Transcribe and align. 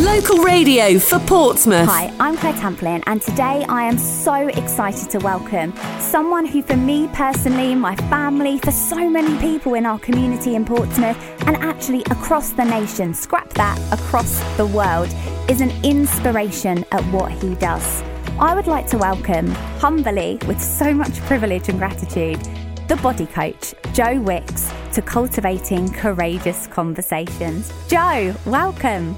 Local 0.00 0.38
radio 0.42 0.98
for 0.98 1.18
Portsmouth. 1.20 1.88
Hi, 1.88 2.12
I'm 2.20 2.36
Claire 2.36 2.52
Tamplin, 2.52 3.02
and 3.06 3.22
today 3.22 3.64
I 3.66 3.84
am 3.84 3.96
so 3.96 4.34
excited 4.48 5.08
to 5.10 5.18
welcome 5.20 5.72
someone 6.00 6.44
who, 6.44 6.60
for 6.60 6.76
me 6.76 7.08
personally, 7.14 7.74
my 7.74 7.96
family, 7.96 8.58
for 8.58 8.72
so 8.72 9.08
many 9.08 9.38
people 9.38 9.72
in 9.72 9.86
our 9.86 9.98
community 9.98 10.54
in 10.54 10.66
Portsmouth, 10.66 11.16
and 11.46 11.56
actually 11.56 12.02
across 12.10 12.50
the 12.50 12.64
nation, 12.64 13.14
scrap 13.14 13.48
that, 13.54 13.78
across 13.90 14.38
the 14.58 14.66
world, 14.66 15.08
is 15.48 15.62
an 15.62 15.70
inspiration 15.82 16.84
at 16.92 17.02
what 17.04 17.32
he 17.32 17.54
does. 17.54 18.02
I 18.38 18.54
would 18.54 18.66
like 18.66 18.86
to 18.88 18.98
welcome, 18.98 19.48
humbly, 19.78 20.38
with 20.46 20.60
so 20.60 20.92
much 20.92 21.18
privilege 21.20 21.70
and 21.70 21.78
gratitude, 21.78 22.38
the 22.86 22.96
body 22.96 23.26
coach, 23.26 23.74
Joe 23.94 24.20
Wicks, 24.20 24.70
to 24.92 25.00
cultivating 25.00 25.90
courageous 25.90 26.66
conversations. 26.66 27.72
Joe, 27.88 28.34
welcome. 28.44 29.16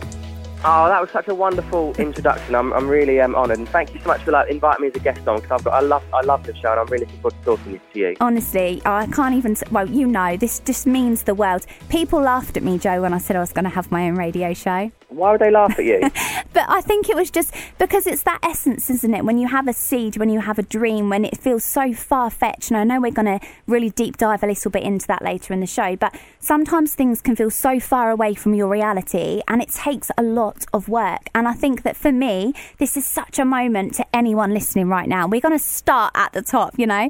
Oh, 0.65 0.89
that 0.89 1.01
was 1.01 1.11
such 1.11 1.29
a 1.29 1.35
wonderful 1.35 1.95
introduction. 1.99 2.57
I'm, 2.57 2.73
I'm 2.73 2.89
really 2.89 3.21
um, 3.21 3.37
honoured, 3.37 3.59
and 3.59 3.69
thank 3.69 3.95
you 3.95 4.01
so 4.01 4.09
much 4.09 4.23
for 4.23 4.33
like 4.33 4.51
inviting 4.51 4.83
me 4.83 4.89
as 4.89 4.97
a 4.97 4.99
guest 4.99 5.27
on 5.29 5.37
because 5.37 5.53
I've 5.53 5.65
got 5.65 5.75
I 5.75 5.81
love 5.81 6.03
I 6.13 6.21
love 6.23 6.45
the 6.45 6.55
show, 6.57 6.73
and 6.73 6.81
I'm 6.81 6.87
really 6.87 7.05
looking 7.05 7.21
forward 7.21 7.39
to 7.39 7.45
talking 7.45 7.81
to 7.93 7.99
you. 7.99 8.17
Honestly, 8.21 8.83
I 8.85 9.07
can't 9.07 9.37
even. 9.37 9.57
Well, 9.71 9.89
you 9.89 10.09
know, 10.09 10.37
this 10.37 10.59
just 10.59 10.85
means 10.85 11.23
the 11.23 11.35
world. 11.35 11.65
People 11.89 12.21
laughed 12.21 12.57
at 12.57 12.65
me, 12.65 12.77
Joe, 12.77 13.03
when 13.03 13.15
I 13.15 13.19
said 13.19 13.37
I 13.37 13.41
was 13.41 13.53
going 13.53 13.67
to 13.67 13.71
have 13.71 13.93
my 13.93 14.09
own 14.09 14.17
radio 14.17 14.53
show. 14.53 14.91
Why 15.11 15.33
would 15.33 15.41
they 15.41 15.51
laugh 15.51 15.79
at 15.79 15.85
you? 15.85 16.01
but 16.53 16.67
I 16.69 16.83
think 16.83 17.09
it 17.09 17.17
was 17.17 17.31
just 17.31 17.55
because 17.79 18.07
it's 18.07 18.25
that 18.25 18.41
essence, 18.43 18.91
isn't 18.91 19.15
it? 19.15 19.25
When 19.25 19.39
you 19.39 19.49
have 19.49 19.67
a 19.67 19.73
seed, 19.73 20.19
when 20.19 20.29
you 20.29 20.41
have 20.41 20.59
a 20.59 20.63
dream, 20.63 21.09
when 21.09 21.25
it 21.25 21.39
feels 21.39 21.65
so 21.65 21.95
far 21.95 22.31
fetched. 22.31 22.71
And 22.71 22.77
I 22.77 22.85
know 22.85 23.01
we're 23.01 23.11
going 23.11 23.39
to 23.39 23.47
really 23.67 23.91
deep 23.91 24.19
dive 24.19 24.43
a 24.43 24.47
little 24.47 24.71
bit 24.71 24.83
into 24.83 25.07
that 25.07 25.23
later 25.23 25.55
in 25.55 25.61
the 25.61 25.67
show, 25.67 25.97
but 25.97 26.15
sometimes 26.41 26.95
things 26.95 27.23
can 27.23 27.37
feel 27.37 27.51
so 27.51 27.81
far 27.81 28.11
away 28.11 28.35
from 28.35 28.55
your 28.55 28.69
reality 28.69 29.41
and 29.49 29.63
it 29.63 29.71
takes 29.71 30.11
a 30.19 30.23
lot 30.23 30.48
of 30.73 30.89
work. 30.89 31.29
And 31.35 31.49
I 31.49 31.53
think 31.53 31.83
that 31.83 31.97
for 31.97 32.13
me, 32.13 32.55
this 32.79 32.97
is 32.97 33.05
such 33.05 33.39
a 33.39 33.45
moment 33.45 33.95
to 33.95 34.07
anyone 34.15 34.53
listening 34.55 34.89
right 34.89 35.09
now. 35.09 35.27
We're 35.27 35.41
going 35.41 35.59
to 35.59 35.65
start 35.65 36.13
at 36.15 36.33
the 36.33 36.43
top, 36.43 36.79
you 36.79 36.87
know? 36.87 37.09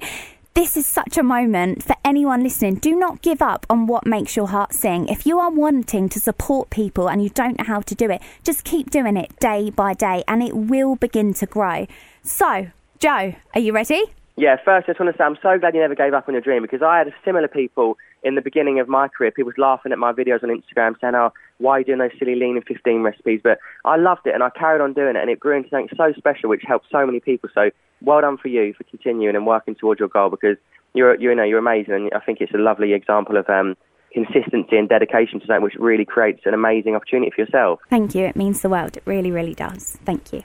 This 0.54 0.76
is 0.76 0.86
such 0.86 1.16
a 1.16 1.22
moment 1.22 1.84
for 1.84 1.94
anyone 2.04 2.42
listening. 2.42 2.76
Do 2.76 2.96
not 2.96 3.22
give 3.22 3.40
up 3.40 3.64
on 3.70 3.86
what 3.86 4.06
makes 4.06 4.34
your 4.34 4.48
heart 4.48 4.72
sing. 4.72 5.06
If 5.06 5.24
you 5.24 5.38
are 5.38 5.50
wanting 5.50 6.08
to 6.08 6.18
support 6.18 6.70
people 6.70 7.08
and 7.08 7.22
you 7.22 7.28
don't 7.28 7.58
know 7.58 7.64
how 7.64 7.80
to 7.82 7.94
do 7.94 8.10
it, 8.10 8.20
just 8.42 8.64
keep 8.64 8.90
doing 8.90 9.16
it 9.16 9.38
day 9.38 9.70
by 9.70 9.94
day 9.94 10.24
and 10.26 10.42
it 10.42 10.56
will 10.56 10.96
begin 10.96 11.32
to 11.34 11.46
grow. 11.46 11.86
So, 12.24 12.68
Joe, 12.98 13.34
are 13.54 13.60
you 13.60 13.72
ready? 13.72 14.02
Yeah, 14.36 14.56
first, 14.64 14.88
I 14.88 14.92
just 14.92 15.00
want 15.00 15.14
to 15.14 15.18
say 15.18 15.24
I'm 15.24 15.38
so 15.42 15.58
glad 15.58 15.74
you 15.74 15.80
never 15.80 15.94
gave 15.94 16.12
up 16.12 16.26
on 16.26 16.34
your 16.34 16.40
dream 16.40 16.62
because 16.62 16.82
I 16.82 16.98
had 16.98 17.12
similar 17.24 17.46
people 17.48 17.96
in 18.22 18.34
the 18.34 18.40
beginning 18.40 18.80
of 18.80 18.88
my 18.88 19.08
career. 19.08 19.30
People 19.30 19.48
was 19.48 19.58
laughing 19.58 19.92
at 19.92 19.98
my 19.98 20.12
videos 20.12 20.42
on 20.42 20.50
Instagram 20.50 20.94
saying, 21.00 21.14
oh, 21.14 21.32
why 21.58 21.72
are 21.72 21.78
you 21.80 21.84
doing 21.84 21.98
those 21.98 22.10
silly 22.18 22.34
Lean 22.34 22.56
in 22.56 22.62
15 22.62 23.02
recipes? 23.02 23.40
But 23.42 23.58
I 23.84 23.96
loved 23.96 24.26
it 24.26 24.34
and 24.34 24.42
I 24.42 24.50
carried 24.50 24.80
on 24.80 24.92
doing 24.92 25.16
it 25.16 25.20
and 25.20 25.30
it 25.30 25.40
grew 25.40 25.56
into 25.56 25.68
something 25.70 25.88
so 25.96 26.12
special 26.16 26.48
which 26.48 26.62
helped 26.66 26.86
so 26.90 27.04
many 27.06 27.20
people. 27.20 27.48
So 27.54 27.70
well 28.02 28.20
done 28.20 28.38
for 28.38 28.48
you 28.48 28.74
for 28.74 28.84
continuing 28.84 29.36
and 29.36 29.46
working 29.46 29.74
towards 29.74 30.00
your 30.00 30.08
goal 30.08 30.30
because 30.30 30.56
you're, 30.94 31.18
you 31.20 31.34
know, 31.34 31.44
you're 31.44 31.58
amazing 31.58 31.94
and 31.94 32.10
I 32.14 32.20
think 32.20 32.40
it's 32.40 32.54
a 32.54 32.58
lovely 32.58 32.92
example 32.92 33.36
of 33.36 33.48
um, 33.48 33.76
consistency 34.12 34.76
and 34.76 34.88
dedication 34.88 35.40
to 35.40 35.46
that, 35.48 35.62
which 35.62 35.74
really 35.78 36.04
creates 36.04 36.42
an 36.44 36.54
amazing 36.54 36.94
opportunity 36.94 37.30
for 37.34 37.42
yourself. 37.42 37.80
Thank 37.90 38.14
you. 38.14 38.24
It 38.24 38.36
means 38.36 38.62
the 38.62 38.68
world. 38.68 38.96
It 38.96 39.02
really, 39.06 39.30
really 39.30 39.54
does. 39.54 39.98
Thank 40.04 40.32
you. 40.32 40.42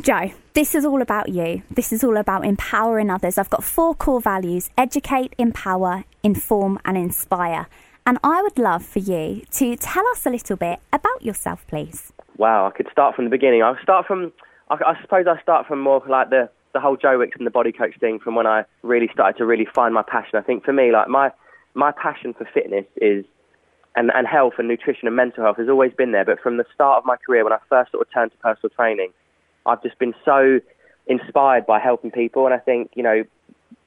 Joe, 0.00 0.32
this 0.54 0.74
is 0.74 0.84
all 0.84 1.00
about 1.00 1.28
you. 1.28 1.62
This 1.70 1.92
is 1.92 2.02
all 2.02 2.16
about 2.16 2.44
empowering 2.44 3.10
others. 3.10 3.38
I've 3.38 3.48
got 3.48 3.62
four 3.62 3.94
core 3.94 4.20
values 4.20 4.68
educate, 4.76 5.34
empower, 5.38 6.04
inform, 6.24 6.80
and 6.84 6.98
inspire. 6.98 7.68
And 8.04 8.18
I 8.24 8.42
would 8.42 8.58
love 8.58 8.84
for 8.84 8.98
you 8.98 9.42
to 9.52 9.76
tell 9.76 10.06
us 10.08 10.26
a 10.26 10.30
little 10.30 10.56
bit 10.56 10.80
about 10.92 11.22
yourself, 11.24 11.64
please. 11.68 12.12
Wow, 12.36 12.66
I 12.66 12.70
could 12.76 12.88
start 12.90 13.14
from 13.14 13.24
the 13.24 13.30
beginning. 13.30 13.62
I'll 13.62 13.78
start 13.82 14.06
from, 14.06 14.32
I, 14.68 14.74
I 14.84 15.00
suppose 15.00 15.26
I 15.28 15.40
start 15.40 15.68
from 15.68 15.80
more 15.80 16.02
like 16.08 16.28
the, 16.28 16.50
the 16.72 16.80
whole 16.80 16.96
Joe 16.96 17.18
Wicks 17.18 17.36
and 17.38 17.46
the 17.46 17.52
body 17.52 17.70
coach 17.70 17.94
thing 18.00 18.18
from 18.18 18.34
when 18.34 18.48
I 18.48 18.64
really 18.82 19.08
started 19.12 19.38
to 19.38 19.46
really 19.46 19.66
find 19.76 19.94
my 19.94 20.02
passion. 20.02 20.36
I 20.36 20.42
think 20.42 20.64
for 20.64 20.72
me, 20.72 20.90
like 20.90 21.08
my, 21.08 21.30
my 21.74 21.92
passion 21.92 22.34
for 22.34 22.48
fitness 22.52 22.84
is 22.96 23.24
and, 23.94 24.10
and 24.12 24.26
health 24.26 24.54
and 24.58 24.66
nutrition 24.66 25.06
and 25.06 25.14
mental 25.14 25.44
health 25.44 25.58
has 25.58 25.68
always 25.68 25.92
been 25.92 26.10
there. 26.10 26.24
But 26.24 26.40
from 26.40 26.56
the 26.56 26.64
start 26.74 26.98
of 26.98 27.06
my 27.06 27.16
career, 27.24 27.44
when 27.44 27.52
I 27.52 27.58
first 27.68 27.92
sort 27.92 28.04
of 28.04 28.12
turned 28.12 28.32
to 28.32 28.38
personal 28.38 28.70
training, 28.74 29.12
I've 29.66 29.82
just 29.82 29.98
been 29.98 30.14
so 30.24 30.60
inspired 31.06 31.66
by 31.66 31.78
helping 31.80 32.10
people. 32.10 32.46
And 32.46 32.54
I 32.54 32.58
think, 32.58 32.92
you 32.94 33.02
know, 33.02 33.24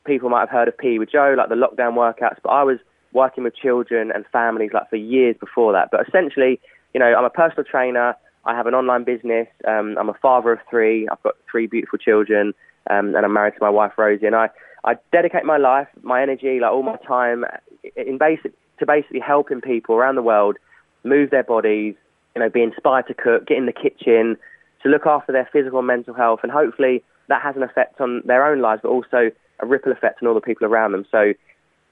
people 0.05 0.29
might 0.29 0.41
have 0.41 0.49
heard 0.49 0.67
of 0.67 0.77
PE 0.77 0.97
with 0.97 1.11
Joe, 1.11 1.35
like 1.37 1.49
the 1.49 1.55
lockdown 1.55 1.93
workouts, 1.93 2.37
but 2.43 2.49
I 2.49 2.63
was 2.63 2.79
working 3.13 3.43
with 3.43 3.55
children 3.55 4.11
and 4.13 4.25
families 4.31 4.71
like 4.73 4.89
for 4.89 4.95
years 4.95 5.35
before 5.39 5.73
that. 5.73 5.89
But 5.91 6.07
essentially, 6.07 6.59
you 6.93 6.99
know, 6.99 7.13
I'm 7.13 7.25
a 7.25 7.29
personal 7.29 7.63
trainer. 7.63 8.15
I 8.45 8.55
have 8.55 8.67
an 8.67 8.73
online 8.73 9.03
business. 9.03 9.47
Um, 9.67 9.97
I'm 9.99 10.09
a 10.09 10.13
father 10.13 10.53
of 10.53 10.59
three. 10.69 11.07
I've 11.09 11.21
got 11.23 11.35
three 11.51 11.67
beautiful 11.67 11.99
children, 11.99 12.53
um, 12.89 13.13
and 13.15 13.25
I'm 13.25 13.33
married 13.33 13.55
to 13.55 13.59
my 13.61 13.69
wife 13.69 13.93
Rosie. 13.97 14.25
And 14.25 14.35
I, 14.35 14.49
I 14.85 14.95
dedicate 15.11 15.43
my 15.43 15.57
life, 15.57 15.87
my 16.01 16.21
energy, 16.21 16.59
like 16.61 16.71
all 16.71 16.83
my 16.83 16.97
time, 17.05 17.43
in 17.95 18.17
basic 18.17 18.53
to 18.79 18.85
basically 18.85 19.19
helping 19.19 19.59
people 19.59 19.95
around 19.95 20.15
the 20.15 20.21
world 20.21 20.57
move 21.03 21.29
their 21.29 21.43
bodies. 21.43 21.95
You 22.35 22.43
know, 22.43 22.49
be 22.49 22.61
inspired 22.61 23.07
to 23.07 23.13
cook, 23.13 23.47
get 23.47 23.57
in 23.57 23.65
the 23.65 23.73
kitchen, 23.73 24.37
to 24.87 24.91
look 24.91 25.05
after 25.05 25.31
their 25.31 25.49
physical 25.51 25.79
and 25.79 25.87
mental 25.87 26.13
health, 26.13 26.39
and 26.43 26.51
hopefully 26.51 27.03
that 27.27 27.41
has 27.41 27.55
an 27.55 27.63
effect 27.63 27.99
on 27.99 28.21
their 28.25 28.45
own 28.45 28.61
lives, 28.61 28.81
but 28.83 28.89
also 28.89 29.29
a 29.59 29.65
ripple 29.65 29.91
effect 29.91 30.21
on 30.21 30.27
all 30.27 30.33
the 30.33 30.41
people 30.41 30.65
around 30.65 30.91
them. 30.93 31.05
So 31.11 31.33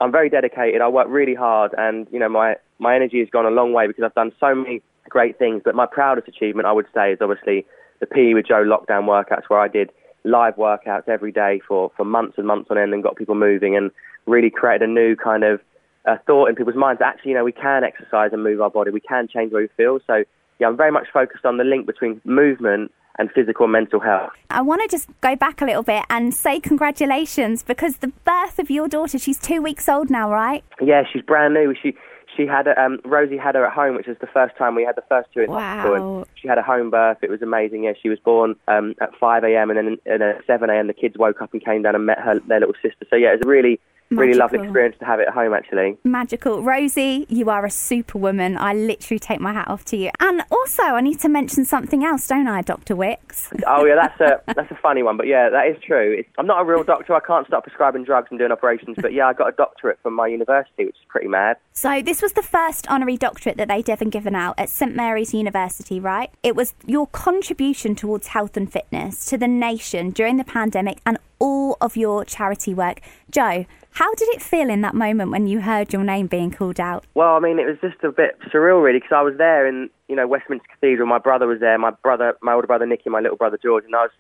I'm 0.02 0.12
very 0.12 0.30
dedicated. 0.30 0.82
I 0.82 0.88
work 0.88 1.08
really 1.10 1.36
hard, 1.36 1.74
and 1.78 2.08
you 2.12 2.20
know 2.20 2.30
my 2.30 2.56
my 2.80 2.96
energy 2.96 3.20
has 3.20 3.30
gone 3.30 3.46
a 3.46 3.50
long 3.50 3.74
way 3.74 3.88
because 3.88 4.04
I've 4.04 4.14
done 4.14 4.32
so 4.40 4.56
many 4.56 4.82
great 5.10 5.38
things. 5.38 5.62
But 5.64 5.76
my 5.76 5.86
proudest 5.86 6.28
achievement, 6.28 6.68
I 6.68 6.72
would 6.72 6.88
say, 6.94 7.14
is 7.14 7.20
obviously 7.22 7.66
the 8.00 8.06
PE 8.06 8.34
with 8.34 8.48
Joe 8.48 8.64
lockdown 8.64 9.06
workouts, 9.06 9.44
where 9.48 9.60
I 9.60 9.68
did 9.68 9.92
live 10.24 10.56
workouts 10.56 11.08
every 11.08 11.32
day 11.32 11.62
for 11.68 11.92
for 11.96 12.06
months 12.06 12.38
and 12.38 12.48
months 12.48 12.68
on 12.72 12.78
end, 12.78 12.94
and 12.94 13.04
got 13.04 13.16
people 13.16 13.36
moving, 13.36 13.76
and 13.76 13.92
really 14.26 14.50
created 14.50 14.90
a 14.90 14.92
new 14.92 15.16
kind 15.16 15.44
of 15.44 15.60
uh, 16.06 16.18
thought 16.26 16.50
in 16.50 16.56
people's 16.56 16.76
minds. 16.76 17.00
That 17.00 17.08
actually, 17.16 17.32
you 17.32 17.38
know, 17.38 17.44
we 17.44 17.52
can 17.52 17.84
exercise 17.84 18.32
and 18.32 18.44
move 18.44 18.62
our 18.62 18.70
body. 18.70 18.92
We 18.92 19.02
can 19.02 19.28
change 19.28 19.52
the 19.52 19.58
way 19.58 19.62
we 19.64 19.70
feel. 19.78 20.00
So 20.08 20.24
yeah, 20.60 20.68
I'm 20.68 20.78
very 20.78 20.92
much 20.92 21.08
focused 21.12 21.46
on 21.46 21.58
the 21.58 21.64
link 21.64 21.86
between 21.86 22.22
movement 22.24 22.92
and 23.18 23.32
physical 23.32 23.66
and 23.66 23.74
mental 23.74 24.00
health. 24.00 24.32
I 24.50 24.62
want 24.62 24.82
to 24.82 24.88
just 24.88 25.10
go 25.22 25.36
back 25.36 25.62
a 25.62 25.66
little 25.66 25.84
bit 25.84 26.04
and 26.10 26.34
say 26.34 26.60
congratulations 26.60 27.64
because 27.64 27.98
the 27.98 28.10
birth 28.26 28.60
of 28.60 28.70
your 28.70 28.88
daughter, 28.88 29.18
she's 29.18 29.40
two 29.40 29.62
weeks 29.62 29.88
old 29.88 30.10
now, 30.10 30.30
right? 30.30 30.64
Yeah, 30.82 31.04
she's 31.12 31.22
brand 31.22 31.54
new. 31.54 31.74
She 31.82 31.96
she 32.36 32.46
had 32.46 32.68
a, 32.68 32.82
um, 32.82 33.00
Rosie 33.06 33.38
had 33.38 33.56
her 33.56 33.66
at 33.66 33.74
home, 33.74 33.96
which 33.96 34.08
was 34.08 34.18
the 34.20 34.28
first 34.28 34.58
time 34.58 34.76
we 34.76 34.84
had 34.84 34.96
the 34.96 35.04
first 35.08 35.30
two 35.34 35.42
in 35.42 35.52
wow. 35.52 35.60
hospital. 35.60 36.18
And 36.18 36.26
she 36.36 36.48
had 36.48 36.58
a 36.58 36.62
home 36.62 36.90
birth. 36.90 37.20
It 37.22 37.30
was 37.30 37.42
amazing. 37.42 37.86
Yeah, 37.86 37.94
she 38.02 38.10
was 38.10 38.20
born 38.20 38.56
um, 38.68 38.94
at 39.00 39.16
5 39.16 39.44
a.m. 39.46 39.70
and 39.70 39.98
then 40.06 40.22
at 40.22 40.46
7 40.46 40.70
a.m. 40.70 40.88
the 40.88 40.94
kids 40.94 41.18
woke 41.18 41.42
up 41.42 41.54
and 41.54 41.64
came 41.64 41.84
down 41.84 41.96
and 41.96 42.06
met 42.06 42.20
her 42.20 42.40
their 42.40 42.60
little 42.60 42.76
sister. 42.82 43.06
So 43.10 43.16
yeah, 43.16 43.30
it 43.30 43.38
was 43.38 43.46
a 43.46 43.50
really 43.50 43.80
Magical. 44.12 44.28
Really 44.28 44.38
lovely 44.38 44.60
experience 44.60 44.96
to 45.00 45.06
have 45.06 45.20
it 45.20 45.28
at 45.28 45.34
home, 45.34 45.54
actually. 45.54 45.98
Magical. 46.04 46.62
Rosie, 46.62 47.26
you 47.28 47.50
are 47.50 47.66
a 47.66 47.72
superwoman. 47.72 48.56
I 48.56 48.74
literally 48.74 49.18
take 49.18 49.40
my 49.40 49.52
hat 49.52 49.68
off 49.68 49.84
to 49.86 49.98
you. 49.98 50.12
And 50.20 50.44
also, 50.52 50.84
I 50.84 51.02
need 51.02 51.20
to 51.22 51.30
mention 51.30 51.66
something 51.66 52.04
else, 52.04 52.28
don't 52.28 52.48
I, 52.48 52.62
Dr. 52.62 52.96
Wicks? 52.96 53.50
oh, 53.68 53.84
yeah, 53.86 53.96
that's 53.96 54.22
a, 54.22 54.54
that's 54.54 54.70
a 54.70 54.76
funny 54.76 55.02
one. 55.02 55.18
But 55.18 55.26
yeah, 55.26 55.50
that 55.50 55.68
is 55.68 55.78
true. 55.82 56.18
It's, 56.20 56.30
I'm 56.38 56.46
not 56.46 56.62
a 56.62 56.66
real 56.66 56.84
doctor. 56.84 57.16
I 57.16 57.20
can't 57.20 57.48
start 57.48 57.64
prescribing 57.64 58.04
drugs 58.04 58.28
and 58.30 58.38
doing 58.38 58.52
operations. 58.52 58.96
But 59.02 59.14
yeah, 59.14 59.28
I 59.28 59.34
got 59.34 59.50
a 59.50 59.54
doctorate 59.54 59.98
from 60.04 60.14
my 60.14 60.28
university, 60.28 60.86
which 60.86 60.96
is 60.96 61.06
pretty 61.08 61.28
mad. 61.28 61.58
So 61.74 62.04
this 62.04 62.22
was 62.22 62.34
the 62.34 62.44
first 62.44 62.88
honorary 62.88 63.18
doctorate 63.18 63.58
that 63.58 63.70
they'd 63.70 63.90
ever 63.90 64.06
given 64.06 64.36
out 64.36 64.54
at 64.60 64.70
St 64.70 64.96
Mary's 64.96 65.34
University, 65.34 66.00
right? 66.00 66.30
It 66.44 66.56
was 66.56 66.76
your 66.86 67.08
contribution 67.08 67.96
towards 67.96 68.28
health 68.28 68.56
and 68.56 68.72
fitness 68.72 69.26
to 69.26 69.38
the 69.38 69.48
nation 69.48 70.12
during 70.12 70.38
the 70.38 70.44
pandemic 70.44 71.00
and 71.08 71.18
all 71.40 71.78
of 71.82 71.98
your 71.98 72.24
charity 72.24 72.74
work. 72.74 73.02
Joe, 73.30 73.66
how 73.96 74.14
did 74.16 74.28
it 74.30 74.42
feel 74.42 74.70
in 74.70 74.82
that 74.82 74.94
moment 74.94 75.32
when 75.32 75.48
you 75.48 75.62
heard 75.62 75.94
your 75.94 76.04
name 76.04 76.28
being 76.28 76.52
called 76.52 76.82
out? 76.82 77.06
Well, 77.14 77.36
I 77.36 77.40
mean, 77.40 77.60
it 77.60 77.66
was 77.66 77.78
just 77.80 78.04
a 78.04 78.12
bit 78.12 78.38
surreal, 78.54 78.84
really, 78.84 79.00
because 79.00 79.16
I 79.16 79.22
was 79.22 79.36
there 79.38 79.66
in, 79.66 79.90
you 80.10 80.18
know, 80.18 80.28
Westminster 80.28 80.68
Cathedral. 80.74 81.08
My 81.08 81.18
brother 81.18 81.48
was 81.48 81.62
there, 81.62 81.78
my 81.78 81.92
brother, 81.92 82.36
my 82.42 82.54
older 82.54 82.68
brother 82.68 82.86
Nicky, 82.86 83.10
my 83.10 83.22
little 83.22 83.38
brother 83.38 83.58
George, 83.62 83.86
and 83.86 83.96
I 83.96 84.04
was, 84.04 84.12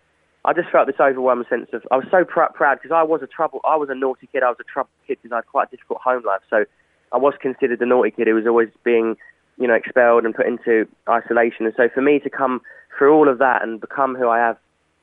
I 0.45 0.53
just 0.53 0.69
felt 0.69 0.87
this 0.87 0.95
overwhelming 0.97 1.45
sense 1.49 1.67
of, 1.73 1.83
I 1.91 1.97
was 1.97 2.05
so 2.09 2.23
pr- 2.23 2.53
proud 2.53 2.75
because 2.75 2.95
I 2.95 3.03
was 3.03 3.21
a 3.21 3.27
trouble, 3.27 3.59
I 3.65 3.75
was 3.75 3.89
a 3.89 3.95
naughty 3.95 4.29
kid, 4.31 4.43
I 4.43 4.49
was 4.49 4.57
a 4.61 4.63
troubled 4.63 4.95
kid 5.07 5.17
because 5.21 5.33
I 5.33 5.37
had 5.39 5.47
quite 5.47 5.67
a 5.67 5.71
difficult 5.71 5.99
home 5.99 6.23
life, 6.25 6.41
so 6.49 6.63
I 7.11 7.17
was 7.17 7.33
considered 7.41 7.79
the 7.79 7.85
naughty 7.85 8.11
kid 8.11 8.27
who 8.27 8.35
was 8.35 8.47
always 8.47 8.69
being, 8.85 9.17
you 9.57 9.67
know, 9.67 9.73
expelled 9.73 10.23
and 10.23 10.33
put 10.33 10.47
into 10.47 10.87
isolation, 11.09 11.65
and 11.65 11.73
so 11.75 11.89
for 11.93 12.01
me 12.01 12.19
to 12.19 12.29
come 12.29 12.61
through 12.97 13.13
all 13.13 13.27
of 13.27 13.39
that 13.39 13.61
and 13.61 13.81
become 13.81 14.15
who 14.15 14.29
I 14.29 14.37
have 14.37 14.57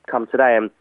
come 0.09 0.25
today, 0.31 0.57
and 0.57 0.71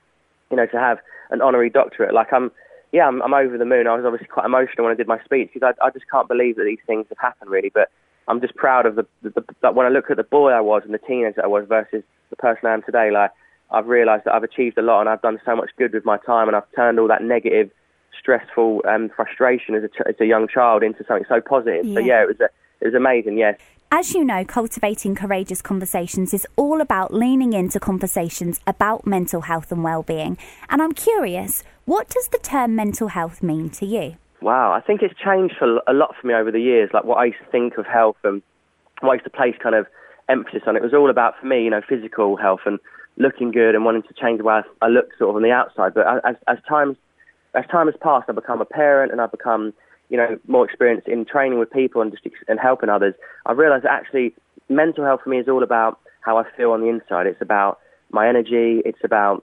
you 0.51 0.57
know, 0.57 0.65
to 0.65 0.79
have 0.79 0.97
an 1.31 1.43
honorary 1.43 1.69
doctorate, 1.69 2.15
like 2.15 2.33
I'm 2.33 2.51
yeah, 2.93 3.09
I'm, 3.09 3.23
I'm 3.23 3.35
over 3.35 3.57
the 3.57 3.65
moon. 3.65 3.87
I 3.87 3.97
was 3.97 4.05
obviously 4.05 4.29
quite 4.29 4.47
emotional 4.47 4.85
when 4.85 4.93
I 4.93 4.97
did 4.97 5.09
my 5.09 5.19
speech 5.25 5.51
because 5.53 5.75
I, 5.81 5.87
I 5.87 5.91
just 5.91 6.05
can't 6.11 6.29
believe 6.29 6.57
that 6.57 6.65
these 6.65 6.79
things 6.87 7.07
have 7.09 7.19
happened, 7.19 7.51
really. 7.51 7.71
But 7.71 7.91
I'm 8.29 8.41
just 8.41 8.55
proud 8.55 8.87
of 8.87 8.97
the, 8.97 9.07
the, 9.23 9.31
the 9.31 9.45
that 9.63 9.75
when 9.75 9.87
I 9.87 9.89
look 9.89 10.11
at 10.11 10.19
the 10.19 10.23
boy 10.23 10.51
I 10.51 10.61
was 10.61 10.83
and 10.85 10.95
the 10.95 10.99
teenager 10.99 11.43
I 11.43 11.49
was 11.49 11.67
versus 11.67 12.03
the 12.31 12.37
person 12.37 12.67
I 12.67 12.75
am 12.75 12.83
today. 12.83 13.11
Like 13.11 13.31
I've 13.71 13.87
realised 13.87 14.25
that 14.27 14.35
I've 14.35 14.45
achieved 14.45 14.77
a 14.79 14.83
lot 14.83 15.01
and 15.01 15.09
I've 15.09 15.23
done 15.23 15.41
so 15.45 15.57
much 15.57 15.71
good 15.79 15.95
with 15.95 16.05
my 16.05 16.19
time 16.19 16.49
and 16.49 16.57
I've 16.57 16.71
turned 16.77 16.99
all 16.99 17.09
that 17.09 17.23
negative, 17.23 17.71
stressful 18.19 18.83
um, 18.87 19.11
frustration 19.15 19.75
as 19.75 19.85
a, 19.85 20.09
as 20.09 20.15
a 20.21 20.27
young 20.27 20.47
child 20.47 20.83
into 20.83 21.05
something 21.07 21.25
so 21.29 21.41
positive. 21.41 21.87
Yeah. 21.87 21.95
So 21.95 22.01
yeah, 22.01 22.23
it 22.23 22.29
was 22.29 22.41
a, 22.41 22.49
it 22.81 22.87
was 22.87 22.95
amazing. 22.95 23.39
Yes. 23.39 23.59
As 23.95 24.15
you 24.15 24.25
know, 24.25 24.43
cultivating 24.43 25.15
courageous 25.15 25.61
conversations 25.61 26.33
is 26.33 26.47
all 26.57 26.81
about 26.81 27.13
leaning 27.13 27.53
into 27.53 27.79
conversations 27.79 28.59
about 28.67 29.07
mental 29.07 29.43
health 29.43 29.71
and 29.71 29.85
well-being. 29.85 30.39
And 30.71 30.81
I'm 30.81 30.93
curious, 30.93 31.63
what 31.85 32.09
does 32.09 32.29
the 32.29 32.39
term 32.39 32.75
mental 32.75 33.09
health 33.09 33.43
mean 33.43 33.69
to 33.69 33.85
you? 33.85 34.17
Wow, 34.41 34.73
I 34.73 34.81
think 34.81 35.03
it's 35.03 35.13
changed 35.23 35.57
a 35.61 35.93
lot 35.93 36.15
for 36.19 36.27
me 36.27 36.33
over 36.33 36.51
the 36.51 36.59
years. 36.59 36.89
Like 36.95 37.05
what 37.05 37.17
I 37.17 37.27
used 37.27 37.41
to 37.45 37.51
think 37.51 37.77
of 37.77 37.85
health 37.85 38.17
and 38.25 38.41
what 39.01 39.11
I 39.11 39.15
used 39.17 39.25
to 39.25 39.31
place 39.31 39.57
kind 39.63 39.75
of 39.75 39.87
emphasis 40.27 40.63
on. 40.67 40.75
It 40.75 40.83
was 40.83 40.95
all 40.95 41.11
about 41.11 41.39
for 41.39 41.45
me, 41.45 41.63
you 41.63 41.71
know, 41.71 41.83
physical 41.87 42.39
health 42.39 42.61
and 42.65 42.79
looking 43.19 43.51
good 43.51 43.75
and 43.75 43.85
wanting 43.85 44.05
to 44.05 44.15
change 44.15 44.39
the 44.39 44.45
way 44.45 44.63
I 44.81 44.89
look 44.89 45.11
sort 45.19 45.29
of 45.29 45.37
on 45.37 45.43
the 45.43 45.51
outside. 45.51 45.93
But 45.93 46.07
as 46.25 46.37
as 46.49 46.57
time 46.67 46.97
as 47.55 47.67
time 47.71 47.89
has 47.89 47.97
passed, 48.01 48.31
I've 48.31 48.37
become 48.37 48.63
a 48.63 48.65
parent 48.65 49.13
and 49.13 49.21
I've 49.21 49.31
become 49.31 49.75
you 50.13 50.19
know, 50.19 50.39
more 50.47 50.67
experience 50.67 51.03
in 51.07 51.25
training 51.25 51.59
with 51.59 51.71
people 51.71 52.03
and 52.03 52.13
just 52.13 52.23
and 52.47 52.61
helping 52.61 52.91
others, 52.91 53.15
I 53.47 53.53
realised 53.53 53.85
that 53.85 53.93
actually 53.93 54.35
mental 54.69 55.07
health 55.07 55.21
for 55.25 55.31
me 55.31 55.39
is 55.39 55.49
all 55.49 55.63
about 55.63 55.99
how 56.21 56.37
I 56.37 56.45
feel 56.55 56.73
on 56.73 56.83
the 56.83 56.89
inside. 56.89 57.27
It's 57.27 57.41
about 57.41 57.79
my 58.11 58.29
energy. 58.29 58.83
It's 58.85 59.03
about 59.03 59.43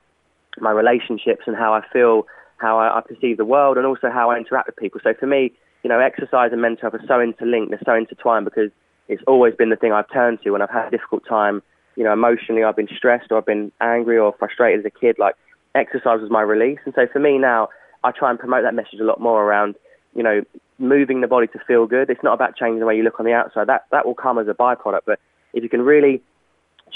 my 0.59 0.69
relationships 0.69 1.41
and 1.47 1.55
how 1.55 1.73
I 1.73 1.81
feel, 1.91 2.27
how 2.57 2.77
I, 2.77 2.99
I 2.99 3.01
perceive 3.01 3.37
the 3.37 3.45
world, 3.45 3.77
and 3.77 3.87
also 3.87 4.11
how 4.11 4.29
I 4.29 4.37
interact 4.37 4.67
with 4.67 4.75
people. 4.75 5.01
So 5.03 5.15
for 5.19 5.25
me, 5.25 5.51
you 5.81 5.89
know, 5.89 5.99
exercise 5.99 6.51
and 6.51 6.61
mental 6.61 6.91
health 6.91 7.01
are 7.01 7.07
so 7.07 7.19
interlinked. 7.19 7.71
They're 7.71 7.81
so 7.83 7.95
intertwined 7.95 8.45
because 8.45 8.69
it's 9.07 9.23
always 9.25 9.55
been 9.55 9.71
the 9.71 9.75
thing 9.75 9.91
I've 9.91 10.11
turned 10.13 10.39
to 10.43 10.51
when 10.51 10.61
I've 10.61 10.69
had 10.69 10.89
a 10.89 10.91
difficult 10.91 11.23
time. 11.27 11.63
You 11.95 12.03
know, 12.03 12.13
emotionally, 12.13 12.63
I've 12.63 12.75
been 12.75 12.87
stressed 12.95 13.31
or 13.31 13.39
I've 13.39 13.45
been 13.47 13.71
angry 13.81 14.19
or 14.19 14.35
frustrated 14.37 14.85
as 14.85 14.85
a 14.85 14.99
kid. 14.99 15.15
Like 15.17 15.33
exercise 15.73 16.21
was 16.21 16.29
my 16.29 16.43
release, 16.43 16.77
and 16.85 16.93
so 16.93 17.07
for 17.11 17.17
me 17.17 17.39
now, 17.39 17.69
I 18.03 18.11
try 18.11 18.29
and 18.29 18.37
promote 18.37 18.61
that 18.63 18.75
message 18.75 18.99
a 19.01 19.03
lot 19.03 19.19
more 19.19 19.43
around 19.43 19.73
you 20.15 20.23
know, 20.23 20.41
moving 20.77 21.21
the 21.21 21.27
body 21.27 21.47
to 21.47 21.59
feel 21.67 21.85
good. 21.85 22.09
It's 22.09 22.23
not 22.23 22.33
about 22.33 22.55
changing 22.55 22.79
the 22.79 22.85
way 22.85 22.95
you 22.95 23.03
look 23.03 23.19
on 23.19 23.25
the 23.25 23.33
outside. 23.33 23.67
That 23.67 23.85
that 23.91 24.05
will 24.05 24.15
come 24.15 24.37
as 24.37 24.47
a 24.47 24.53
byproduct. 24.53 25.01
But 25.05 25.19
if 25.53 25.63
you 25.63 25.69
can 25.69 25.81
really 25.81 26.21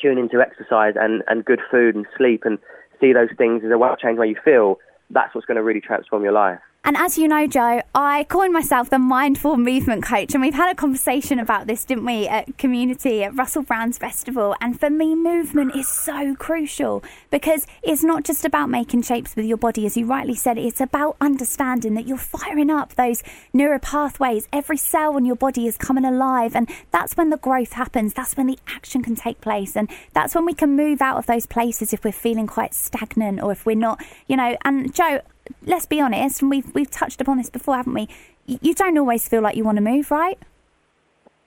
tune 0.02 0.18
into 0.18 0.42
exercise 0.42 0.96
and, 0.98 1.24
and 1.28 1.46
good 1.46 1.60
food 1.70 1.96
and 1.96 2.06
sleep 2.18 2.44
and 2.46 2.58
see 3.00 3.14
those 3.14 3.30
things 3.38 3.64
as 3.64 3.72
a 3.72 3.78
way 3.78 3.90
to 3.90 3.96
change 4.02 4.16
the 4.16 4.22
way 4.22 4.28
you 4.28 4.38
feel, 4.44 4.80
that's 5.10 5.36
what's 5.36 5.46
going 5.46 5.58
to 5.58 5.64
really 5.64 5.82
transform 5.82 6.24
your 6.24 6.32
life. 6.32 6.60
And 6.86 6.98
as 6.98 7.18
you 7.18 7.30
know, 7.30 7.48
Joe, 7.48 7.82
I 7.96 8.26
coin 8.26 8.52
myself 8.52 8.90
the 8.90 9.00
mindful 9.00 9.56
movement 9.56 10.04
coach. 10.04 10.34
And 10.34 10.42
we've 10.42 10.54
had 10.54 10.70
a 10.70 10.76
conversation 10.76 11.40
about 11.40 11.66
this, 11.66 11.86
didn't 11.86 12.06
we, 12.06 12.28
at 12.28 12.58
community 12.58 13.24
at 13.24 13.34
Russell 13.38 13.64
Brand's 13.64 13.98
Festival. 13.98 14.54
And 14.60 14.78
for 14.78 14.90
me, 14.90 15.16
movement 15.16 15.78
is 15.78 15.88
so 15.88 16.36
crucial 16.36 17.02
because 17.32 17.66
it's 17.84 18.04
not 18.04 18.26
just 18.26 18.44
about 18.44 18.70
making 18.70 19.04
shapes 19.04 19.34
with 19.34 19.46
your 19.46 19.56
body, 19.56 19.86
as 19.86 19.96
you 19.96 20.06
rightly 20.06 20.36
said, 20.36 20.58
it's 20.58 20.82
about 20.82 21.16
understanding 21.22 21.94
that 21.94 22.06
you're 22.06 22.18
firing 22.18 22.70
up 22.70 22.96
those 22.96 23.24
neural 23.54 23.80
pathways. 23.80 24.50
Every 24.52 24.78
cell 24.78 25.16
in 25.16 25.24
your 25.24 25.38
body 25.38 25.68
is 25.68 25.78
coming 25.78 26.04
alive. 26.04 26.54
And 26.54 26.70
that's 26.92 27.16
when 27.16 27.30
the 27.30 27.38
growth 27.38 27.72
happens. 27.72 28.14
That's 28.14 28.36
when 28.36 28.48
the 28.48 28.60
action 28.68 29.02
can 29.02 29.16
take 29.16 29.40
place. 29.40 29.78
And 29.78 29.90
that's 30.12 30.36
when 30.36 30.44
we 30.44 30.54
can 30.54 30.76
move 30.76 31.02
out 31.02 31.16
of 31.16 31.28
those 31.28 31.46
places 31.46 31.94
if 31.94 32.04
we're 32.04 32.12
feeling 32.12 32.46
quite 32.46 32.74
stagnant 32.74 33.42
or 33.42 33.54
if 33.54 33.66
we're 33.66 33.78
not, 33.78 34.04
you 34.28 34.36
know. 34.36 34.58
And 34.66 34.94
Joe, 34.94 35.22
let's 35.66 35.86
be 35.86 36.00
honest, 36.02 36.42
and 36.42 36.50
we've 36.50 36.74
we've 36.74 36.92
touched 36.92 37.22
upon 37.22 37.38
this 37.38 37.50
before, 37.50 37.76
haven't 37.76 37.94
we? 37.94 38.08
You 38.46 38.74
don't 38.74 38.98
always 38.98 39.28
feel 39.28 39.42
like 39.42 39.56
you 39.56 39.64
want 39.64 39.78
to 39.78 39.82
move, 39.82 40.12
right? 40.12 40.38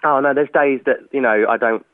Oh 0.05 0.21
no, 0.21 0.35
there's 0.35 0.49
days 0.53 0.81
that 0.87 0.99
you 1.13 1.21
know 1.21 1.47
I 1.49 1.57
don't 1.57 1.85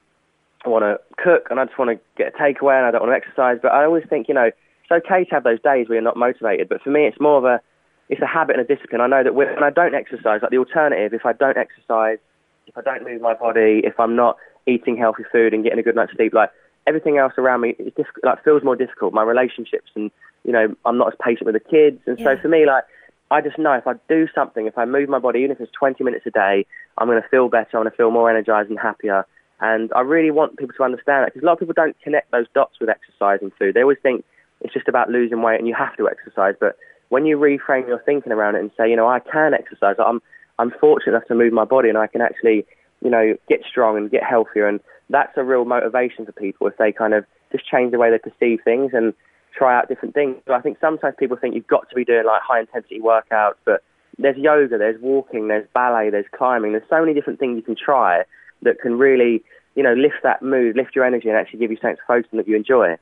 want 0.64 0.84
to 0.84 1.00
cook 1.22 1.48
and 1.50 1.58
I 1.58 1.64
just 1.64 1.78
want 1.78 1.90
to 1.90 2.00
get 2.16 2.34
a 2.34 2.38
takeaway 2.38 2.76
and 2.76 2.86
I 2.86 2.90
don't 2.92 3.02
want 3.02 3.12
to 3.12 3.16
exercise. 3.16 3.58
But 3.60 3.72
I 3.72 3.84
always 3.84 4.04
think 4.08 4.28
you 4.28 4.34
know 4.34 4.50
it's 4.90 5.06
okay 5.06 5.24
to 5.24 5.30
have 5.34 5.44
those 5.44 5.60
days 5.60 5.88
where 5.88 5.96
you're 5.96 6.02
not 6.02 6.16
motivated. 6.16 6.68
But 6.68 6.82
for 6.82 6.90
me, 6.90 7.06
it's 7.06 7.20
more 7.20 7.38
of 7.38 7.44
a 7.44 7.60
it's 8.08 8.20
a 8.20 8.26
habit 8.26 8.56
and 8.56 8.64
a 8.64 8.74
discipline. 8.74 9.00
I 9.00 9.06
know 9.06 9.24
that 9.24 9.34
when 9.34 9.62
I 9.62 9.70
don't 9.70 9.94
exercise, 9.94 10.40
like 10.42 10.50
the 10.50 10.58
alternative, 10.58 11.14
if 11.14 11.24
I 11.24 11.32
don't 11.32 11.56
exercise, 11.56 12.18
if 12.66 12.76
I 12.76 12.82
don't 12.82 13.04
move 13.04 13.20
my 13.20 13.34
body, 13.34 13.82
if 13.84 13.98
I'm 13.98 14.16
not 14.16 14.36
eating 14.66 14.96
healthy 14.96 15.24
food 15.32 15.54
and 15.54 15.64
getting 15.64 15.78
a 15.78 15.82
good 15.82 15.96
night's 15.96 16.12
sleep, 16.12 16.34
like 16.34 16.50
everything 16.86 17.18
else 17.18 17.32
around 17.38 17.62
me 17.62 17.70
is 17.78 17.92
difficult, 17.94 18.24
like 18.24 18.44
feels 18.44 18.62
more 18.62 18.76
difficult. 18.76 19.14
My 19.14 19.22
relationships 19.22 19.90
and 19.94 20.10
you 20.44 20.52
know, 20.52 20.74
I'm 20.84 20.98
not 20.98 21.08
as 21.08 21.18
patient 21.24 21.46
with 21.46 21.54
the 21.54 21.60
kids. 21.60 22.00
And 22.06 22.18
yeah. 22.18 22.34
so 22.36 22.42
for 22.42 22.48
me, 22.48 22.66
like, 22.66 22.84
I 23.30 23.40
just 23.40 23.58
know 23.58 23.72
if 23.72 23.86
I 23.86 23.94
do 24.08 24.28
something, 24.34 24.66
if 24.66 24.76
I 24.76 24.84
move 24.84 25.08
my 25.08 25.18
body, 25.18 25.40
even 25.40 25.52
if 25.52 25.60
it's 25.60 25.72
20 25.72 26.04
minutes 26.04 26.26
a 26.26 26.30
day, 26.30 26.66
I'm 26.98 27.08
going 27.08 27.20
to 27.20 27.28
feel 27.28 27.48
better. 27.48 27.78
I'm 27.78 27.82
going 27.82 27.90
to 27.90 27.96
feel 27.96 28.10
more 28.10 28.30
energized 28.30 28.68
and 28.68 28.78
happier. 28.78 29.26
And 29.60 29.90
I 29.94 30.00
really 30.00 30.30
want 30.30 30.58
people 30.58 30.74
to 30.76 30.82
understand 30.82 31.22
that 31.22 31.32
because 31.32 31.42
a 31.42 31.46
lot 31.46 31.52
of 31.54 31.60
people 31.60 31.74
don't 31.74 31.96
connect 32.02 32.30
those 32.30 32.46
dots 32.54 32.78
with 32.80 32.90
exercise 32.90 33.38
and 33.40 33.52
food. 33.58 33.74
They 33.74 33.82
always 33.82 33.98
think 34.02 34.24
it's 34.60 34.74
just 34.74 34.88
about 34.88 35.08
losing 35.08 35.40
weight 35.40 35.58
and 35.58 35.68
you 35.68 35.74
have 35.74 35.96
to 35.96 36.08
exercise. 36.08 36.54
But 36.60 36.76
when 37.08 37.26
you 37.26 37.38
reframe 37.38 37.86
your 37.86 38.00
thinking 38.00 38.32
around 38.32 38.56
it 38.56 38.60
and 38.60 38.70
say, 38.76 38.90
you 38.90 38.96
know, 38.96 39.08
I 39.08 39.20
can 39.20 39.54
exercise, 39.54 39.96
I'm, 40.04 40.20
I'm 40.58 40.72
fortunate 40.80 41.14
enough 41.14 41.28
to 41.28 41.34
move 41.34 41.52
my 41.52 41.64
body 41.64 41.88
and 41.88 41.96
I 41.96 42.08
can 42.08 42.20
actually, 42.20 42.66
you 43.02 43.10
know, 43.10 43.36
get 43.48 43.60
strong 43.68 43.96
and 43.96 44.10
get 44.10 44.24
healthier. 44.24 44.66
And 44.66 44.80
that's 45.10 45.32
a 45.36 45.44
real 45.44 45.64
motivation 45.64 46.26
for 46.26 46.32
people 46.32 46.66
if 46.66 46.76
they 46.76 46.90
kind 46.92 47.14
of 47.14 47.24
just 47.52 47.68
change 47.70 47.92
the 47.92 47.98
way 47.98 48.10
they 48.10 48.18
perceive 48.18 48.60
things 48.64 48.90
and 48.92 49.14
try 49.56 49.76
out 49.76 49.88
different 49.88 50.14
things. 50.14 50.36
So 50.46 50.54
I 50.54 50.60
think 50.60 50.78
sometimes 50.80 51.14
people 51.18 51.36
think 51.36 51.54
you've 51.54 51.66
got 51.66 51.88
to 51.88 51.94
be 51.94 52.04
doing 52.04 52.26
like 52.26 52.40
high 52.42 52.60
intensity 52.60 53.00
workouts, 53.00 53.56
but 53.64 53.82
there's 54.18 54.36
yoga, 54.36 54.78
there's 54.78 55.00
walking, 55.00 55.48
there's 55.48 55.66
ballet, 55.74 56.10
there's 56.10 56.26
climbing. 56.36 56.72
There's 56.72 56.88
so 56.88 57.00
many 57.00 57.14
different 57.14 57.38
things 57.38 57.56
you 57.56 57.62
can 57.62 57.76
try 57.76 58.24
that 58.62 58.80
can 58.80 58.98
really, 58.98 59.42
you 59.74 59.82
know, 59.82 59.94
lift 59.94 60.16
that 60.22 60.42
mood, 60.42 60.76
lift 60.76 60.94
your 60.94 61.04
energy, 61.04 61.28
and 61.28 61.36
actually 61.36 61.60
give 61.60 61.70
you 61.70 61.76
something 61.80 61.96
to 61.96 62.02
focus 62.06 62.28
on 62.32 62.38
that 62.38 62.48
you 62.48 62.56
enjoy. 62.56 62.96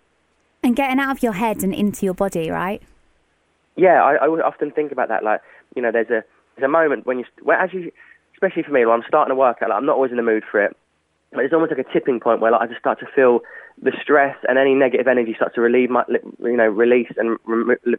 And 0.62 0.76
getting 0.76 0.98
out 0.98 1.16
of 1.16 1.22
your 1.22 1.32
head 1.32 1.62
and 1.62 1.74
into 1.74 2.04
your 2.04 2.14
body, 2.14 2.50
right? 2.50 2.82
Yeah, 3.76 4.02
I, 4.02 4.14
I 4.16 4.26
often 4.26 4.70
think 4.70 4.92
about 4.92 5.08
that. 5.08 5.24
Like, 5.24 5.40
you 5.74 5.82
know, 5.82 5.90
there's 5.90 6.10
a 6.10 6.22
there's 6.56 6.64
a 6.64 6.68
moment 6.68 7.06
when 7.06 7.18
you, 7.18 7.24
well, 7.42 7.58
as 7.58 7.72
you, 7.72 7.90
especially 8.34 8.62
for 8.62 8.72
me, 8.72 8.84
when 8.84 8.94
I'm 8.94 9.04
starting 9.08 9.30
to 9.30 9.38
work 9.38 9.58
out, 9.62 9.70
like, 9.70 9.78
I'm 9.78 9.86
not 9.86 9.94
always 9.94 10.10
in 10.10 10.16
the 10.16 10.22
mood 10.22 10.44
for 10.50 10.62
it. 10.62 10.76
But 11.32 11.44
it's 11.44 11.54
almost 11.54 11.70
like 11.70 11.86
a 11.86 11.92
tipping 11.92 12.20
point 12.20 12.40
where 12.40 12.50
like, 12.50 12.62
I 12.62 12.66
just 12.66 12.80
start 12.80 12.98
to 13.00 13.06
feel 13.14 13.40
the 13.80 13.92
stress 14.02 14.36
and 14.48 14.58
any 14.58 14.74
negative 14.74 15.06
energy 15.06 15.34
starts 15.34 15.54
to 15.54 15.60
relieve 15.60 15.90
my, 15.90 16.04
you 16.40 16.56
know, 16.56 16.66
release 16.66 17.10
and 17.16 17.38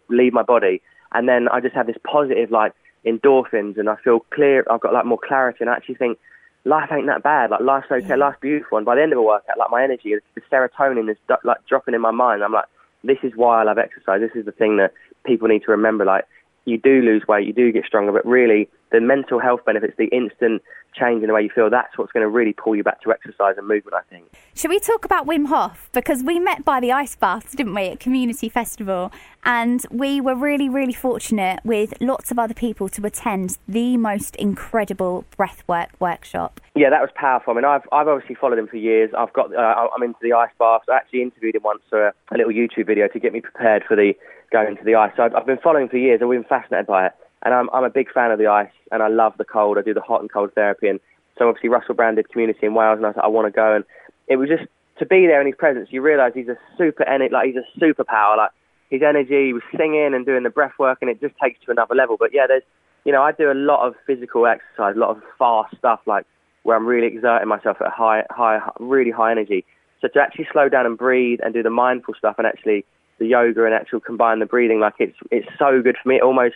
leave 0.10 0.34
my 0.34 0.44
body. 0.44 0.82
And 1.14 1.28
then 1.28 1.48
I 1.50 1.60
just 1.60 1.76
have 1.76 1.88
this 1.88 1.98
positive, 2.04 2.52
like, 2.52 2.74
endorphins 3.06 3.78
and 3.78 3.90
I 3.90 3.96
feel 4.04 4.20
clear. 4.32 4.66
I've 4.70 4.82
got, 4.82 4.94
like, 4.94 5.06
more 5.06 5.20
clarity 5.22 5.60
and 5.62 5.70
I 5.70 5.76
actually 5.76 5.96
think 5.96 6.18
life 6.66 6.90
ain't 6.92 7.08
that 7.08 7.24
bad. 7.24 7.52
Like, 7.52 7.62
life's 7.62 7.88
okay, 7.92 8.08
yeah. 8.08 8.16
life's 8.16 8.38
beautiful. 8.42 8.78
And 8.78 8.86
by 8.86 8.96
the 8.96 9.02
end 9.02 9.14
of 9.14 9.20
a 9.20 9.24
workout, 9.24 9.58
like, 9.58 9.72
my 9.72 9.84
energy, 9.84 10.14
the 10.36 10.42
serotonin 10.52 11.10
is, 11.10 11.18
like, 11.44 11.58
dropping 11.68 11.94
in 11.94 12.02
my 12.02 12.12
mind. 12.12 12.44
I'm 12.44 12.54
like, 12.54 12.66
this 13.04 13.18
is 13.24 13.34
why 13.36 13.62
I 13.62 13.64
love 13.64 13.78
exercise. 13.78 14.22
This 14.22 14.36
is 14.36 14.46
the 14.46 14.52
thing 14.52 14.78
that 14.78 14.94
people 15.26 15.48
need 15.48 15.64
to 15.64 15.72
remember. 15.72 16.06
Like, 16.06 16.26
you 16.66 16.78
do 16.78 17.02
lose 17.02 17.24
weight, 17.28 17.48
you 17.48 17.54
do 17.54 17.72
get 17.72 17.86
stronger, 17.86 18.12
but 18.12 18.26
really 18.26 18.70
the 18.92 19.02
mental 19.02 19.40
health 19.40 19.62
benefits, 19.66 19.94
the 19.98 20.08
instant 20.08 20.62
change 20.94 21.22
in 21.22 21.28
the 21.28 21.34
way 21.34 21.42
you 21.42 21.50
feel, 21.50 21.70
that's 21.70 21.98
what's 21.98 22.12
going 22.12 22.24
to 22.24 22.30
really 22.30 22.54
pull 22.54 22.76
you 22.76 22.84
back 22.84 23.02
to 23.02 23.12
exercise 23.12 23.56
and 23.58 23.68
movement, 23.68 23.96
I 23.96 24.02
think. 24.10 24.26
Should 24.54 24.70
we 24.70 24.80
talk 24.80 25.06
about 25.06 25.26
Wim 25.26 25.48
Hof? 25.48 25.90
Because 25.94 26.24
we 26.24 26.40
met 26.40 26.66
by 26.66 26.80
the 26.82 26.92
ice 26.92 27.16
baths, 27.16 27.56
didn't 27.56 27.74
we, 27.74 27.88
at 27.88 28.00
Community 28.00 28.50
Festival? 28.50 29.12
And 29.44 29.86
we 29.90 30.20
were 30.20 30.36
really, 30.36 30.68
really 30.68 30.94
fortunate 30.94 31.62
with 31.64 31.94
lots 32.02 32.30
of 32.30 32.38
other 32.38 32.54
people 32.54 32.90
to 32.90 33.06
attend 33.06 33.58
the 33.68 33.96
most 33.98 34.36
incredible 34.36 35.26
breathwork 35.38 35.88
workshop. 36.00 36.60
Yeah, 36.76 36.90
that 36.90 37.02
was 37.02 37.10
powerful. 37.16 37.54
I 37.54 37.56
mean, 37.56 37.66
I've, 37.66 37.88
I've 37.92 38.08
obviously 38.08 38.36
followed 38.36 38.60
him 38.60 38.68
for 38.68 38.78
years. 38.78 39.12
I've 39.18 39.34
got, 39.34 39.56
uh, 39.56 39.88
I'm 39.96 40.04
into 40.04 40.20
the 40.22 40.34
ice 40.34 40.52
baths. 40.60 40.86
I 40.90 40.98
actually 40.98 41.22
interviewed 41.22 41.56
him 41.56 41.64
once 41.64 41.82
for 41.90 42.08
a, 42.08 42.14
a 42.32 42.38
little 42.38 42.52
YouTube 42.52 42.88
video 42.88 43.08
to 43.08 43.20
get 43.20 43.34
me 43.34 43.42
prepared 43.42 43.84
for 43.88 43.96
the 43.96 44.14
going 44.52 44.76
to 44.76 44.84
the 44.84 44.96
ice. 44.96 45.14
So 45.16 45.24
I've, 45.24 45.34
I've 45.34 45.46
been 45.46 45.60
following 45.64 45.88
for 45.88 45.98
years. 45.98 46.20
I've 46.22 46.30
been 46.30 46.44
fascinated 46.44 46.88
by 46.88 47.08
it. 47.08 47.14
And 47.44 47.54
I'm, 47.54 47.70
I'm 47.74 47.84
a 47.84 47.90
big 47.90 48.12
fan 48.12 48.32
of 48.32 48.40
the 48.40 48.48
ice, 48.48 48.72
and 48.92 49.02
I 49.02 49.08
love 49.08 49.34
the 49.38 49.46
cold. 49.46 49.78
I 49.78 49.82
do 49.82 49.94
the 49.94 50.02
hot 50.02 50.22
and 50.22 50.32
cold 50.32 50.54
therapy, 50.54 50.88
and 50.88 51.00
so 51.38 51.48
obviously 51.48 51.70
Russell 51.70 51.96
Brand 51.96 52.18
did 52.18 52.30
community 52.30 52.66
in 52.66 52.74
Wales, 52.74 52.98
and 52.98 53.06
I 53.06 53.14
said 53.14 53.22
I 53.24 53.28
want 53.28 53.48
to 53.48 53.52
go, 53.52 53.76
and 53.76 53.84
it 54.28 54.36
was 54.36 54.50
just 54.50 54.64
to 55.00 55.06
be 55.06 55.26
there 55.26 55.42
in 55.42 55.48
his 55.48 55.56
presence. 55.56 55.90
You 55.92 56.02
realise 56.02 56.34
he's 56.36 56.48
a 56.48 56.58
super 56.78 57.08
energy 57.08 57.34
like 57.34 57.48
he's 57.48 57.56
a 57.56 57.80
superpower. 57.80 58.38
Like 58.38 58.52
his 58.90 59.02
energy, 59.02 59.48
he 59.48 59.54
was 59.54 59.64
singing 59.76 60.14
and 60.14 60.26
doing 60.26 60.44
the 60.44 60.50
breath 60.50 60.74
work, 60.78 61.00
and 61.02 61.10
it 61.10 61.20
just 61.20 61.34
takes 61.42 61.60
to 61.66 61.72
another 61.72 61.96
level. 61.96 62.18
But 62.20 62.30
yeah, 62.34 62.46
there's 62.48 62.64
you 63.06 63.12
know 63.12 63.24
I 63.24 63.32
do 63.32 63.52
a 63.52 63.56
lot 63.56 63.88
of 63.88 63.96
physical 64.06 64.46
exercise, 64.46 64.96
a 64.96 65.00
lot 65.00 65.10
of 65.10 65.24
fast 65.40 65.76
stuff, 65.78 66.02
like 66.06 66.26
where 66.64 66.78
I'm 66.78 66.86
really 66.86 67.08
exerting 67.08 67.48
myself 67.48 67.78
at 67.82 67.92
high, 67.92 68.24
high, 68.30 68.60
really 68.80 69.12
high 69.12 69.32
energy. 69.32 69.66
So 70.00 70.08
to 70.10 70.20
actually 70.20 70.48
slow 70.52 70.70
down 70.70 70.86
and 70.86 70.98
breathe 70.98 71.40
and 71.44 71.54
do 71.54 71.64
the 71.64 71.70
mindful 71.70 72.14
stuff 72.16 72.36
and 72.38 72.46
actually 72.46 72.86
the 73.18 73.26
yoga 73.26 73.66
and 73.66 73.74
actual 73.74 74.00
combine 74.00 74.40
the 74.40 74.46
breathing, 74.46 74.80
like 74.80 74.96
it's 75.00 75.18
it's 75.32 75.48
so 75.58 75.82
good 75.82 75.98
for 76.02 76.10
me. 76.10 76.18
It 76.18 76.24
almost 76.24 76.56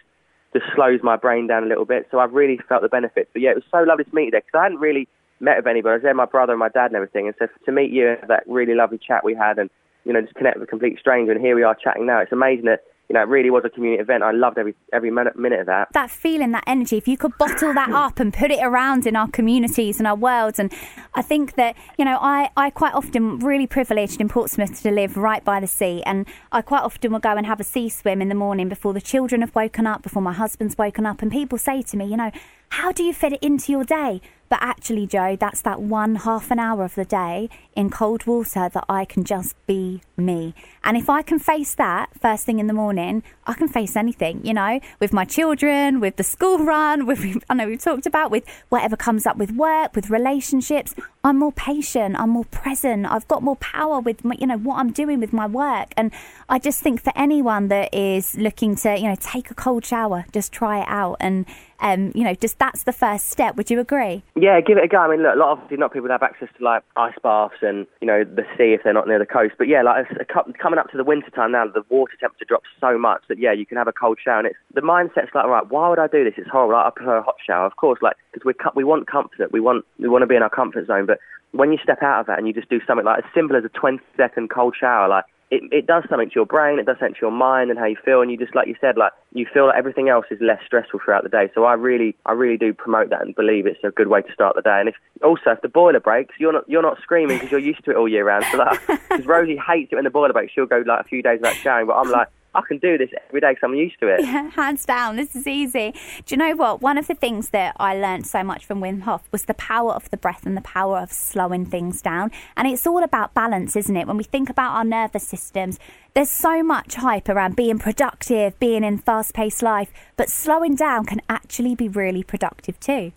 just 0.56 0.66
slows 0.74 1.02
my 1.04 1.18
brain 1.18 1.48
down 1.48 1.64
a 1.64 1.68
little 1.68 1.86
bit. 1.86 2.08
So 2.10 2.20
I've 2.20 2.34
really 2.34 2.60
felt 2.70 2.82
the 2.82 2.90
benefits. 2.90 3.30
But 3.34 3.42
yeah, 3.42 3.52
it 3.52 3.56
was 3.56 3.66
so 3.70 3.84
lovely 3.84 4.06
to 4.06 4.16
meet 4.16 4.26
you 4.26 4.32
there 4.32 4.42
because 4.42 4.58
I 4.58 4.64
hadn't 4.64 4.80
really 4.80 5.08
met 5.42 5.58
with 5.58 5.68
anybody. 5.68 5.92
I 5.92 5.96
was 5.96 6.04
there, 6.04 6.14
my 6.14 6.26
brother 6.26 6.54
and 6.54 6.60
my 6.60 6.70
dad 6.70 6.88
and 6.88 6.96
everything. 6.96 7.28
And 7.28 7.36
so 7.38 7.48
to 7.66 7.72
meet 7.72 7.92
you, 7.92 8.16
and 8.22 8.30
that 8.30 8.44
really 8.48 8.74
lovely 8.74 8.98
chat 8.98 9.24
we 9.26 9.36
had, 9.36 9.60
and 9.60 9.70
you 10.06 10.14
know, 10.14 10.22
just 10.22 10.36
connect 10.36 10.58
with 10.58 10.68
a 10.68 10.70
complete 10.70 10.98
stranger. 11.00 11.32
And 11.32 11.42
here 11.42 11.56
we 11.56 11.64
are 11.64 11.76
chatting 11.76 12.06
now. 12.06 12.20
It's 12.20 12.32
amazing 12.32 12.66
that 12.66 12.84
you 13.10 13.14
know, 13.14 13.22
it 13.22 13.28
really 13.28 13.50
was 13.50 13.64
a 13.66 13.70
community 13.70 14.02
event. 14.02 14.24
I 14.24 14.32
loved 14.32 14.58
every 14.58 14.76
every 14.92 15.12
minute, 15.12 15.38
minute 15.38 15.60
of 15.60 15.68
that. 15.68 15.90
That 15.94 16.10
feeling, 16.10 16.52
that 16.52 16.64
energy. 16.66 16.98
If 16.98 17.08
you 17.08 17.18
could 17.18 17.38
bottle 17.38 17.74
that 17.74 17.90
mm. 17.90 17.94
up 17.94 18.20
and 18.20 18.34
put 18.34 18.52
it 18.52 18.60
around 18.64 19.06
in 19.06 19.16
our 19.16 19.28
communities 19.28 20.00
and 20.00 20.08
our 20.08 20.16
worlds, 20.16 20.58
and 20.58 20.74
I 21.14 21.22
think 21.22 21.56
that 21.56 21.76
you 21.98 22.06
know, 22.06 22.18
I 22.20 22.50
I 22.58 22.70
quite 22.70 22.94
often 22.94 23.40
really 23.40 23.68
privileged 23.68 24.20
in 24.20 24.28
Portsmouth 24.28 24.82
to 24.82 24.92
live 24.92 25.18
right 25.18 25.44
by 25.44 25.60
the 25.60 25.68
sea, 25.68 26.02
and 26.06 26.26
I 26.52 26.62
quite 26.62 26.84
often 26.84 27.12
will 27.12 27.20
go 27.20 27.36
and 27.36 27.46
have 27.46 27.60
a 27.60 27.64
sea 27.64 27.90
swim 27.90 28.22
in 28.22 28.30
the 28.30 28.36
morning 28.36 28.70
before 28.70 28.94
the 28.94 29.02
children 29.02 29.42
have 29.42 29.54
woken 29.54 29.86
up, 29.86 30.02
before 30.02 30.22
my 30.22 30.34
husband's 30.34 30.78
woken 30.78 31.06
up, 31.06 31.22
and 31.22 31.32
people 31.32 31.58
say 31.58 31.82
to 31.84 31.98
me, 31.98 32.06
you 32.06 32.18
know, 32.18 32.32
how 32.70 32.92
do 32.92 33.04
you 33.04 33.14
fit 33.14 33.34
it 33.34 33.44
into 33.44 33.72
your 33.72 33.84
day? 33.84 34.22
But 34.50 34.60
actually, 34.62 35.08
Joe, 35.08 35.36
that's 35.40 35.62
that 35.62 35.82
one 35.82 36.16
half 36.16 36.52
an 36.52 36.60
hour 36.60 36.84
of 36.84 36.96
the 36.96 37.06
day 37.06 37.50
in 37.76 37.90
cold 37.90 38.26
water 38.26 38.70
that 38.74 38.86
I 38.88 39.06
can 39.06 39.24
just 39.24 39.56
be 39.66 40.02
me. 40.18 40.54
And 40.84 40.96
if 40.96 41.10
I 41.10 41.22
can 41.22 41.40
face 41.40 41.74
that 41.76 42.10
first 42.20 42.46
thing 42.46 42.60
in 42.60 42.68
the 42.68 42.74
morning, 42.74 43.24
I 43.48 43.54
can 43.54 43.68
face 43.68 43.96
anything, 43.96 44.46
you 44.46 44.54
know, 44.54 44.80
with 45.00 45.12
my 45.12 45.26
children, 45.26 46.00
with 46.00 46.18
the 46.18 46.24
school 46.24 46.60
run, 46.60 47.06
with, 47.08 47.44
I 47.50 47.54
know 47.56 47.68
we've 47.68 47.82
talked 47.82 48.06
about, 48.06 48.32
with 48.32 48.46
whatever 48.70 48.96
comes 48.96 49.26
up 49.26 49.38
with 49.38 49.52
work, 49.52 49.96
with 49.96 50.10
relationships. 50.10 50.96
I'm 51.26 51.40
more 51.40 51.52
patient, 51.52 52.16
I'm 52.20 52.30
more 52.30 52.46
present, 52.46 53.08
I've 53.08 53.28
got 53.28 53.42
more 53.42 53.56
power 53.56 54.00
with, 54.00 54.24
my, 54.24 54.36
you 54.40 54.46
know, 54.46 54.60
what 54.60 54.78
I'm 54.78 54.92
doing 54.92 55.20
with 55.20 55.34
my 55.34 55.48
work. 55.48 55.92
And 55.98 56.12
I 56.50 56.60
just 56.60 56.82
think 56.82 57.02
for 57.02 57.12
anyone 57.16 57.68
that 57.70 57.96
is 57.96 58.36
looking 58.38 58.76
to, 58.76 58.96
you 58.96 59.08
know, 59.08 59.16
take 59.20 59.50
a 59.50 59.56
cold 59.56 59.84
shower, 59.84 60.26
just 60.32 60.52
try 60.52 60.82
it 60.82 60.88
out. 60.88 61.18
And 61.20 61.48
um, 61.80 62.12
you 62.16 62.24
know, 62.24 62.34
just 62.34 62.58
that's 62.58 62.84
the 62.84 62.94
first 62.94 63.28
step. 63.28 63.56
Would 63.58 63.70
you 63.70 63.80
agree? 63.80 64.24
Yeah, 64.36 64.60
give 64.62 64.78
it 64.78 64.84
a 64.84 64.88
go. 64.88 64.98
I 64.98 65.10
mean, 65.10 65.24
look, 65.24 65.36
a 65.36 65.38
lot 65.38 65.52
of 65.60 65.78
not 65.78 65.92
people 65.94 66.10
have 66.10 66.24
access 66.24 66.48
to 66.58 66.64
like 66.64 66.84
ice 66.96 67.16
baths 67.22 67.56
and 67.62 67.86
you 68.02 68.08
know 68.08 68.24
the 68.24 68.44
sea 68.58 68.74
if 68.74 68.82
they're 68.84 68.94
not 68.94 69.08
near 69.08 69.20
the 69.20 69.26
coast. 69.26 69.56
But 69.58 69.68
yeah, 69.68 69.84
like 69.84 70.06
coming 70.30 70.80
up 70.80 70.90
to 70.92 70.98
the 70.98 71.04
winter 71.04 71.30
time 71.32 71.52
now, 71.52 71.66
the 71.68 71.84
water 71.90 72.14
temperature 72.20 72.46
drops 72.46 72.70
so 72.80 72.98
much 72.98 73.24
that 73.28 73.40
yeah, 73.40 73.52
you 73.52 73.66
can 73.66 73.78
have 73.78 73.88
a 73.88 73.94
cold 73.94 74.20
shower. 74.24 74.40
And 74.40 74.48
it's 74.48 74.58
the 74.74 74.82
mindset's 74.82 75.34
like, 75.36 75.46
right, 75.46 75.70
why 75.70 75.90
would 75.90 76.00
I 76.00 76.08
do 76.08 76.24
this? 76.24 76.34
It's 76.38 76.50
horrible. 76.50 76.76
Like, 76.76 76.88
I 76.88 76.90
prefer 76.92 77.18
a 77.18 77.24
hot 77.24 77.36
shower, 77.46 77.66
of 77.66 77.76
course, 77.76 78.00
like 78.02 78.16
because 78.36 78.74
we 78.76 78.84
want 78.84 79.08
comfort. 79.08 79.52
We 79.52 79.60
want 79.60 79.86
we 80.00 80.08
want 80.08 80.24
to 80.24 80.28
be 80.28 80.36
in 80.36 80.44
our 80.44 80.50
comfort 80.50 80.88
zone, 80.88 81.06
but 81.06 81.20
when 81.52 81.72
you 81.72 81.78
step 81.82 82.04
out 82.04 82.22
of 82.22 82.28
that 82.28 82.38
and 82.38 82.48
you 82.48 82.54
just 82.54 82.70
do 82.70 82.80
something 82.86 83.06
like 83.06 83.20
as 83.20 83.32
simple 83.34 83.56
as 83.56 83.64
a 83.64 83.70
20 83.70 84.00
second 84.18 84.50
cold 84.50 84.76
shower, 84.80 85.08
like 85.08 85.26
it, 85.52 85.62
it 85.72 85.86
does 85.86 86.04
something 86.10 86.28
to 86.30 86.36
your 86.36 86.46
brain, 86.46 86.80
it 86.80 86.86
does 86.86 86.98
something 87.00 87.14
to 87.14 87.22
your 87.22 87.32
mind 87.32 87.70
and 87.70 87.78
how 87.78 87.86
you 87.86 87.96
feel, 88.04 88.22
and 88.22 88.32
you 88.32 88.38
just 88.38 88.56
like 88.56 88.68
you 88.68 88.76
said, 88.82 88.98
like 88.98 89.12
you 89.34 89.46
feel 89.54 89.68
like 89.68 89.78
everything 89.78 90.10
else 90.10 90.26
is 90.32 90.40
less 90.42 90.60
stressful 90.66 91.00
throughout 91.04 91.24
the 91.24 91.30
day. 91.30 91.50
So 91.54 91.66
I 91.66 91.74
really, 91.74 92.16
I 92.26 92.34
really 92.34 92.58
do 92.58 92.74
promote 92.74 93.10
that 93.12 93.22
and 93.22 93.36
believe 93.36 93.68
it's 93.68 93.84
a 93.84 93.92
good 93.92 94.08
way 94.08 94.22
to 94.22 94.34
start 94.34 94.56
the 94.56 94.62
day. 94.62 94.80
And 94.80 94.90
if 94.90 94.96
also 95.24 95.52
if 95.52 95.62
the 95.62 95.70
boiler 95.70 96.00
breaks, 96.00 96.36
you're 96.40 96.54
not 96.54 96.68
you're 96.68 96.82
not 96.82 97.00
screaming 97.02 97.38
because 97.38 97.52
you're 97.52 97.60
used 97.60 97.86
to 97.86 97.92
it 97.92 97.98
all 97.98 98.10
year 98.10 98.26
round. 98.26 98.46
So 98.52 98.66
because 98.88 99.26
Rosie 99.26 99.58
hates 99.58 99.92
it 99.92 99.96
when 99.96 100.04
the 100.04 100.10
boiler 100.10 100.34
breaks, 100.34 100.54
she'll 100.54 100.66
go 100.66 100.84
like 100.86 101.02
a 101.02 101.08
few 101.08 101.22
days 101.22 101.40
without 101.40 101.56
showering, 101.56 101.88
but 101.88 101.94
I'm 101.94 102.10
like. 102.10 102.28
I 102.56 102.62
can 102.68 102.78
do 102.78 102.98
this 102.98 103.10
every 103.28 103.42
day 103.42 103.52
because 103.52 103.62
I'm 103.64 103.76
used 103.76 104.00
to 104.00 104.08
it. 104.08 104.22
Yeah, 104.26 104.50
hands 104.50 104.86
down, 104.86 105.18
this 105.18 105.36
is 105.36 105.46
easy. 105.46 105.94
Do 106.26 106.36
you 106.36 106.38
know 106.38 106.56
what? 106.56 106.82
One 106.82 106.98
of 106.98 107.08
the 107.08 107.14
things 107.14 107.50
that 107.50 107.76
I 107.80 107.96
learned 107.96 108.26
so 108.26 108.44
much 108.44 108.66
from 108.66 108.82
Wim 108.82 109.02
Hof 109.02 109.24
was 109.32 109.46
the 109.46 109.54
power 109.54 109.92
of 109.92 110.10
the 110.10 110.18
breath 110.18 110.46
and 110.46 110.58
the 110.58 110.62
power 110.62 110.98
of 111.00 111.12
slowing 111.12 111.66
things 111.66 112.02
down. 112.02 112.32
And 112.58 112.68
it's 112.68 112.88
all 112.88 113.04
about 113.04 113.34
balance, 113.34 113.76
isn't 113.76 113.96
it? 113.96 114.08
When 114.08 114.18
we 114.18 114.24
think 114.24 114.50
about 114.50 114.76
our 114.76 114.84
nervous 114.84 115.28
systems, 115.28 115.80
there's 116.14 116.32
so 116.32 116.64
much 116.64 116.96
hype 116.96 117.30
around 117.30 117.56
being 117.56 117.78
productive, 117.78 118.58
being 118.60 118.84
in 118.84 118.98
fast 118.98 119.34
paced 119.34 119.62
life, 119.62 119.92
but 120.18 120.30
slowing 120.30 120.76
down 120.76 121.06
can 121.06 121.22
actually 121.30 121.76
be 121.76 121.88
really 121.90 122.24
productive 122.24 122.80
too. 122.80 123.12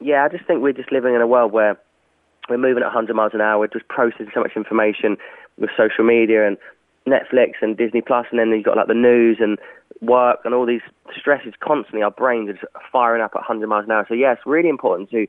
Yeah, 0.00 0.24
I 0.24 0.28
just 0.28 0.46
think 0.46 0.62
we're 0.62 0.72
just 0.72 0.92
living 0.92 1.14
in 1.14 1.20
a 1.20 1.26
world 1.26 1.52
where 1.52 1.78
we're 2.48 2.56
moving 2.58 2.82
at 2.82 2.86
100 2.86 3.14
miles 3.14 3.32
an 3.34 3.40
hour, 3.40 3.58
we're 3.58 3.66
just 3.66 3.88
processing 3.88 4.30
so 4.32 4.40
much 4.40 4.52
information 4.56 5.16
with 5.58 5.70
social 5.76 6.04
media 6.04 6.46
and 6.46 6.56
Netflix 7.10 7.54
and 7.60 7.76
Disney 7.76 8.00
Plus, 8.00 8.26
and 8.30 8.38
then 8.38 8.50
you've 8.50 8.64
got 8.64 8.76
like 8.76 8.88
the 8.88 8.94
news 8.94 9.38
and 9.40 9.58
work 10.00 10.40
and 10.44 10.54
all 10.54 10.66
these 10.66 10.82
stresses 11.18 11.54
constantly. 11.60 12.02
Our 12.02 12.10
brains 12.10 12.50
are 12.50 12.82
firing 12.92 13.22
up 13.22 13.32
at 13.34 13.40
100 13.40 13.66
miles 13.66 13.86
an 13.86 13.92
hour. 13.92 14.06
So 14.08 14.14
yeah, 14.14 14.32
it's 14.32 14.46
really 14.46 14.68
important 14.68 15.10
to 15.10 15.26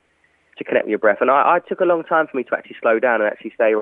to 0.58 0.64
connect 0.64 0.86
with 0.86 0.90
your 0.90 1.00
breath. 1.00 1.20
And 1.22 1.32
I, 1.32 1.56
I 1.56 1.60
took 1.60 1.80
a 1.80 1.86
long 1.86 2.04
time 2.04 2.28
for 2.28 2.36
me 2.36 2.44
to 2.44 2.56
actually 2.56 2.76
slow 2.82 3.00
down 3.00 3.22
and 3.22 3.32
actually 3.32 3.54
say, 3.58 3.74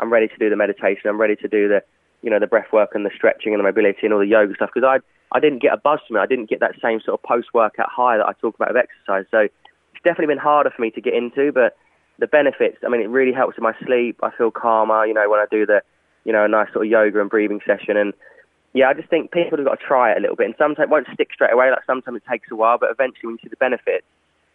I'm 0.00 0.12
ready 0.12 0.26
to 0.26 0.36
do 0.36 0.50
the 0.50 0.56
meditation. 0.56 1.02
I'm 1.06 1.20
ready 1.20 1.36
to 1.36 1.48
do 1.48 1.68
the 1.68 1.82
you 2.22 2.30
know 2.30 2.40
the 2.40 2.46
breath 2.46 2.72
work 2.72 2.90
and 2.94 3.06
the 3.06 3.10
stretching 3.14 3.54
and 3.54 3.60
the 3.60 3.64
mobility 3.64 4.00
and 4.02 4.12
all 4.12 4.18
the 4.18 4.26
yoga 4.26 4.54
stuff 4.54 4.70
because 4.74 4.86
I 4.86 4.98
I 5.36 5.40
didn't 5.40 5.62
get 5.62 5.72
a 5.72 5.76
buzz 5.76 6.00
from 6.06 6.16
it. 6.16 6.20
I 6.20 6.26
didn't 6.26 6.50
get 6.50 6.60
that 6.60 6.74
same 6.82 7.00
sort 7.00 7.20
of 7.20 7.22
post 7.22 7.48
workout 7.54 7.88
high 7.90 8.16
that 8.16 8.26
I 8.26 8.32
talk 8.40 8.54
about 8.54 8.70
of 8.70 8.76
exercise. 8.76 9.26
So 9.30 9.40
it's 9.40 10.02
definitely 10.04 10.34
been 10.34 10.42
harder 10.42 10.70
for 10.74 10.82
me 10.82 10.90
to 10.92 11.00
get 11.00 11.14
into, 11.14 11.52
but 11.52 11.76
the 12.18 12.26
benefits. 12.26 12.78
I 12.84 12.88
mean, 12.88 13.00
it 13.00 13.08
really 13.08 13.32
helps 13.32 13.56
with 13.56 13.62
my 13.62 13.74
sleep. 13.84 14.18
I 14.22 14.30
feel 14.36 14.50
calmer. 14.50 15.06
You 15.06 15.14
know, 15.14 15.28
when 15.28 15.38
I 15.38 15.46
do 15.50 15.66
the 15.66 15.82
you 16.24 16.32
know, 16.32 16.44
a 16.44 16.48
nice 16.48 16.72
sort 16.72 16.86
of 16.86 16.90
yoga 16.90 17.20
and 17.20 17.30
breathing 17.30 17.60
session. 17.66 17.96
And 17.96 18.12
yeah, 18.74 18.88
I 18.88 18.94
just 18.94 19.08
think 19.08 19.32
people 19.32 19.58
have 19.58 19.66
got 19.66 19.80
to 19.80 19.86
try 19.86 20.12
it 20.12 20.18
a 20.18 20.20
little 20.20 20.36
bit. 20.36 20.46
And 20.46 20.54
sometimes 20.58 20.84
it 20.84 20.90
won't 20.90 21.06
stick 21.12 21.28
straight 21.32 21.52
away. 21.52 21.70
Like 21.70 21.84
sometimes 21.86 22.16
it 22.16 22.30
takes 22.30 22.48
a 22.50 22.56
while, 22.56 22.78
but 22.78 22.90
eventually 22.90 23.26
when 23.26 23.34
you 23.34 23.38
see 23.42 23.48
the 23.48 23.56
benefits, 23.56 24.04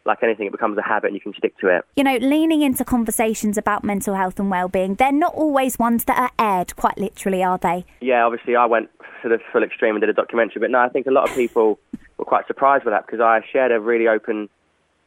like 0.06 0.22
anything, 0.22 0.48
it 0.48 0.52
becomes 0.52 0.78
a 0.78 0.82
habit 0.82 1.08
and 1.08 1.16
you 1.16 1.22
can 1.22 1.34
stick 1.34 1.58
to 1.60 1.68
it. 1.68 1.86
You 1.96 2.04
know, 2.04 2.18
leaning 2.18 2.62
into 2.62 2.84
conversations 2.84 3.58
about 3.58 3.84
mental 3.84 4.16
health 4.16 4.40
and 4.40 4.50
well-being, 4.50 4.96
they're 4.96 5.12
not 5.12 5.34
always 5.34 5.80
ones 5.80 6.06
that 6.06 6.18
are 6.18 6.32
aired, 6.38 6.76
quite 6.76 6.98
literally, 6.98 7.44
are 7.44 7.58
they? 7.58 7.86
Yeah, 8.02 8.26
obviously 8.26 8.56
I 8.56 8.66
went 8.66 8.90
to 9.22 9.30
the 9.30 9.40
full 9.52 9.64
extreme 9.64 9.96
and 9.96 10.02
did 10.02 10.10
a 10.10 10.14
documentary, 10.14 10.60
but 10.60 10.72
no, 10.72 10.80
I 10.80 10.90
think 10.90 11.08
a 11.08 11.12
lot 11.12 11.30
of 11.30 11.36
people 11.36 11.80
were 12.18 12.26
quite 12.26 12.48
surprised 12.48 12.86
with 12.86 12.94
that 12.94 13.06
because 13.06 13.22
I 13.22 13.42
shared 13.52 13.72
a 13.72 13.80
really 13.80 14.08
open 14.08 14.50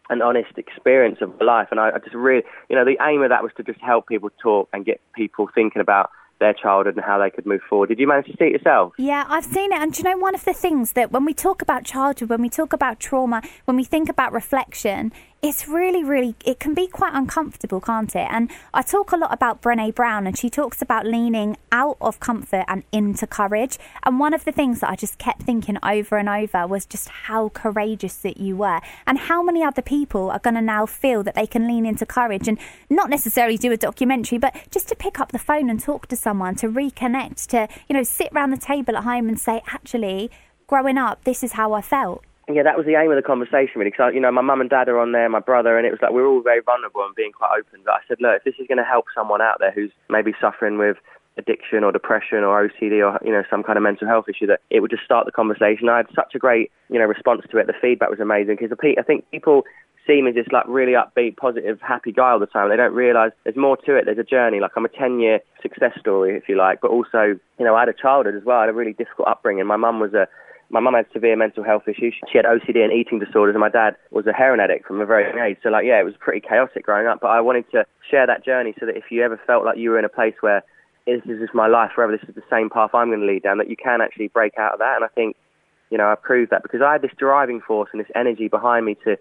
and 0.08 0.22
honest 0.22 0.56
experience 0.56 1.18
of 1.20 1.38
my 1.38 1.44
life, 1.44 1.68
and 1.70 1.80
I, 1.80 1.90
I 1.90 1.98
just 1.98 2.14
really, 2.14 2.44
you 2.68 2.76
know, 2.76 2.84
the 2.84 2.96
aim 3.04 3.22
of 3.22 3.30
that 3.30 3.42
was 3.42 3.52
to 3.56 3.62
just 3.62 3.80
help 3.80 4.06
people 4.06 4.30
talk 4.40 4.68
and 4.72 4.84
get 4.84 5.00
people 5.14 5.48
thinking 5.52 5.82
about 5.82 6.10
their 6.38 6.52
childhood 6.52 6.96
and 6.96 7.04
how 7.04 7.18
they 7.18 7.30
could 7.30 7.46
move 7.46 7.62
forward. 7.68 7.88
Did 7.88 7.98
you 7.98 8.06
manage 8.06 8.26
to 8.26 8.32
see 8.32 8.46
it 8.46 8.52
yourself? 8.52 8.92
Yeah, 8.98 9.24
I've 9.28 9.44
seen 9.44 9.72
it. 9.72 9.78
And 9.78 9.96
you 9.96 10.04
know, 10.04 10.16
one 10.18 10.34
of 10.34 10.44
the 10.44 10.52
things 10.52 10.92
that 10.92 11.12
when 11.12 11.24
we 11.24 11.34
talk 11.34 11.62
about 11.62 11.84
childhood, 11.84 12.28
when 12.28 12.42
we 12.42 12.48
talk 12.48 12.72
about 12.72 13.00
trauma, 13.00 13.42
when 13.64 13.76
we 13.76 13.84
think 13.84 14.08
about 14.08 14.32
reflection, 14.32 15.12
it's 15.46 15.68
really, 15.68 16.02
really, 16.02 16.34
it 16.44 16.58
can 16.58 16.74
be 16.74 16.88
quite 16.88 17.14
uncomfortable, 17.14 17.80
can't 17.80 18.14
it? 18.16 18.26
And 18.30 18.50
I 18.74 18.82
talk 18.82 19.12
a 19.12 19.16
lot 19.16 19.32
about 19.32 19.62
Brene 19.62 19.94
Brown, 19.94 20.26
and 20.26 20.36
she 20.36 20.50
talks 20.50 20.82
about 20.82 21.06
leaning 21.06 21.56
out 21.70 21.96
of 22.00 22.18
comfort 22.18 22.64
and 22.66 22.82
into 22.90 23.26
courage. 23.28 23.78
And 24.02 24.18
one 24.18 24.34
of 24.34 24.44
the 24.44 24.50
things 24.50 24.80
that 24.80 24.90
I 24.90 24.96
just 24.96 25.18
kept 25.18 25.42
thinking 25.42 25.78
over 25.84 26.16
and 26.16 26.28
over 26.28 26.66
was 26.66 26.84
just 26.84 27.08
how 27.08 27.50
courageous 27.50 28.16
that 28.16 28.38
you 28.38 28.56
were, 28.56 28.80
and 29.06 29.18
how 29.18 29.40
many 29.40 29.62
other 29.62 29.82
people 29.82 30.30
are 30.30 30.40
going 30.40 30.54
to 30.54 30.60
now 30.60 30.84
feel 30.84 31.22
that 31.22 31.36
they 31.36 31.46
can 31.46 31.68
lean 31.68 31.86
into 31.86 32.04
courage 32.04 32.48
and 32.48 32.58
not 32.90 33.08
necessarily 33.08 33.56
do 33.56 33.70
a 33.70 33.76
documentary, 33.76 34.38
but 34.38 34.54
just 34.70 34.88
to 34.88 34.96
pick 34.96 35.20
up 35.20 35.30
the 35.30 35.38
phone 35.38 35.70
and 35.70 35.80
talk 35.80 36.08
to 36.08 36.16
someone, 36.16 36.56
to 36.56 36.68
reconnect, 36.68 37.46
to, 37.46 37.68
you 37.88 37.94
know, 37.94 38.02
sit 38.02 38.32
around 38.32 38.50
the 38.50 38.56
table 38.56 38.96
at 38.96 39.04
home 39.04 39.28
and 39.28 39.38
say, 39.38 39.62
actually, 39.68 40.28
growing 40.66 40.98
up, 40.98 41.22
this 41.22 41.44
is 41.44 41.52
how 41.52 41.72
I 41.72 41.82
felt 41.82 42.24
yeah, 42.52 42.62
that 42.62 42.76
was 42.76 42.86
the 42.86 42.94
aim 42.94 43.10
of 43.10 43.16
the 43.16 43.26
conversation, 43.26 43.74
really. 43.76 43.90
Because 43.90 44.14
you 44.14 44.20
know, 44.20 44.30
my 44.30 44.40
mum 44.40 44.60
and 44.60 44.70
dad 44.70 44.88
are 44.88 44.98
on 44.98 45.12
there, 45.12 45.28
my 45.28 45.40
brother, 45.40 45.76
and 45.76 45.86
it 45.86 45.90
was 45.90 45.98
like 46.00 46.12
we 46.12 46.22
are 46.22 46.26
all 46.26 46.42
very 46.42 46.60
vulnerable 46.60 47.04
and 47.04 47.14
being 47.14 47.32
quite 47.32 47.58
open. 47.58 47.80
But 47.84 47.94
I 47.94 48.00
said, 48.06 48.18
look, 48.20 48.38
if 48.38 48.44
this 48.44 48.54
is 48.60 48.68
going 48.68 48.78
to 48.78 48.84
help 48.84 49.06
someone 49.14 49.42
out 49.42 49.58
there 49.58 49.72
who's 49.72 49.90
maybe 50.08 50.32
suffering 50.40 50.78
with 50.78 50.96
addiction 51.38 51.84
or 51.84 51.92
depression 51.92 52.38
or 52.38 52.66
OCD 52.66 53.04
or 53.04 53.18
you 53.24 53.32
know 53.32 53.42
some 53.50 53.62
kind 53.62 53.76
of 53.76 53.82
mental 53.82 54.06
health 54.06 54.26
issue, 54.28 54.46
that 54.46 54.60
it 54.70 54.80
would 54.80 54.90
just 54.90 55.04
start 55.04 55.26
the 55.26 55.32
conversation. 55.32 55.88
I 55.88 55.98
had 55.98 56.06
such 56.14 56.34
a 56.34 56.38
great 56.38 56.70
you 56.88 56.98
know 56.98 57.06
response 57.06 57.42
to 57.50 57.58
it. 57.58 57.66
The 57.66 57.74
feedback 57.80 58.10
was 58.10 58.20
amazing 58.20 58.56
because 58.60 58.70
I 58.72 59.02
think 59.02 59.28
people 59.30 59.64
see 60.06 60.22
me 60.22 60.30
as 60.30 60.36
this 60.36 60.46
like 60.52 60.68
really 60.68 60.92
upbeat, 60.92 61.36
positive, 61.36 61.80
happy 61.80 62.12
guy 62.12 62.30
all 62.30 62.38
the 62.38 62.46
time. 62.46 62.70
They 62.70 62.76
don't 62.76 62.94
realise 62.94 63.32
there's 63.42 63.56
more 63.56 63.76
to 63.76 63.96
it. 63.96 64.04
There's 64.04 64.18
a 64.18 64.24
journey. 64.24 64.60
Like 64.60 64.70
I'm 64.76 64.84
a 64.84 64.88
10 64.88 65.18
year 65.20 65.40
success 65.62 65.98
story, 65.98 66.36
if 66.36 66.48
you 66.48 66.56
like, 66.56 66.80
but 66.80 66.90
also 66.90 67.38
you 67.58 67.64
know 67.64 67.74
I 67.74 67.80
had 67.80 67.88
a 67.88 67.92
childhood 67.92 68.36
as 68.36 68.44
well. 68.44 68.58
I 68.58 68.62
had 68.62 68.70
a 68.70 68.74
really 68.74 68.92
difficult 68.92 69.28
upbringing. 69.28 69.66
My 69.66 69.76
mum 69.76 70.00
was 70.00 70.14
a 70.14 70.28
my 70.70 70.80
mum 70.80 70.94
had 70.94 71.06
severe 71.12 71.36
mental 71.36 71.62
health 71.62 71.86
issues. 71.86 72.14
She 72.30 72.38
had 72.38 72.44
OCD 72.44 72.82
and 72.82 72.92
eating 72.92 73.18
disorders, 73.18 73.54
and 73.54 73.60
my 73.60 73.68
dad 73.68 73.96
was 74.10 74.26
a 74.26 74.32
heroin 74.32 74.60
addict 74.60 74.86
from 74.86 75.00
a 75.00 75.06
very 75.06 75.28
young 75.28 75.38
age. 75.38 75.58
So, 75.62 75.68
like, 75.68 75.86
yeah, 75.86 76.00
it 76.00 76.04
was 76.04 76.14
pretty 76.18 76.46
chaotic 76.46 76.84
growing 76.84 77.06
up. 77.06 77.20
But 77.20 77.28
I 77.28 77.40
wanted 77.40 77.70
to 77.70 77.84
share 78.10 78.26
that 78.26 78.44
journey 78.44 78.74
so 78.80 78.86
that 78.86 78.96
if 78.96 79.04
you 79.10 79.22
ever 79.22 79.40
felt 79.46 79.64
like 79.64 79.78
you 79.78 79.90
were 79.90 79.98
in 79.98 80.04
a 80.04 80.10
place 80.10 80.34
where 80.40 80.62
this 81.06 81.22
is 81.24 81.38
just 81.40 81.54
my 81.54 81.68
life 81.68 81.92
forever, 81.94 82.10
this 82.10 82.28
is 82.28 82.34
the 82.34 82.42
same 82.50 82.68
path 82.68 82.90
I'm 82.94 83.08
going 83.08 83.20
to 83.20 83.26
lead 83.26 83.44
down, 83.44 83.58
that 83.58 83.70
you 83.70 83.76
can 83.76 84.00
actually 84.00 84.28
break 84.28 84.58
out 84.58 84.72
of 84.72 84.78
that. 84.80 84.96
And 84.96 85.04
I 85.04 85.08
think, 85.08 85.36
you 85.90 85.98
know, 85.98 86.10
I 86.10 86.16
proved 86.16 86.50
that 86.50 86.64
because 86.64 86.80
I 86.82 86.92
had 86.92 87.02
this 87.02 87.12
driving 87.16 87.60
force 87.60 87.90
and 87.92 88.00
this 88.00 88.10
energy 88.16 88.48
behind 88.48 88.86
me 88.86 88.96
to 89.04 89.16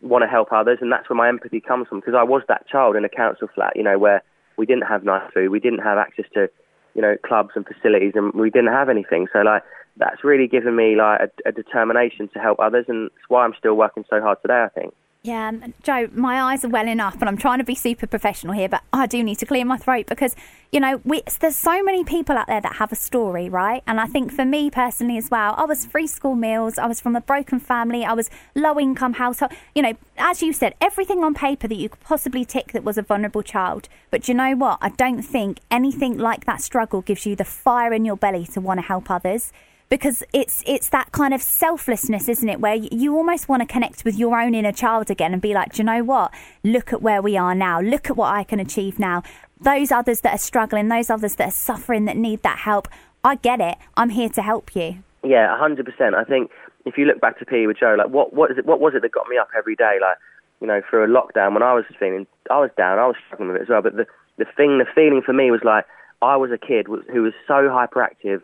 want 0.00 0.22
to 0.22 0.28
help 0.28 0.52
others, 0.52 0.78
and 0.80 0.92
that's 0.92 1.08
where 1.08 1.16
my 1.16 1.28
empathy 1.28 1.60
comes 1.60 1.88
from. 1.88 1.98
Because 1.98 2.14
I 2.16 2.22
was 2.22 2.42
that 2.46 2.68
child 2.68 2.94
in 2.94 3.04
a 3.04 3.08
council 3.08 3.48
flat, 3.52 3.72
you 3.74 3.82
know, 3.82 3.98
where 3.98 4.22
we 4.56 4.66
didn't 4.66 4.86
have 4.86 5.02
nice 5.02 5.28
food, 5.32 5.50
we 5.50 5.58
didn't 5.58 5.80
have 5.80 5.98
access 5.98 6.26
to, 6.34 6.48
you 6.94 7.02
know, 7.02 7.16
clubs 7.24 7.50
and 7.54 7.66
facilities, 7.66 8.12
and 8.14 8.32
we 8.34 8.50
didn't 8.50 8.72
have 8.72 8.88
anything. 8.88 9.26
So, 9.32 9.40
like, 9.40 9.62
that's 9.96 10.24
really 10.24 10.48
given 10.48 10.76
me 10.76 10.96
like 10.96 11.20
a, 11.20 11.48
a 11.48 11.52
determination 11.52 12.28
to 12.34 12.38
help 12.38 12.58
others, 12.60 12.86
and 12.88 13.06
it's 13.06 13.28
why 13.28 13.44
I'm 13.44 13.54
still 13.58 13.74
working 13.74 14.04
so 14.08 14.20
hard 14.20 14.38
today. 14.42 14.64
I 14.64 14.68
think. 14.68 14.94
Yeah, 15.26 15.52
Joe, 15.82 16.10
my 16.12 16.42
eyes 16.42 16.66
are 16.66 16.68
welling 16.68 17.00
up, 17.00 17.14
and 17.14 17.30
I'm 17.30 17.38
trying 17.38 17.56
to 17.56 17.64
be 17.64 17.74
super 17.74 18.06
professional 18.06 18.52
here, 18.52 18.68
but 18.68 18.82
I 18.92 19.06
do 19.06 19.24
need 19.24 19.38
to 19.38 19.46
clear 19.46 19.64
my 19.64 19.78
throat 19.78 20.04
because, 20.06 20.36
you 20.70 20.80
know, 20.80 21.00
we, 21.02 21.22
there's 21.40 21.56
so 21.56 21.82
many 21.82 22.04
people 22.04 22.36
out 22.36 22.46
there 22.46 22.60
that 22.60 22.74
have 22.74 22.92
a 22.92 22.94
story, 22.94 23.48
right? 23.48 23.82
And 23.86 23.98
I 23.98 24.04
think 24.06 24.30
for 24.30 24.44
me 24.44 24.68
personally 24.68 25.16
as 25.16 25.30
well, 25.30 25.54
I 25.56 25.64
was 25.64 25.86
free 25.86 26.06
school 26.06 26.34
meals, 26.34 26.76
I 26.76 26.86
was 26.86 27.00
from 27.00 27.16
a 27.16 27.22
broken 27.22 27.58
family, 27.58 28.04
I 28.04 28.12
was 28.12 28.28
low 28.54 28.78
income 28.78 29.14
household. 29.14 29.52
You 29.74 29.80
know, 29.80 29.94
as 30.18 30.42
you 30.42 30.52
said, 30.52 30.74
everything 30.78 31.24
on 31.24 31.32
paper 31.32 31.68
that 31.68 31.76
you 31.76 31.88
could 31.88 32.00
possibly 32.00 32.44
tick 32.44 32.72
that 32.72 32.84
was 32.84 32.98
a 32.98 33.02
vulnerable 33.02 33.42
child. 33.42 33.88
But 34.10 34.28
you 34.28 34.34
know 34.34 34.54
what? 34.54 34.76
I 34.82 34.90
don't 34.90 35.22
think 35.22 35.60
anything 35.70 36.18
like 36.18 36.44
that 36.44 36.60
struggle 36.60 37.00
gives 37.00 37.24
you 37.24 37.34
the 37.34 37.46
fire 37.46 37.94
in 37.94 38.04
your 38.04 38.18
belly 38.18 38.44
to 38.48 38.60
want 38.60 38.76
to 38.76 38.86
help 38.86 39.10
others 39.10 39.54
because 39.88 40.22
it's 40.32 40.62
it's 40.66 40.88
that 40.90 41.12
kind 41.12 41.34
of 41.34 41.42
selflessness, 41.42 42.28
isn't 42.28 42.48
it? 42.48 42.60
Where 42.60 42.74
you 42.74 43.16
almost 43.16 43.48
want 43.48 43.62
to 43.62 43.66
connect 43.66 44.04
with 44.04 44.16
your 44.16 44.40
own 44.40 44.54
inner 44.54 44.72
child 44.72 45.10
again 45.10 45.32
and 45.32 45.42
be 45.42 45.54
like, 45.54 45.72
do 45.72 45.78
you 45.78 45.84
know 45.84 46.02
what? 46.02 46.32
Look 46.62 46.92
at 46.92 47.02
where 47.02 47.22
we 47.22 47.36
are 47.36 47.54
now. 47.54 47.80
Look 47.80 48.10
at 48.10 48.16
what 48.16 48.34
I 48.34 48.44
can 48.44 48.60
achieve 48.60 48.98
now. 48.98 49.22
Those 49.60 49.92
others 49.92 50.20
that 50.20 50.34
are 50.34 50.38
struggling, 50.38 50.88
those 50.88 51.10
others 51.10 51.36
that 51.36 51.48
are 51.48 51.52
suffering, 51.52 52.04
that 52.06 52.16
need 52.16 52.42
that 52.42 52.58
help. 52.58 52.88
I 53.22 53.36
get 53.36 53.60
it. 53.60 53.78
I'm 53.96 54.10
here 54.10 54.28
to 54.30 54.42
help 54.42 54.74
you. 54.74 55.02
Yeah, 55.22 55.56
hundred 55.58 55.86
percent. 55.86 56.14
I 56.14 56.24
think 56.24 56.50
if 56.84 56.98
you 56.98 57.06
look 57.06 57.20
back 57.20 57.38
to 57.38 57.46
PE 57.46 57.66
with 57.66 57.78
Joe, 57.78 57.96
like 57.98 58.08
what 58.08 58.34
what 58.34 58.50
is 58.50 58.58
it? 58.58 58.66
What 58.66 58.80
was 58.80 58.94
it 58.94 59.02
that 59.02 59.12
got 59.12 59.28
me 59.28 59.38
up 59.38 59.48
every 59.56 59.76
day? 59.76 59.98
Like 60.00 60.16
you 60.60 60.66
know, 60.66 60.80
through 60.88 61.04
a 61.04 61.08
lockdown 61.08 61.52
when 61.52 61.62
I 61.62 61.74
was 61.74 61.84
feeling, 61.98 62.26
I 62.50 62.58
was 62.58 62.70
down, 62.76 62.98
I 62.98 63.06
was 63.06 63.16
struggling 63.26 63.52
with 63.52 63.58
it 63.58 63.62
as 63.62 63.68
well. 63.68 63.82
But 63.82 63.96
the 63.96 64.06
the 64.38 64.46
thing, 64.56 64.78
the 64.78 64.86
feeling 64.94 65.22
for 65.24 65.32
me 65.32 65.50
was 65.50 65.60
like 65.64 65.86
I 66.20 66.36
was 66.36 66.50
a 66.50 66.58
kid 66.58 66.86
who 66.86 67.22
was 67.22 67.32
so 67.46 67.68
hyperactive 67.68 68.42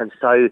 and 0.00 0.12
so 0.20 0.48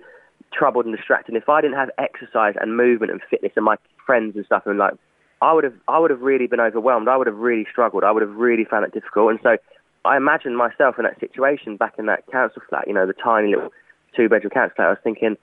troubled 0.52 0.87
and 0.87 0.97
distracted. 0.97 1.35
If 1.35 1.49
I 1.49 1.61
didn't 1.61 1.76
have 1.76 1.90
exercise 1.99 2.55
and 2.61 2.76
movement 2.76 3.12
and 3.12 3.21
fitness 3.28 3.52
and 3.57 3.64
my 3.64 3.76
friends 4.07 4.37
and 4.37 4.45
stuff, 4.47 4.62
and 4.67 4.78
like 4.78 4.95
I 5.43 5.52
would 5.52 5.64
have, 5.64 5.75
I 5.88 5.99
would 5.99 6.11
have 6.11 6.21
really 6.21 6.47
been 6.47 6.61
overwhelmed. 6.61 7.09
I 7.09 7.17
would 7.17 7.26
have 7.26 7.37
really 7.37 7.67
struggled. 7.71 8.05
I 8.05 8.11
would 8.11 8.23
have 8.23 8.35
really 8.35 8.64
found 8.64 8.85
it 8.85 8.93
difficult. 8.93 9.31
And 9.31 9.40
so 9.43 9.57
I 10.05 10.17
imagined 10.17 10.57
myself 10.57 10.97
in 10.99 11.05
that 11.05 11.21
situation 11.21 11.76
back 11.76 11.95
in 11.99 12.07
that 12.07 12.26
council 12.31 12.62
flat, 12.69 12.87
you 12.87 12.95
know, 12.95 13.07
the 13.07 13.12
tiny 13.12 13.55
little 13.55 13.73
two 14.17 14.28
bedroom 14.28 14.50
council 14.50 14.75
flat. 14.76 14.87
I 14.87 14.90
was 14.90 14.99
thinking, 15.05 15.37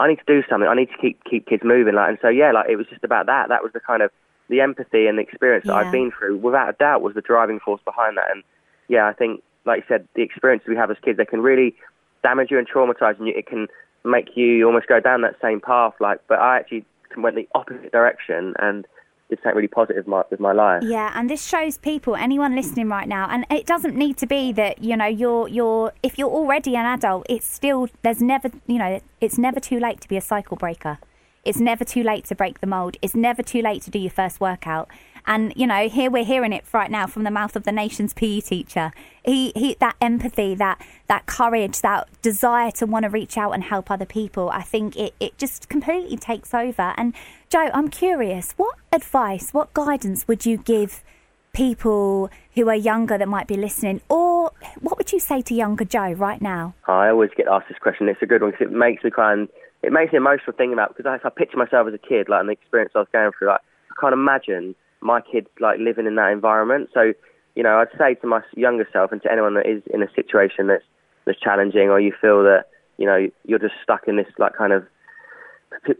I 0.00 0.08
need 0.08 0.18
to 0.18 0.24
do 0.26 0.42
something. 0.48 0.68
I 0.68 0.74
need 0.74 0.90
to 0.90 0.98
keep 1.00 1.22
keep 1.24 1.46
kids 1.46 1.62
moving. 1.64 1.94
Like, 1.94 2.08
and 2.08 2.18
so 2.22 2.28
yeah, 2.28 2.52
like 2.52 2.68
it 2.68 2.76
was 2.76 2.86
just 2.88 3.04
about 3.04 3.26
that. 3.26 3.48
That 3.48 3.62
was 3.62 3.72
the 3.72 3.80
kind 3.80 4.02
of 4.02 4.10
the 4.48 4.60
empathy 4.60 5.06
and 5.06 5.18
the 5.18 5.22
experience 5.22 5.66
that 5.66 5.72
Yeah. 5.72 5.78
I've 5.86 5.92
been 5.92 6.12
through, 6.16 6.38
without 6.38 6.68
a 6.68 6.72
doubt, 6.72 7.02
was 7.02 7.14
the 7.14 7.20
driving 7.20 7.60
force 7.60 7.80
behind 7.84 8.16
that. 8.16 8.30
And 8.30 8.42
yeah, 8.88 9.06
I 9.06 9.12
think, 9.12 9.42
like 9.64 9.80
you 9.80 9.84
said, 9.88 10.08
the 10.14 10.22
experiences 10.22 10.68
we 10.68 10.76
have 10.76 10.90
as 10.90 10.96
kids, 11.04 11.16
they 11.18 11.24
can 11.24 11.40
really 11.40 11.74
damage 12.22 12.50
you 12.50 12.58
and 12.58 12.68
traumatize 12.68 13.18
you. 13.18 13.32
It 13.36 13.46
can 13.46 13.68
make 14.04 14.36
you 14.36 14.66
almost 14.66 14.86
go 14.86 15.00
down 15.00 15.22
that 15.22 15.36
same 15.40 15.60
path. 15.60 15.94
Like, 16.00 16.20
but 16.28 16.38
I 16.38 16.58
actually 16.58 16.84
went 17.16 17.36
the 17.36 17.48
opposite 17.54 17.92
direction 17.92 18.54
and 18.58 18.86
did 19.28 19.38
something 19.38 19.56
really 19.56 19.68
positive 19.68 20.06
my, 20.06 20.22
with 20.30 20.40
my 20.40 20.52
life. 20.52 20.82
Yeah, 20.84 21.10
and 21.14 21.28
this 21.30 21.46
shows 21.46 21.78
people, 21.78 22.16
anyone 22.16 22.54
listening 22.54 22.88
right 22.88 23.08
now, 23.08 23.28
and 23.30 23.46
it 23.50 23.66
doesn't 23.66 23.96
need 23.96 24.16
to 24.18 24.26
be 24.26 24.52
that 24.52 24.82
you 24.82 24.96
know 24.96 25.06
you're 25.06 25.48
you're 25.48 25.92
if 26.02 26.18
you're 26.18 26.30
already 26.30 26.76
an 26.76 26.86
adult, 26.86 27.26
it's 27.28 27.46
still 27.46 27.88
there's 28.02 28.20
never 28.20 28.50
you 28.66 28.78
know 28.78 29.00
it's 29.20 29.38
never 29.38 29.60
too 29.60 29.78
late 29.78 30.00
to 30.02 30.08
be 30.08 30.16
a 30.16 30.20
cycle 30.20 30.56
breaker. 30.56 30.98
It's 31.44 31.58
never 31.58 31.84
too 31.84 32.02
late 32.02 32.24
to 32.26 32.34
break 32.34 32.60
the 32.60 32.66
mold. 32.66 32.96
It's 33.02 33.14
never 33.14 33.42
too 33.42 33.62
late 33.62 33.82
to 33.82 33.90
do 33.90 33.98
your 33.98 34.10
first 34.10 34.40
workout. 34.40 34.88
And 35.26 35.52
you 35.56 35.66
know, 35.66 35.88
here 35.88 36.10
we're 36.10 36.24
hearing 36.24 36.52
it 36.52 36.64
right 36.72 36.90
now 36.90 37.06
from 37.06 37.24
the 37.24 37.30
mouth 37.30 37.54
of 37.54 37.64
the 37.64 37.72
nation's 37.72 38.12
PE 38.12 38.40
teacher. 38.40 38.92
He, 39.24 39.52
he, 39.54 39.76
that 39.80 39.96
empathy, 40.00 40.54
that 40.56 40.84
that 41.06 41.26
courage, 41.26 41.80
that 41.80 42.08
desire 42.22 42.70
to 42.72 42.86
want 42.86 43.04
to 43.04 43.08
reach 43.08 43.36
out 43.36 43.52
and 43.52 43.64
help 43.64 43.90
other 43.90 44.06
people. 44.06 44.50
I 44.50 44.62
think 44.62 44.96
it, 44.96 45.14
it 45.20 45.38
just 45.38 45.68
completely 45.68 46.16
takes 46.16 46.54
over. 46.54 46.94
And 46.96 47.14
Joe, 47.48 47.70
I'm 47.72 47.88
curious, 47.88 48.52
what 48.56 48.76
advice, 48.92 49.52
what 49.52 49.72
guidance 49.74 50.26
would 50.26 50.44
you 50.44 50.56
give 50.56 51.04
people 51.52 52.30
who 52.54 52.68
are 52.68 52.74
younger 52.74 53.18
that 53.18 53.28
might 53.28 53.46
be 53.46 53.56
listening, 53.56 54.00
or 54.08 54.52
what 54.80 54.96
would 54.96 55.12
you 55.12 55.20
say 55.20 55.42
to 55.42 55.54
younger 55.54 55.84
Joe 55.84 56.12
right 56.12 56.40
now? 56.40 56.74
I 56.86 57.08
always 57.08 57.30
get 57.36 57.46
asked 57.46 57.68
this 57.68 57.78
question. 57.78 58.08
It's 58.08 58.22
a 58.22 58.26
good 58.26 58.42
one 58.42 58.52
because 58.52 58.66
it 58.68 58.72
makes 58.72 59.04
me 59.04 59.10
cry 59.10 59.34
it 59.82 59.92
makes 59.92 60.12
me 60.12 60.18
emotional 60.18 60.52
thinking 60.56 60.74
about 60.74 60.96
because 60.96 61.06
I, 61.06 61.26
I 61.26 61.30
picture 61.30 61.56
myself 61.56 61.88
as 61.88 61.94
a 61.94 61.98
kid, 61.98 62.28
like, 62.28 62.40
and 62.40 62.48
the 62.48 62.52
experience 62.52 62.92
I 62.94 63.00
was 63.00 63.08
going 63.12 63.30
through. 63.36 63.48
Like, 63.48 63.60
I 63.90 63.94
can't 64.00 64.12
imagine 64.12 64.74
my 65.00 65.20
kids 65.20 65.48
like 65.60 65.78
living 65.78 66.06
in 66.06 66.14
that 66.16 66.30
environment. 66.30 66.90
So, 66.94 67.12
you 67.54 67.62
know, 67.62 67.78
I'd 67.78 67.98
say 67.98 68.14
to 68.14 68.26
my 68.26 68.40
younger 68.56 68.88
self 68.92 69.12
and 69.12 69.22
to 69.22 69.32
anyone 69.32 69.54
that 69.54 69.66
is 69.66 69.82
in 69.92 70.02
a 70.02 70.12
situation 70.14 70.68
that's 70.68 70.84
that's 71.24 71.38
challenging, 71.38 71.88
or 71.88 72.00
you 72.00 72.12
feel 72.20 72.42
that 72.44 72.66
you 72.98 73.06
know 73.06 73.28
you're 73.44 73.58
just 73.58 73.74
stuck 73.82 74.06
in 74.06 74.16
this 74.16 74.26
like 74.38 74.56
kind 74.56 74.72
of 74.72 74.86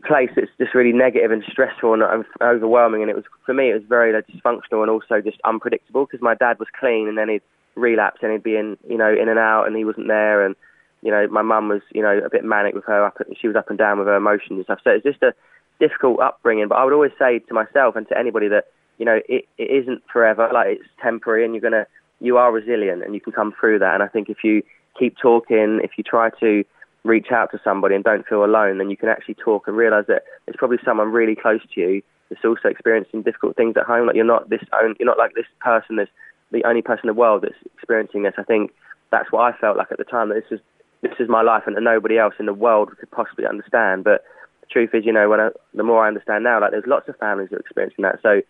place 0.06 0.30
that's 0.36 0.50
just 0.58 0.74
really 0.74 0.92
negative 0.92 1.30
and 1.30 1.42
stressful 1.50 1.94
and 1.94 2.02
overwhelming. 2.40 3.02
And 3.02 3.10
it 3.10 3.16
was 3.16 3.24
for 3.44 3.54
me, 3.54 3.70
it 3.70 3.74
was 3.74 3.82
very 3.88 4.12
like, 4.12 4.26
dysfunctional 4.26 4.82
and 4.82 4.90
also 4.90 5.20
just 5.20 5.38
unpredictable 5.44 6.06
because 6.06 6.22
my 6.22 6.34
dad 6.34 6.58
was 6.58 6.68
clean 6.78 7.08
and 7.08 7.18
then 7.18 7.28
he'd 7.28 7.42
relapse 7.74 8.18
and 8.22 8.32
he'd 8.32 8.42
be 8.42 8.56
in, 8.56 8.76
you 8.88 8.96
know, 8.96 9.12
in 9.12 9.28
and 9.28 9.38
out 9.38 9.64
and 9.66 9.76
he 9.76 9.84
wasn't 9.84 10.08
there. 10.08 10.44
And 10.44 10.54
you 11.02 11.10
know, 11.10 11.26
my 11.28 11.42
mum 11.42 11.68
was, 11.68 11.82
you 11.92 12.02
know, 12.02 12.18
a 12.24 12.30
bit 12.30 12.44
manic 12.44 12.74
with 12.74 12.84
her 12.84 13.04
up. 13.04 13.18
She 13.40 13.48
was 13.48 13.56
up 13.56 13.68
and 13.68 13.78
down 13.78 13.98
with 13.98 14.06
her 14.06 14.16
emotions 14.16 14.56
and 14.56 14.64
stuff. 14.64 14.80
So 14.84 14.90
it's 14.90 15.04
just 15.04 15.22
a 15.22 15.34
difficult 15.80 16.20
upbringing. 16.20 16.68
But 16.68 16.76
I 16.76 16.84
would 16.84 16.92
always 16.92 17.12
say 17.18 17.40
to 17.40 17.54
myself 17.54 17.96
and 17.96 18.08
to 18.08 18.18
anybody 18.18 18.48
that 18.48 18.66
you 18.98 19.04
know 19.04 19.20
it, 19.28 19.46
it 19.58 19.82
isn't 19.82 20.02
forever. 20.12 20.48
Like 20.52 20.68
it's 20.78 20.88
temporary, 21.02 21.44
and 21.44 21.54
you're 21.54 21.60
gonna 21.60 21.86
you 22.20 22.36
are 22.36 22.52
resilient 22.52 23.02
and 23.02 23.14
you 23.14 23.20
can 23.20 23.32
come 23.32 23.52
through 23.58 23.80
that. 23.80 23.94
And 23.94 24.02
I 24.02 24.06
think 24.06 24.30
if 24.30 24.38
you 24.44 24.62
keep 24.98 25.16
talking, 25.18 25.80
if 25.82 25.90
you 25.96 26.04
try 26.04 26.30
to 26.40 26.64
reach 27.04 27.32
out 27.32 27.50
to 27.50 27.60
somebody 27.64 27.96
and 27.96 28.04
don't 28.04 28.26
feel 28.26 28.44
alone, 28.44 28.78
then 28.78 28.90
you 28.90 28.96
can 28.96 29.08
actually 29.08 29.34
talk 29.34 29.66
and 29.66 29.76
realise 29.76 30.06
that 30.06 30.22
there's 30.46 30.56
probably 30.56 30.78
someone 30.84 31.10
really 31.10 31.34
close 31.34 31.60
to 31.74 31.80
you 31.80 32.02
that's 32.28 32.44
also 32.44 32.68
experiencing 32.68 33.22
difficult 33.22 33.56
things 33.56 33.76
at 33.76 33.84
home. 33.84 34.06
Like 34.06 34.14
you're 34.14 34.24
not 34.24 34.48
this 34.48 34.62
own, 34.80 34.94
you're 35.00 35.06
not 35.06 35.18
like 35.18 35.34
this 35.34 35.46
person 35.60 35.96
that's 35.96 36.10
the 36.52 36.64
only 36.64 36.82
person 36.82 37.08
in 37.08 37.14
the 37.14 37.20
world 37.20 37.42
that's 37.42 37.74
experiencing 37.74 38.22
this. 38.22 38.34
I 38.38 38.44
think 38.44 38.70
that's 39.10 39.32
what 39.32 39.42
I 39.42 39.58
felt 39.58 39.76
like 39.76 39.90
at 39.90 39.98
the 39.98 40.04
time. 40.04 40.28
That 40.28 40.36
this 40.36 40.58
is 40.58 40.60
this 41.02 41.12
is 41.18 41.28
my 41.28 41.42
life, 41.42 41.64
and 41.66 41.76
that 41.76 41.82
nobody 41.82 42.18
else 42.18 42.34
in 42.38 42.46
the 42.46 42.54
world 42.54 42.90
could 42.98 43.10
possibly 43.10 43.46
understand. 43.46 44.04
But 44.04 44.24
the 44.60 44.66
truth 44.70 44.90
is, 44.94 45.04
you 45.04 45.12
know, 45.12 45.28
when 45.28 45.40
I, 45.40 45.50
the 45.74 45.82
more 45.82 46.04
I 46.04 46.08
understand 46.08 46.44
now, 46.44 46.60
like 46.60 46.70
there's 46.70 46.84
lots 46.86 47.08
of 47.08 47.16
families 47.18 47.48
that 47.50 47.56
are 47.56 47.60
experiencing 47.60 48.02
that. 48.02 48.20
So 48.22 48.40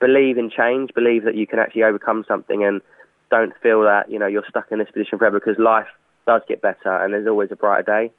believe 0.00 0.38
in 0.38 0.50
change, 0.50 0.90
believe 0.94 1.24
that 1.24 1.36
you 1.36 1.46
can 1.46 1.58
actually 1.58 1.84
overcome 1.84 2.24
something, 2.26 2.64
and 2.64 2.80
don't 3.30 3.52
feel 3.62 3.82
that 3.82 4.10
you 4.10 4.18
know 4.18 4.26
you're 4.26 4.44
stuck 4.48 4.72
in 4.72 4.78
this 4.78 4.90
position 4.90 5.18
forever 5.18 5.38
because 5.38 5.58
life 5.58 5.86
does 6.26 6.42
get 6.48 6.62
better, 6.62 6.92
and 6.92 7.12
there's 7.12 7.28
always 7.28 7.50
a 7.52 7.56
brighter 7.56 7.82
day. 7.82 8.12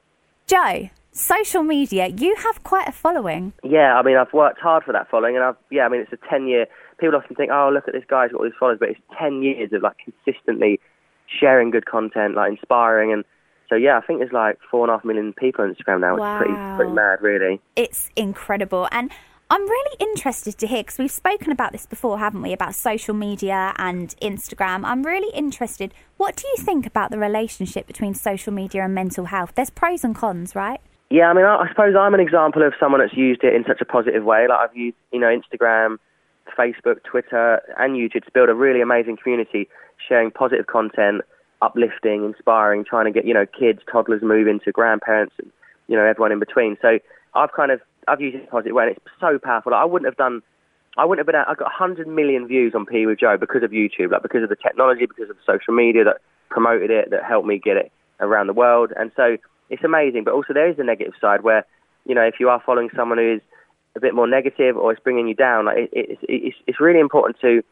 Joe, 0.46 0.90
social 1.12 1.62
media, 1.62 2.08
you 2.08 2.34
have 2.36 2.62
quite 2.62 2.88
a 2.88 2.92
following. 2.92 3.52
Yeah, 3.62 3.94
I 3.94 4.02
mean, 4.02 4.16
I've 4.16 4.32
worked 4.32 4.60
hard 4.60 4.84
for 4.84 4.92
that 4.92 5.10
following, 5.10 5.36
and 5.36 5.44
I've 5.44 5.56
yeah, 5.70 5.84
I 5.84 5.88
mean, 5.88 6.00
it's 6.00 6.12
a 6.12 6.28
ten 6.28 6.46
year. 6.46 6.66
People 6.98 7.16
often 7.16 7.34
think, 7.34 7.50
oh, 7.52 7.70
look 7.72 7.88
at 7.88 7.94
this 7.94 8.04
guy's 8.08 8.30
got 8.30 8.38
all 8.38 8.44
these 8.44 8.52
followers, 8.58 8.78
but 8.78 8.90
it's 8.90 9.00
ten 9.18 9.42
years 9.42 9.72
of 9.72 9.82
like 9.82 9.96
consistently 9.98 10.80
sharing 11.40 11.70
good 11.70 11.86
content, 11.86 12.34
like 12.34 12.50
inspiring, 12.52 13.12
and 13.12 13.24
so 13.72 13.76
yeah, 13.76 13.96
I 13.96 14.02
think 14.02 14.18
there's 14.18 14.32
like 14.32 14.58
four 14.70 14.84
and 14.84 14.90
a 14.90 14.94
half 14.96 15.02
million 15.02 15.32
people 15.32 15.64
on 15.64 15.74
Instagram 15.74 16.00
now, 16.00 16.14
which 16.14 16.22
is 16.22 16.36
pretty 16.36 16.52
Wow. 16.52 16.76
pretty 16.76 16.92
mad, 16.92 17.22
really. 17.22 17.58
It's 17.74 18.10
incredible. 18.16 18.86
And 18.92 19.10
I'm 19.48 19.62
really 19.62 19.96
interested 19.98 20.58
to 20.58 20.66
hear 20.66 20.82
because 20.82 20.98
we've 20.98 21.10
spoken 21.10 21.50
about 21.52 21.72
this 21.72 21.86
before, 21.86 22.18
haven't 22.18 22.42
we? 22.42 22.52
About 22.52 22.74
social 22.74 23.14
media 23.14 23.72
and 23.78 24.14
Instagram. 24.20 24.84
I'm 24.84 25.02
really 25.04 25.34
interested. 25.34 25.94
What 26.18 26.36
do 26.36 26.46
you 26.48 26.62
think 26.62 26.84
about 26.84 27.10
the 27.10 27.18
relationship 27.18 27.86
between 27.86 28.12
social 28.12 28.52
media 28.52 28.84
and 28.84 28.94
mental 28.94 29.24
health? 29.24 29.52
There's 29.54 29.70
pros 29.70 30.04
and 30.04 30.14
cons, 30.14 30.54
right? 30.54 30.80
Yeah, 31.08 31.28
I 31.30 31.32
mean, 31.32 31.46
I, 31.46 31.56
I 31.56 31.68
suppose 31.70 31.94
I'm 31.98 32.12
an 32.12 32.20
example 32.20 32.62
of 32.66 32.74
someone 32.78 33.00
that's 33.00 33.16
used 33.16 33.42
it 33.42 33.54
in 33.54 33.64
such 33.66 33.80
a 33.80 33.86
positive 33.86 34.22
way. 34.22 34.48
Like 34.48 34.68
I've 34.68 34.76
used, 34.76 34.98
you 35.14 35.20
know, 35.20 35.28
Instagram, 35.34 35.96
Facebook, 36.58 37.02
Twitter, 37.04 37.62
and 37.78 37.96
YouTube 37.96 38.24
to 38.26 38.30
build 38.34 38.50
a 38.50 38.54
really 38.54 38.82
amazing 38.82 39.16
community, 39.16 39.66
sharing 40.06 40.30
positive 40.30 40.66
content, 40.66 41.22
uplifting, 41.62 42.24
inspiring, 42.24 42.84
trying 42.84 43.06
to 43.06 43.10
get, 43.12 43.26
you 43.26 43.32
know, 43.32 43.46
kids, 43.46 43.80
toddlers 43.90 44.22
moving 44.22 44.60
to 44.64 44.72
grandparents, 44.72 45.34
and 45.38 45.50
you 45.88 45.96
know, 45.96 46.04
everyone 46.04 46.32
in 46.32 46.38
between. 46.38 46.76
So 46.82 46.98
I've 47.34 47.52
kind 47.52 47.70
of 47.70 47.80
I've 48.08 48.20
used 48.20 48.36
it 48.36 48.42
in 48.42 48.48
a 48.48 48.50
positive 48.50 48.74
way, 48.74 48.84
and 48.84 48.96
it's 48.96 49.06
so 49.20 49.38
powerful. 49.38 49.72
Like, 49.72 49.80
I 49.80 49.84
wouldn't 49.84 50.06
have 50.06 50.16
done. 50.16 50.42
I 50.98 51.04
wouldn't 51.04 51.26
have 51.26 51.32
been. 51.32 51.40
I 51.40 51.54
got 51.54 51.72
100 51.72 52.06
million 52.06 52.46
views 52.46 52.74
on 52.74 52.84
PE 52.84 53.06
with 53.06 53.20
Joe 53.20 53.36
because 53.38 53.62
of 53.62 53.70
YouTube, 53.70 54.12
like 54.12 54.22
because 54.22 54.42
of 54.42 54.48
the 54.48 54.56
technology, 54.56 55.06
because 55.06 55.30
of 55.30 55.36
social 55.46 55.72
media 55.72 56.04
that 56.04 56.18
promoted 56.50 56.90
it, 56.90 57.10
that 57.10 57.24
helped 57.24 57.46
me 57.46 57.58
get 57.58 57.76
it 57.76 57.90
around 58.20 58.46
the 58.46 58.52
world. 58.52 58.92
And 58.96 59.10
so 59.16 59.36
it's 59.70 59.84
amazing. 59.84 60.24
But 60.24 60.34
also 60.34 60.52
there 60.52 60.68
is 60.68 60.78
a 60.78 60.84
negative 60.84 61.14
side 61.20 61.42
where, 61.42 61.64
you 62.04 62.14
know, 62.14 62.22
if 62.22 62.34
you 62.40 62.48
are 62.48 62.62
following 62.64 62.90
someone 62.94 63.18
who 63.18 63.36
is 63.36 63.40
a 63.96 64.00
bit 64.00 64.14
more 64.14 64.26
negative 64.26 64.76
or 64.76 64.92
it's 64.92 65.02
bringing 65.02 65.28
you 65.28 65.34
down, 65.34 65.66
like 65.66 65.78
it, 65.78 65.90
it's 65.92 66.20
it's 66.28 66.56
it's 66.66 66.80
really 66.80 67.00
important 67.00 67.40
to 67.40 67.62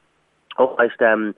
almost 0.58 1.00
um 1.02 1.34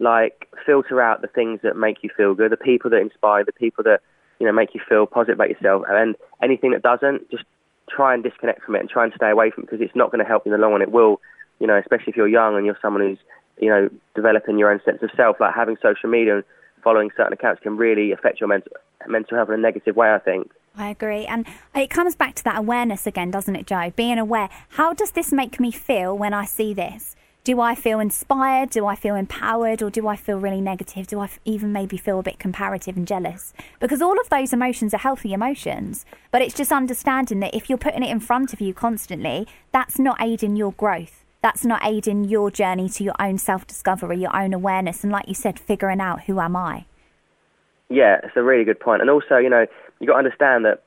like 0.00 0.48
filter 0.66 1.00
out 1.00 1.20
the 1.20 1.28
things 1.28 1.60
that 1.62 1.76
make 1.76 1.98
you 2.02 2.10
feel 2.16 2.34
good, 2.34 2.50
the 2.50 2.56
people 2.56 2.90
that 2.90 3.00
inspire, 3.00 3.44
the 3.44 3.52
people 3.52 3.84
that 3.84 4.00
you 4.38 4.46
know 4.46 4.52
make 4.52 4.74
you 4.74 4.80
feel 4.88 5.06
positive 5.06 5.36
about 5.36 5.50
yourself, 5.50 5.84
and 5.88 6.16
anything 6.42 6.72
that 6.72 6.82
doesn't, 6.82 7.30
just 7.30 7.44
try 7.88 8.14
and 8.14 8.22
disconnect 8.22 8.62
from 8.62 8.76
it 8.76 8.80
and 8.80 8.88
try 8.88 9.04
and 9.04 9.12
stay 9.14 9.30
away 9.30 9.50
from 9.50 9.64
it 9.64 9.70
because 9.70 9.84
it's 9.84 9.94
not 9.94 10.10
going 10.10 10.24
to 10.24 10.28
help 10.28 10.44
you 10.46 10.52
in 10.52 10.58
the 10.58 10.62
long 10.62 10.72
run. 10.72 10.82
It 10.82 10.90
will, 10.90 11.20
you 11.58 11.66
know, 11.66 11.76
especially 11.76 12.08
if 12.08 12.16
you're 12.16 12.28
young 12.28 12.56
and 12.56 12.64
you're 12.64 12.78
someone 12.80 13.02
who's 13.02 13.18
you 13.60 13.68
know 13.68 13.88
developing 14.14 14.58
your 14.58 14.72
own 14.72 14.80
sense 14.84 15.02
of 15.02 15.10
self. 15.16 15.36
Like 15.38 15.54
having 15.54 15.76
social 15.82 16.08
media 16.08 16.36
and 16.36 16.44
following 16.82 17.10
certain 17.16 17.34
accounts 17.34 17.62
can 17.62 17.76
really 17.76 18.12
affect 18.12 18.40
your 18.40 18.48
mental 18.48 18.72
mental 19.06 19.36
health 19.36 19.48
in 19.48 19.54
a 19.54 19.58
negative 19.58 19.96
way. 19.96 20.12
I 20.12 20.18
think. 20.18 20.50
I 20.76 20.88
agree. 20.88 21.26
And 21.26 21.46
it 21.74 21.90
comes 21.90 22.14
back 22.14 22.36
to 22.36 22.44
that 22.44 22.56
awareness 22.56 23.06
again, 23.06 23.30
doesn't 23.30 23.56
it, 23.56 23.66
Joe? 23.66 23.92
Being 23.96 24.18
aware. 24.18 24.48
How 24.70 24.94
does 24.94 25.10
this 25.10 25.32
make 25.32 25.58
me 25.58 25.72
feel 25.72 26.16
when 26.16 26.32
I 26.32 26.44
see 26.44 26.72
this? 26.72 27.16
Do 27.42 27.58
I 27.58 27.74
feel 27.74 28.00
inspired? 28.00 28.68
Do 28.68 28.84
I 28.84 28.94
feel 28.94 29.14
empowered? 29.14 29.82
Or 29.82 29.88
do 29.88 30.06
I 30.06 30.16
feel 30.16 30.38
really 30.38 30.60
negative? 30.60 31.06
Do 31.06 31.20
I 31.20 31.24
f- 31.24 31.40
even 31.46 31.72
maybe 31.72 31.96
feel 31.96 32.18
a 32.18 32.22
bit 32.22 32.38
comparative 32.38 32.98
and 32.98 33.06
jealous? 33.06 33.54
Because 33.78 34.02
all 34.02 34.20
of 34.20 34.28
those 34.28 34.52
emotions 34.52 34.92
are 34.92 34.98
healthy 34.98 35.32
emotions. 35.32 36.04
But 36.30 36.42
it's 36.42 36.54
just 36.54 36.70
understanding 36.70 37.40
that 37.40 37.54
if 37.54 37.70
you're 37.70 37.78
putting 37.78 38.02
it 38.02 38.10
in 38.10 38.20
front 38.20 38.52
of 38.52 38.60
you 38.60 38.74
constantly, 38.74 39.46
that's 39.72 39.98
not 39.98 40.20
aiding 40.20 40.56
your 40.56 40.72
growth. 40.72 41.24
That's 41.40 41.64
not 41.64 41.80
aiding 41.82 42.24
your 42.24 42.50
journey 42.50 42.90
to 42.90 43.04
your 43.04 43.14
own 43.18 43.38
self 43.38 43.66
discovery, 43.66 44.18
your 44.18 44.36
own 44.36 44.52
awareness. 44.52 45.02
And 45.02 45.10
like 45.10 45.26
you 45.26 45.34
said, 45.34 45.58
figuring 45.58 46.00
out 46.00 46.24
who 46.24 46.40
am 46.40 46.54
I? 46.56 46.84
Yeah, 47.88 48.20
it's 48.22 48.36
a 48.36 48.42
really 48.42 48.64
good 48.64 48.78
point. 48.78 49.00
And 49.00 49.08
also, 49.08 49.38
you 49.38 49.48
know, 49.48 49.66
you've 49.98 50.08
got 50.08 50.14
to 50.14 50.18
understand 50.18 50.66
that 50.66 50.82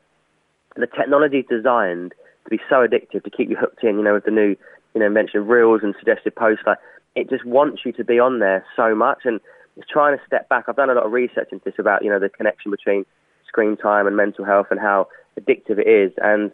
the 0.75 0.85
technology 0.85 1.39
is 1.39 1.45
designed 1.49 2.13
to 2.43 2.49
be 2.49 2.59
so 2.69 2.85
addictive 2.85 3.23
to 3.23 3.29
keep 3.31 3.49
you 3.49 3.55
hooked 3.55 3.83
in, 3.83 3.97
you 3.97 4.03
know, 4.03 4.13
with 4.13 4.25
the 4.25 4.31
new, 4.31 4.55
you 4.93 5.01
know, 5.01 5.09
mention 5.09 5.41
of 5.41 5.47
reels 5.47 5.81
and 5.83 5.95
suggested 5.99 6.35
posts. 6.35 6.63
Like, 6.65 6.77
it 7.15 7.29
just 7.29 7.45
wants 7.45 7.81
you 7.85 7.91
to 7.93 8.03
be 8.03 8.19
on 8.19 8.39
there 8.39 8.65
so 8.75 8.95
much. 8.95 9.19
And 9.25 9.39
it's 9.77 9.87
trying 9.87 10.17
to 10.17 10.23
step 10.25 10.49
back. 10.49 10.65
I've 10.67 10.75
done 10.75 10.89
a 10.89 10.93
lot 10.93 11.05
of 11.05 11.11
research 11.11 11.49
into 11.51 11.65
this 11.65 11.75
about, 11.79 12.03
you 12.03 12.09
know, 12.09 12.19
the 12.19 12.29
connection 12.29 12.71
between 12.71 13.05
screen 13.47 13.77
time 13.77 14.07
and 14.07 14.15
mental 14.15 14.45
health 14.45 14.67
and 14.71 14.79
how 14.79 15.07
addictive 15.39 15.79
it 15.79 15.87
is. 15.87 16.11
And 16.17 16.51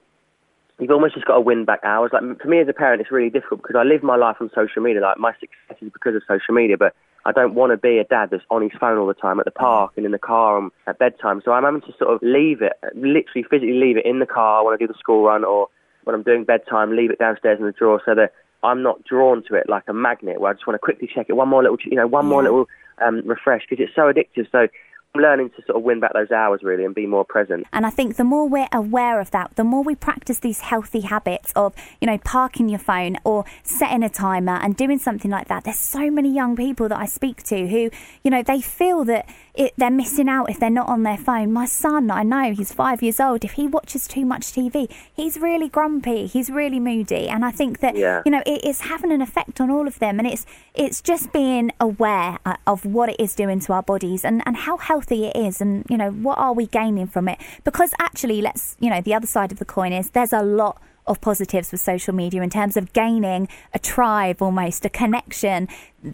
you've 0.80 0.92
almost 0.92 1.16
just 1.16 1.26
got 1.26 1.36
to 1.36 1.42
win 1.42 1.66
back 1.66 1.80
hours. 1.84 2.12
Like 2.14 2.24
for 2.42 2.48
me 2.48 2.60
as 2.60 2.68
a 2.68 2.74
parent, 2.74 3.02
it's 3.02 3.12
really 3.12 3.30
difficult 3.30 3.62
because 3.62 3.76
I 3.78 3.84
live 3.84 4.04
my 4.04 4.16
life 4.16 4.38
on 4.40 4.50
social 4.56 4.82
media. 4.82 5.02
Like 5.02 5.18
my 5.18 5.34
success 5.34 5.78
is 5.82 5.92
because 5.92 6.16
of 6.16 6.22
social 6.28 6.54
media, 6.54 6.78
but 6.78 6.94
I 7.26 7.32
don't 7.32 7.54
want 7.54 7.72
to 7.72 7.78
be 7.78 7.98
a 7.98 8.06
dad 8.06 8.30
that's 8.32 8.44
on 8.50 8.62
his 8.62 8.72
phone 8.80 8.98
all 8.98 9.08
the 9.08 9.14
time 9.14 9.40
at 9.40 9.46
the 9.46 9.52
park 9.52 9.92
and 9.98 10.06
in 10.06 10.12
the 10.12 10.20
car 10.20 10.58
and 10.58 10.72
at 10.88 11.00
bedtime. 11.00 11.42
So 11.44 11.52
I'm 11.52 11.64
having 11.64 11.82
to 11.82 11.94
sort 11.98 12.14
of 12.14 12.20
leave 12.22 12.62
it, 12.62 12.74
literally 12.96 13.44
physically 13.50 13.74
leave 13.74 13.98
it 13.98 14.06
in 14.06 14.20
the 14.20 14.26
car 14.26 14.64
when 14.64 14.74
I 14.74 14.78
do 14.78 14.88
the 14.88 14.94
school 14.98 15.26
run 15.26 15.44
or 15.44 15.68
when 16.04 16.16
I'm 16.16 16.24
doing 16.24 16.44
bedtime, 16.44 16.96
leave 16.96 17.12
it 17.12 17.20
downstairs 17.20 17.60
in 17.60 17.66
the 17.66 17.72
drawer 17.72 18.02
so 18.06 18.16
that 18.16 18.34
I'm 18.64 18.84
not 18.84 19.04
drawn 19.06 19.44
to 19.50 19.56
it 19.56 19.70
like 19.70 19.84
a 19.88 19.94
magnet 19.94 20.42
where 20.42 20.52
I 20.52 20.54
just 20.54 20.68
want 20.68 20.76
to 20.76 20.80
quickly 20.80 21.10
check 21.14 21.28
it. 21.30 21.34
One 21.34 21.50
more 21.50 21.62
little, 21.62 21.78
you 21.86 21.96
know, 21.96 22.08
one 22.08 22.26
more 22.26 22.44
little 22.44 22.68
um, 23.06 23.22
refresh 23.26 23.64
because 23.70 23.84
it's 23.84 23.96
so 23.96 24.12
addictive. 24.12 24.52
So 24.52 24.68
I'm 25.16 25.22
learning 25.22 25.50
to 25.52 25.64
sort 25.66 25.78
of 25.78 25.84
win 25.84 26.00
back 26.00 26.14
those 26.14 26.30
hours 26.30 26.62
really 26.62 26.86
and 26.86 26.94
be 26.94 27.08
more 27.08 27.26
present. 27.26 27.66
And 27.74 27.86
I 27.86 27.90
think 27.90 28.18
the 28.18 28.24
more 28.24 28.48
we're 28.48 28.68
aware 28.72 29.20
of 29.20 29.32
that, 29.32 29.56
the 29.56 29.64
more 29.64 29.82
we 29.84 29.96
practice 29.96 30.40
these 30.40 30.60
healthy 30.60 31.02
habits 31.02 31.52
of, 31.56 31.74
you 32.00 32.06
know, 32.06 32.20
parking 32.20 32.70
your 32.70 32.80
phone 32.80 33.18
or 33.24 33.44
setting 33.64 34.04
a 34.04 34.10
timer 34.10 34.60
and 34.62 34.76
doing 34.76 35.00
something 35.00 35.32
like 35.32 35.48
that. 35.48 35.64
There's 35.64 35.80
so 35.80 36.12
many 36.12 36.32
young 36.32 36.56
people 36.56 36.90
that 36.90 37.00
I 37.00 37.06
speak 37.06 37.42
to 37.44 37.68
who, 37.68 37.90
you 38.24 38.30
know, 38.30 38.44
they 38.44 38.62
feel 38.62 39.04
that 39.06 39.28
it, 39.60 39.74
they're 39.76 39.92
missing 39.92 40.30
out 40.30 40.50
if 40.50 40.58
they're 40.58 40.70
not 40.70 40.88
on 40.88 41.04
their 41.04 41.18
phone. 41.18 41.52
My 41.52 41.66
son, 41.66 42.10
I 42.10 42.24
know, 42.24 42.54
he's 42.54 42.72
five 42.72 43.04
years 43.04 43.20
old. 43.20 43.44
If 43.44 43.54
he 43.54 43.68
watches 43.68 44.08
too 44.08 44.26
much 44.26 44.44
TV, 44.44 44.90
he's 45.14 45.38
really 45.38 45.68
grumpy. 45.68 46.28
He's 46.28 46.50
really 46.50 46.80
moody. 46.80 47.28
And 47.28 47.44
I 47.44 47.52
think 47.52 47.82
that, 47.82 47.98
yeah. 47.98 48.22
you 48.26 48.32
know, 48.32 48.42
it 48.46 48.64
is 48.64 48.80
having 48.80 49.12
an 49.12 49.22
effect 49.22 49.60
on 49.60 49.70
all 49.70 49.86
of 49.86 50.00
them. 50.00 50.18
And 50.18 50.26
it's 50.26 50.46
it's 50.74 51.02
just 51.02 51.34
being 51.34 51.74
aware 51.82 52.40
uh, 52.46 52.56
of 52.66 52.86
what 52.86 53.10
it 53.10 53.20
is 53.20 53.36
doing 53.36 53.60
to 53.60 53.74
our 53.74 53.84
bodies 53.84 54.24
and, 54.24 54.42
and 54.46 54.56
how 54.56 54.78
healthy 54.78 55.26
it 55.26 55.36
is 55.36 55.60
and 55.60 55.86
you 55.90 55.98
know 55.98 56.12
what 56.12 56.38
are 56.38 56.54
we 56.54 56.66
gaining 56.68 57.06
from 57.06 57.28
it 57.28 57.38
because 57.66 57.94
actually 58.00 58.42
let's 58.42 58.78
you 58.80 58.90
know 58.90 59.02
the 59.02 59.14
other 59.14 59.28
side 59.28 59.52
of 59.52 59.60
the 59.60 59.66
coin 59.66 59.92
is 59.92 60.12
there's 60.12 60.32
a 60.32 60.42
lot 60.42 60.82
of 61.06 61.20
positives 61.20 61.72
with 61.72 61.82
social 61.82 62.14
media 62.14 62.42
in 62.42 62.50
terms 62.50 62.78
of 62.78 62.94
gaining 62.94 63.48
a 63.74 63.80
tribe 63.80 64.42
almost 64.42 64.86
a 64.86 64.90
connection 64.90 65.68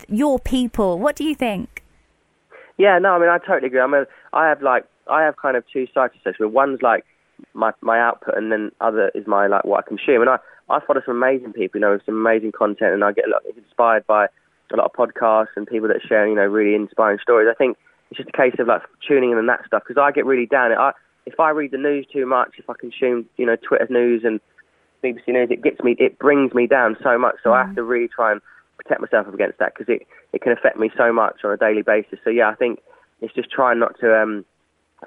your 0.07 0.39
people 0.39 0.97
what 0.97 1.15
do 1.15 1.23
you 1.23 1.35
think 1.35 1.84
yeah 2.77 2.97
no 2.99 3.13
i 3.13 3.19
mean 3.19 3.29
i 3.29 3.37
totally 3.37 3.67
agree 3.67 3.79
i 3.79 3.87
mean 3.87 4.05
i 4.33 4.47
have 4.47 4.61
like 4.61 4.85
i 5.09 5.23
have 5.23 5.35
kind 5.37 5.57
of 5.57 5.63
two 5.71 5.87
sides 5.93 6.13
to 6.13 6.19
social 6.19 6.45
media 6.45 6.55
one's 6.55 6.81
like 6.81 7.05
my 7.53 7.71
my 7.81 7.99
output 7.99 8.37
and 8.37 8.51
then 8.51 8.71
other 8.81 9.11
is 9.15 9.27
my 9.27 9.47
like 9.47 9.63
what 9.65 9.83
i 9.83 9.87
consume 9.87 10.21
and 10.21 10.29
i 10.29 10.37
i 10.69 10.79
follow 10.85 11.01
some 11.05 11.15
amazing 11.15 11.53
people 11.53 11.79
you 11.79 11.81
know 11.81 11.91
with 11.91 12.05
some 12.05 12.15
amazing 12.15 12.51
content 12.51 12.93
and 12.93 13.03
i 13.03 13.11
get 13.11 13.27
a 13.27 13.31
lot 13.31 13.41
inspired 13.57 14.05
by 14.07 14.25
a 14.73 14.75
lot 14.75 14.85
of 14.85 14.93
podcasts 14.93 15.53
and 15.55 15.67
people 15.67 15.87
that 15.87 16.01
share 16.07 16.27
you 16.27 16.35
know 16.35 16.45
really 16.45 16.75
inspiring 16.75 17.19
stories 17.21 17.47
i 17.49 17.53
think 17.55 17.77
it's 18.11 18.17
just 18.17 18.29
a 18.29 18.37
case 18.37 18.55
of 18.59 18.67
like 18.67 18.81
tuning 19.07 19.31
in 19.31 19.37
and 19.37 19.49
that 19.49 19.65
stuff 19.65 19.83
because 19.87 20.01
I 20.01 20.11
get 20.11 20.25
really 20.25 20.45
down. 20.45 20.71
I, 20.71 20.91
if 21.25 21.39
I 21.39 21.49
read 21.49 21.71
the 21.71 21.77
news 21.77 22.05
too 22.11 22.25
much, 22.25 22.55
if 22.57 22.69
I 22.69 22.73
consume 22.79 23.25
you 23.37 23.45
know 23.45 23.55
Twitter 23.55 23.87
news 23.89 24.21
and 24.23 24.39
BBC 25.03 25.27
News, 25.27 25.49
it 25.51 25.63
gets 25.63 25.81
me, 25.81 25.95
it 25.99 26.17
brings 26.19 26.53
me 26.53 26.67
down 26.67 26.97
so 27.03 27.17
much. 27.17 27.35
So 27.43 27.49
mm. 27.49 27.55
I 27.55 27.61
have 27.63 27.71
mm. 27.71 27.75
to 27.75 27.83
really 27.83 28.07
try 28.07 28.31
and 28.31 28.41
protect 28.77 29.01
myself 29.01 29.27
against 29.33 29.59
that 29.59 29.73
because 29.75 29.93
it 29.93 30.07
it 30.33 30.41
can 30.41 30.51
affect 30.51 30.77
me 30.77 30.91
so 30.97 31.11
much 31.11 31.37
on 31.43 31.51
a 31.51 31.57
daily 31.57 31.81
basis. 31.81 32.19
So 32.23 32.29
yeah, 32.29 32.49
I 32.49 32.55
think 32.55 32.79
it's 33.21 33.33
just 33.33 33.49
trying 33.51 33.79
not 33.79 33.99
to 33.99 34.15
um, 34.21 34.45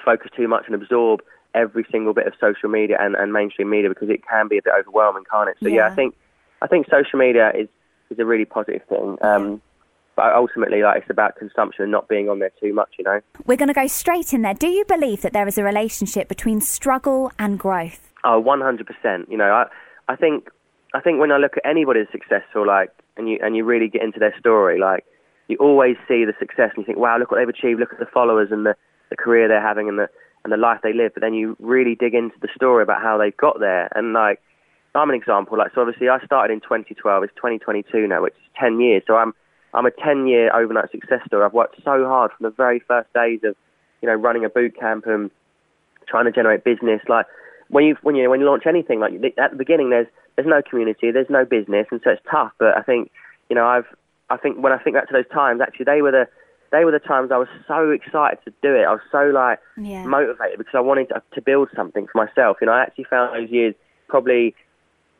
focus 0.04 0.30
too 0.36 0.48
much 0.48 0.64
and 0.66 0.74
absorb 0.74 1.20
every 1.54 1.86
single 1.90 2.14
bit 2.14 2.26
of 2.26 2.34
social 2.40 2.68
media 2.68 2.96
and, 3.00 3.14
and 3.14 3.32
mainstream 3.32 3.70
media 3.70 3.88
because 3.88 4.10
it 4.10 4.20
can 4.26 4.48
be 4.48 4.58
a 4.58 4.62
bit 4.62 4.72
overwhelming, 4.78 5.24
can't 5.30 5.48
it? 5.48 5.56
So 5.62 5.68
yeah, 5.68 5.76
yeah 5.76 5.86
I 5.86 5.94
think 5.94 6.14
I 6.62 6.66
think 6.66 6.86
social 6.90 7.18
media 7.18 7.52
is 7.54 7.68
is 8.10 8.18
a 8.18 8.24
really 8.24 8.44
positive 8.44 8.82
thing. 8.88 9.18
Um, 9.22 9.62
but 10.16 10.34
ultimately, 10.34 10.82
like 10.82 11.02
it's 11.02 11.10
about 11.10 11.36
consumption 11.36 11.84
and 11.84 11.92
not 11.92 12.08
being 12.08 12.28
on 12.28 12.40
there 12.40 12.50
too 12.60 12.74
much, 12.74 12.88
you 12.98 13.04
know. 13.04 13.20
We're 13.46 13.56
going 13.56 13.68
to 13.68 13.74
go 13.74 13.86
straight 13.86 14.32
in 14.34 14.42
there. 14.42 14.54
Do 14.54 14.66
you 14.66 14.84
believe 14.84 15.22
that 15.22 15.32
there 15.32 15.46
is 15.46 15.58
a 15.58 15.62
relationship 15.62 16.28
between 16.28 16.60
struggle 16.60 17.30
and 17.38 17.56
growth? 17.56 18.12
Oh, 18.24 18.40
one 18.40 18.60
hundred 18.60 18.88
percent. 18.88 19.30
You 19.30 19.36
know, 19.36 19.52
I 19.52 19.66
I 20.08 20.16
think 20.16 20.50
I 20.94 21.00
think 21.00 21.20
when 21.20 21.32
I 21.32 21.36
look 21.36 21.56
at 21.56 21.68
anybody 21.68 22.00
that's 22.00 22.12
successful, 22.12 22.66
like, 22.66 22.90
and 23.16 23.28
you 23.28 23.38
and 23.42 23.56
you 23.56 23.64
really 23.64 23.88
get 23.88 24.02
into 24.02 24.18
their 24.18 24.34
story, 24.38 24.78
like, 24.78 25.04
you 25.48 25.56
always 25.58 25.96
see 26.06 26.24
the 26.24 26.34
success 26.38 26.70
and 26.74 26.78
you 26.78 26.84
think, 26.84 26.98
wow, 26.98 27.18
look 27.18 27.30
what 27.30 27.38
they've 27.38 27.48
achieved. 27.48 27.80
Look 27.80 27.92
at 27.92 27.98
the 27.98 28.06
followers 28.06 28.48
and 28.50 28.64
the 28.64 28.74
the 29.10 29.16
career 29.16 29.48
they're 29.48 29.62
having 29.62 29.88
and 29.88 29.98
the 29.98 30.08
and 30.44 30.52
the 30.52 30.56
life 30.56 30.80
they 30.82 30.92
live. 30.92 31.12
But 31.14 31.20
then 31.20 31.34
you 31.34 31.56
really 31.58 31.94
dig 31.94 32.14
into 32.14 32.36
the 32.40 32.48
story 32.54 32.82
about 32.82 33.02
how 33.02 33.18
they 33.18 33.32
got 33.32 33.60
there. 33.60 33.88
And 33.94 34.12
like, 34.12 34.40
I'm 34.94 35.10
an 35.10 35.16
example. 35.16 35.58
Like, 35.58 35.72
so 35.74 35.82
obviously 35.82 36.08
I 36.08 36.24
started 36.24 36.52
in 36.52 36.60
2012. 36.60 37.24
It's 37.24 37.34
2022 37.34 38.06
now, 38.06 38.22
which 38.22 38.34
is 38.34 38.50
10 38.58 38.80
years. 38.80 39.02
So 39.06 39.16
I'm 39.16 39.34
I'm 39.74 39.86
a 39.86 39.90
10 39.90 40.26
year 40.26 40.54
overnight 40.54 40.90
success 40.90 41.20
story. 41.26 41.44
I've 41.44 41.52
worked 41.52 41.76
so 41.84 42.06
hard 42.06 42.30
from 42.36 42.44
the 42.44 42.50
very 42.50 42.80
first 42.80 43.12
days 43.12 43.40
of, 43.44 43.54
you 44.00 44.08
know, 44.08 44.14
running 44.14 44.44
a 44.44 44.48
boot 44.48 44.78
camp 44.78 45.04
and 45.06 45.30
trying 46.08 46.24
to 46.24 46.32
generate 46.32 46.64
business. 46.64 47.00
Like 47.08 47.26
when 47.68 47.84
you 47.84 47.96
when 48.02 48.14
you 48.16 48.30
when 48.30 48.40
you 48.40 48.46
launch 48.46 48.64
anything, 48.66 49.00
like 49.00 49.12
at 49.38 49.50
the 49.50 49.56
beginning, 49.56 49.90
there's 49.90 50.06
there's 50.38 50.46
no 50.46 50.62
community, 50.62 51.10
there's 51.10 51.28
no 51.28 51.44
business, 51.44 51.88
and 51.90 52.00
so 52.04 52.10
it's 52.10 52.22
tough. 52.30 52.52
But 52.60 52.76
I 52.76 52.82
think, 52.82 53.10
you 53.50 53.56
know, 53.56 53.66
I've 53.66 53.86
I 54.30 54.36
think 54.36 54.62
when 54.62 54.72
I 54.72 54.78
think 54.78 54.94
back 54.94 55.08
to 55.08 55.12
those 55.12 55.28
times, 55.34 55.60
actually 55.60 55.86
they 55.86 56.00
were 56.00 56.12
the 56.12 56.28
they 56.70 56.84
were 56.84 56.92
the 56.92 57.00
times 57.00 57.32
I 57.32 57.38
was 57.38 57.48
so 57.66 57.90
excited 57.90 58.38
to 58.44 58.52
do 58.62 58.72
it. 58.72 58.84
I 58.84 58.92
was 58.92 59.00
so 59.10 59.32
like 59.34 59.58
yeah. 59.76 60.04
motivated 60.06 60.58
because 60.58 60.74
I 60.76 60.80
wanted 60.80 61.08
to, 61.08 61.20
to 61.34 61.42
build 61.42 61.70
something 61.74 62.06
for 62.06 62.24
myself. 62.24 62.58
You 62.60 62.68
know, 62.68 62.72
I 62.72 62.82
actually 62.82 63.06
found 63.10 63.34
those 63.34 63.50
years 63.50 63.74
probably 64.06 64.54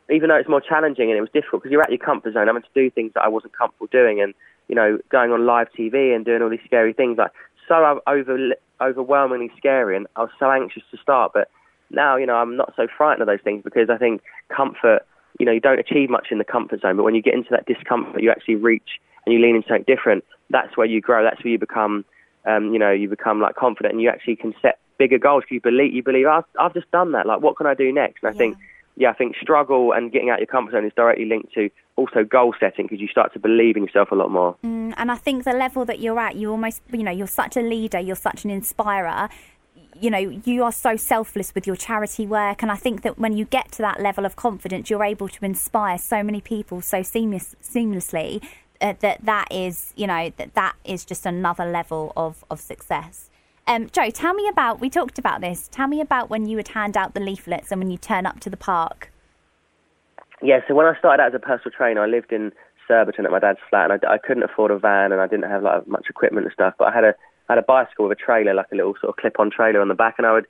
even 0.09 0.29
though 0.29 0.37
it's 0.37 0.47
more 0.47 0.61
challenging 0.61 1.09
and 1.09 1.17
it 1.17 1.21
was 1.21 1.29
difficult 1.33 1.61
because 1.61 1.71
you're 1.73 1.83
at 1.83 1.89
your 1.89 1.99
comfort 1.99 2.33
zone, 2.33 2.47
having 2.47 2.61
to 2.61 2.69
do 2.73 2.89
things 2.89 3.11
that 3.13 3.21
I 3.21 3.27
wasn't 3.27 3.57
comfortable 3.57 3.87
doing, 3.91 4.21
and 4.21 4.33
you 4.69 4.75
know, 4.75 4.99
going 5.11 5.33
on 5.33 5.45
live 5.45 5.67
TV 5.77 6.15
and 6.15 6.23
doing 6.23 6.41
all 6.41 6.49
these 6.49 6.63
scary 6.65 6.93
things, 6.93 7.17
like 7.17 7.31
so 7.67 8.01
over, 8.07 8.53
overwhelmingly 8.79 9.51
scary, 9.57 9.97
and 9.97 10.07
I 10.15 10.21
was 10.21 10.31
so 10.39 10.49
anxious 10.49 10.83
to 10.91 10.97
start. 10.97 11.31
But 11.33 11.49
now, 11.91 12.15
you 12.15 12.25
know, 12.25 12.35
I'm 12.35 12.55
not 12.55 12.73
so 12.75 12.87
frightened 12.95 13.21
of 13.21 13.27
those 13.27 13.43
things 13.43 13.63
because 13.63 13.89
I 13.89 13.97
think 13.97 14.21
comfort, 14.55 15.05
you 15.39 15.45
know, 15.45 15.51
you 15.51 15.59
don't 15.59 15.79
achieve 15.79 16.09
much 16.09 16.27
in 16.31 16.37
the 16.37 16.43
comfort 16.43 16.81
zone, 16.81 16.97
but 16.97 17.03
when 17.03 17.15
you 17.15 17.21
get 17.21 17.33
into 17.33 17.49
that 17.51 17.65
discomfort, 17.65 18.21
you 18.21 18.29
actually 18.29 18.55
reach 18.55 18.99
and 19.25 19.33
you 19.33 19.39
lean 19.39 19.55
into 19.55 19.67
something 19.67 19.85
different. 19.87 20.23
That's 20.49 20.75
where 20.75 20.87
you 20.87 21.01
grow. 21.01 21.23
That's 21.23 21.43
where 21.43 21.51
you 21.51 21.59
become, 21.59 22.05
um, 22.45 22.73
you 22.73 22.79
know, 22.79 22.91
you 22.91 23.09
become 23.09 23.39
like 23.39 23.55
confident, 23.55 23.93
and 23.93 24.01
you 24.01 24.09
actually 24.09 24.35
can 24.35 24.53
set 24.61 24.79
bigger 24.97 25.17
goals. 25.17 25.43
You 25.49 25.61
believe, 25.61 25.93
you 25.93 26.03
believe, 26.03 26.27
I've, 26.27 26.43
I've 26.59 26.73
just 26.73 26.91
done 26.91 27.13
that. 27.13 27.25
Like, 27.25 27.41
what 27.41 27.57
can 27.57 27.67
I 27.67 27.73
do 27.73 27.91
next? 27.91 28.23
And 28.23 28.29
I 28.29 28.33
yeah. 28.33 28.37
think 28.37 28.57
yeah, 28.99 29.09
I 29.09 29.13
think 29.13 29.37
struggle 29.41 29.93
and 29.93 30.11
getting 30.11 30.29
out 30.29 30.39
your 30.39 30.47
comfort 30.47 30.73
zone 30.73 30.85
is 30.85 30.91
directly 30.93 31.23
linked 31.23 31.53
to 31.53 31.69
also 31.95 32.25
goal 32.25 32.53
setting 32.59 32.85
because 32.85 32.99
you 32.99 33.07
start 33.07 33.31
to 33.33 33.39
believe 33.39 33.77
in 33.77 33.83
yourself 33.83 34.11
a 34.11 34.15
lot 34.15 34.29
more. 34.29 34.57
Mm, 34.63 34.93
and 34.97 35.09
I 35.09 35.15
think 35.15 35.45
the 35.45 35.53
level 35.53 35.85
that 35.85 35.99
you're 35.99 36.19
at, 36.19 36.35
you 36.35 36.51
almost, 36.51 36.81
you 36.91 37.03
know, 37.03 37.11
you're 37.11 37.25
such 37.25 37.55
a 37.55 37.61
leader, 37.61 37.97
you're 37.97 38.17
such 38.17 38.43
an 38.43 38.51
inspirer. 38.51 39.29
You 40.01 40.09
know, 40.09 40.17
you 40.17 40.63
are 40.63 40.71
so 40.71 40.95
selfless 40.95 41.53
with 41.53 41.67
your 41.67 41.75
charity 41.75 42.25
work, 42.25 42.61
and 42.61 42.71
I 42.71 42.75
think 42.75 43.01
that 43.01 43.19
when 43.19 43.35
you 43.35 43.43
get 43.43 43.71
to 43.73 43.81
that 43.81 43.99
level 43.99 44.25
of 44.25 44.35
confidence, 44.35 44.89
you're 44.89 45.03
able 45.03 45.27
to 45.27 45.45
inspire 45.45 45.97
so 45.97 46.23
many 46.23 46.39
people 46.39 46.81
so 46.81 47.03
seamless, 47.03 47.55
seamlessly 47.61 48.41
uh, 48.79 48.93
that 49.01 49.25
that 49.25 49.47
is, 49.51 49.93
you 49.97 50.07
know, 50.07 50.31
that 50.37 50.53
that 50.53 50.75
is 50.85 51.03
just 51.03 51.25
another 51.25 51.65
level 51.65 52.13
of 52.15 52.45
of 52.49 52.61
success. 52.61 53.29
Um, 53.67 53.87
Joe, 53.91 54.09
tell 54.09 54.33
me 54.33 54.47
about, 54.47 54.79
we 54.79 54.89
talked 54.89 55.19
about 55.19 55.41
this, 55.41 55.67
tell 55.67 55.87
me 55.87 56.01
about 56.01 56.29
when 56.29 56.47
you 56.47 56.55
would 56.55 56.69
hand 56.69 56.97
out 56.97 57.13
the 57.13 57.19
leaflets 57.19 57.71
and 57.71 57.79
when 57.79 57.91
you 57.91 57.97
turn 57.97 58.25
up 58.25 58.39
to 58.39 58.49
the 58.49 58.57
park. 58.57 59.11
Yeah, 60.41 60.61
so 60.67 60.73
when 60.73 60.87
I 60.87 60.97
started 60.97 61.21
out 61.21 61.35
as 61.35 61.35
a 61.35 61.39
personal 61.39 61.71
trainer, 61.77 62.01
I 62.01 62.07
lived 62.07 62.31
in 62.31 62.51
Surbiton 62.87 63.25
at 63.25 63.31
my 63.31 63.37
dad's 63.37 63.59
flat, 63.69 63.91
and 63.91 64.03
I, 64.03 64.13
I 64.13 64.17
couldn't 64.17 64.41
afford 64.41 64.71
a 64.71 64.79
van, 64.79 65.11
and 65.11 65.21
I 65.21 65.27
didn't 65.27 65.49
have 65.49 65.61
like 65.61 65.87
much 65.87 66.07
equipment 66.09 66.45
and 66.45 66.53
stuff. 66.53 66.73
But 66.79 66.87
I 66.87 66.95
had 66.95 67.03
a 67.03 67.13
Had 67.49 67.57
a 67.57 67.63
bicycle 67.63 68.07
with 68.07 68.17
a 68.17 68.21
trailer, 68.21 68.53
like 68.53 68.67
a 68.71 68.75
little 68.75 68.93
sort 69.01 69.09
of 69.09 69.15
clip-on 69.17 69.49
trailer 69.51 69.81
on 69.81 69.87
the 69.87 69.95
back, 69.95 70.15
and 70.17 70.27
I 70.27 70.33
would 70.33 70.45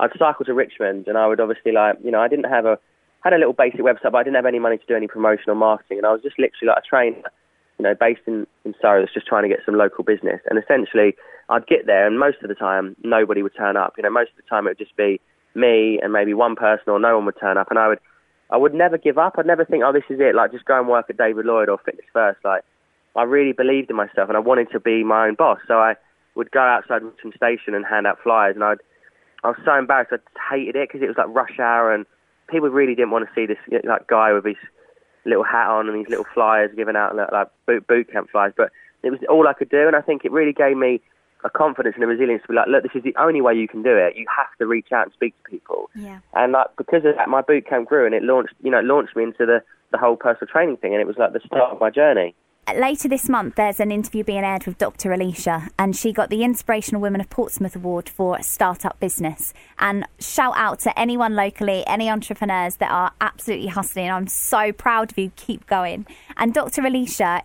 I'd 0.00 0.10
cycle 0.18 0.44
to 0.44 0.54
Richmond, 0.54 1.06
and 1.08 1.16
I 1.16 1.26
would 1.26 1.40
obviously 1.40 1.72
like 1.72 1.96
you 2.04 2.10
know 2.10 2.20
I 2.20 2.28
didn't 2.28 2.50
have 2.50 2.66
a 2.66 2.78
had 3.24 3.32
a 3.32 3.38
little 3.38 3.52
basic 3.52 3.80
website, 3.80 4.12
but 4.12 4.16
I 4.16 4.22
didn't 4.24 4.36
have 4.36 4.46
any 4.46 4.58
money 4.58 4.78
to 4.78 4.86
do 4.86 4.96
any 4.96 5.06
promotional 5.06 5.56
marketing, 5.56 5.98
and 5.98 6.06
I 6.06 6.12
was 6.12 6.22
just 6.22 6.38
literally 6.38 6.68
like 6.68 6.78
a 6.78 6.88
trainer, 6.88 7.22
you 7.78 7.84
know, 7.84 7.94
based 7.94 8.22
in 8.26 8.46
in 8.64 8.74
Surrey, 8.80 9.00
that's 9.00 9.14
just 9.14 9.26
trying 9.26 9.44
to 9.44 9.48
get 9.48 9.60
some 9.64 9.76
local 9.76 10.04
business, 10.04 10.40
and 10.50 10.58
essentially 10.58 11.14
I'd 11.48 11.66
get 11.66 11.86
there, 11.86 12.06
and 12.06 12.18
most 12.18 12.38
of 12.42 12.48
the 12.48 12.54
time 12.54 12.96
nobody 13.02 13.42
would 13.42 13.56
turn 13.56 13.76
up. 13.76 13.94
You 13.96 14.02
know, 14.02 14.10
most 14.10 14.30
of 14.30 14.36
the 14.36 14.48
time 14.48 14.66
it 14.66 14.70
would 14.70 14.78
just 14.78 14.96
be 14.96 15.20
me 15.54 16.00
and 16.02 16.12
maybe 16.12 16.34
one 16.34 16.56
person, 16.56 16.88
or 16.88 16.98
no 16.98 17.14
one 17.16 17.26
would 17.26 17.38
turn 17.40 17.56
up, 17.56 17.70
and 17.70 17.78
I 17.78 17.88
would 17.88 18.00
I 18.50 18.56
would 18.56 18.74
never 18.74 18.98
give 18.98 19.18
up. 19.18 19.34
I'd 19.38 19.46
never 19.46 19.64
think, 19.64 19.82
oh, 19.84 19.92
this 19.92 20.04
is 20.10 20.20
it. 20.20 20.34
Like 20.34 20.52
just 20.52 20.66
go 20.66 20.78
and 20.78 20.88
work 20.88 21.06
at 21.08 21.16
David 21.16 21.46
Lloyd 21.46 21.68
or 21.68 21.78
Fitness 21.78 22.06
First. 22.12 22.40
Like 22.44 22.64
I 23.16 23.22
really 23.22 23.52
believed 23.52 23.90
in 23.90 23.96
myself, 23.96 24.28
and 24.28 24.36
I 24.36 24.40
wanted 24.40 24.70
to 24.72 24.80
be 24.80 25.04
my 25.04 25.28
own 25.28 25.34
boss. 25.34 25.58
So 25.68 25.74
I 25.74 25.94
would 26.34 26.50
go 26.50 26.60
outside 26.60 27.02
Richmond 27.02 27.34
Station 27.36 27.74
and 27.74 27.84
hand 27.84 28.06
out 28.06 28.18
flyers, 28.22 28.54
and 28.54 28.64
I'd 28.64 28.78
I 29.44 29.48
was 29.48 29.58
so 29.64 29.74
embarrassed. 29.74 30.12
I 30.12 30.54
hated 30.54 30.76
it 30.76 30.88
because 30.88 31.02
it 31.02 31.08
was 31.08 31.16
like 31.18 31.28
rush 31.28 31.58
hour, 31.58 31.92
and 31.92 32.06
people 32.48 32.68
really 32.68 32.94
didn't 32.94 33.10
want 33.10 33.26
to 33.26 33.34
see 33.34 33.46
this 33.46 33.58
like 33.84 34.06
guy 34.06 34.32
with 34.32 34.44
his 34.44 34.56
little 35.24 35.44
hat 35.44 35.68
on 35.68 35.88
and 35.88 35.98
these 35.98 36.08
little 36.08 36.26
flyers 36.34 36.70
giving 36.76 36.96
out 36.96 37.14
like, 37.14 37.32
like 37.32 37.48
boot, 37.66 37.86
boot 37.86 38.12
camp 38.12 38.30
flyers. 38.30 38.52
But 38.56 38.70
it 39.02 39.10
was 39.10 39.20
all 39.28 39.48
I 39.48 39.52
could 39.52 39.70
do, 39.70 39.86
and 39.86 39.96
I 39.96 40.00
think 40.00 40.24
it 40.24 40.32
really 40.32 40.52
gave 40.52 40.76
me 40.76 41.00
a 41.44 41.50
confidence 41.50 41.94
and 41.96 42.04
a 42.04 42.06
resilience 42.06 42.42
to 42.42 42.48
be 42.48 42.54
like, 42.54 42.68
look, 42.68 42.84
this 42.84 42.92
is 42.94 43.02
the 43.02 43.16
only 43.18 43.40
way 43.40 43.52
you 43.52 43.66
can 43.66 43.82
do 43.82 43.96
it. 43.96 44.14
You 44.16 44.26
have 44.36 44.46
to 44.58 44.66
reach 44.66 44.92
out 44.92 45.06
and 45.06 45.12
speak 45.12 45.34
to 45.42 45.50
people. 45.50 45.90
Yeah. 45.96 46.20
And 46.34 46.52
like 46.52 46.68
because 46.78 47.04
of 47.04 47.16
that, 47.16 47.28
my 47.28 47.42
boot 47.42 47.66
camp 47.68 47.88
grew, 47.88 48.06
and 48.06 48.14
it 48.14 48.22
launched, 48.22 48.54
you 48.62 48.70
know, 48.70 48.78
it 48.78 48.84
launched 48.84 49.16
me 49.16 49.24
into 49.24 49.44
the 49.44 49.62
the 49.90 49.98
whole 49.98 50.16
personal 50.16 50.50
training 50.50 50.76
thing, 50.76 50.92
and 50.92 51.00
it 51.00 51.06
was 51.06 51.16
like 51.18 51.32
the 51.32 51.40
start 51.44 51.72
of 51.72 51.80
my 51.80 51.90
journey. 51.90 52.34
Later 52.74 53.08
this 53.08 53.28
month, 53.28 53.56
there's 53.56 53.80
an 53.80 53.90
interview 53.90 54.22
being 54.22 54.44
aired 54.44 54.66
with 54.66 54.78
Dr. 54.78 55.12
Alicia, 55.12 55.68
and 55.78 55.96
she 55.96 56.12
got 56.12 56.30
the 56.30 56.44
Inspirational 56.44 57.00
Women 57.00 57.20
of 57.20 57.28
Portsmouth 57.28 57.74
Award 57.74 58.08
for 58.08 58.40
Startup 58.42 58.98
Business. 59.00 59.52
And 59.78 60.06
shout 60.20 60.54
out 60.56 60.78
to 60.80 60.98
anyone 60.98 61.34
locally, 61.34 61.84
any 61.86 62.08
entrepreneurs 62.08 62.76
that 62.76 62.90
are 62.90 63.12
absolutely 63.20 63.66
hustling. 63.66 64.10
I'm 64.10 64.28
so 64.28 64.72
proud 64.72 65.10
of 65.10 65.18
you. 65.18 65.32
Keep 65.34 65.66
going. 65.66 66.06
And 66.36 66.54
Dr. 66.54 66.86
Alicia 66.86 67.42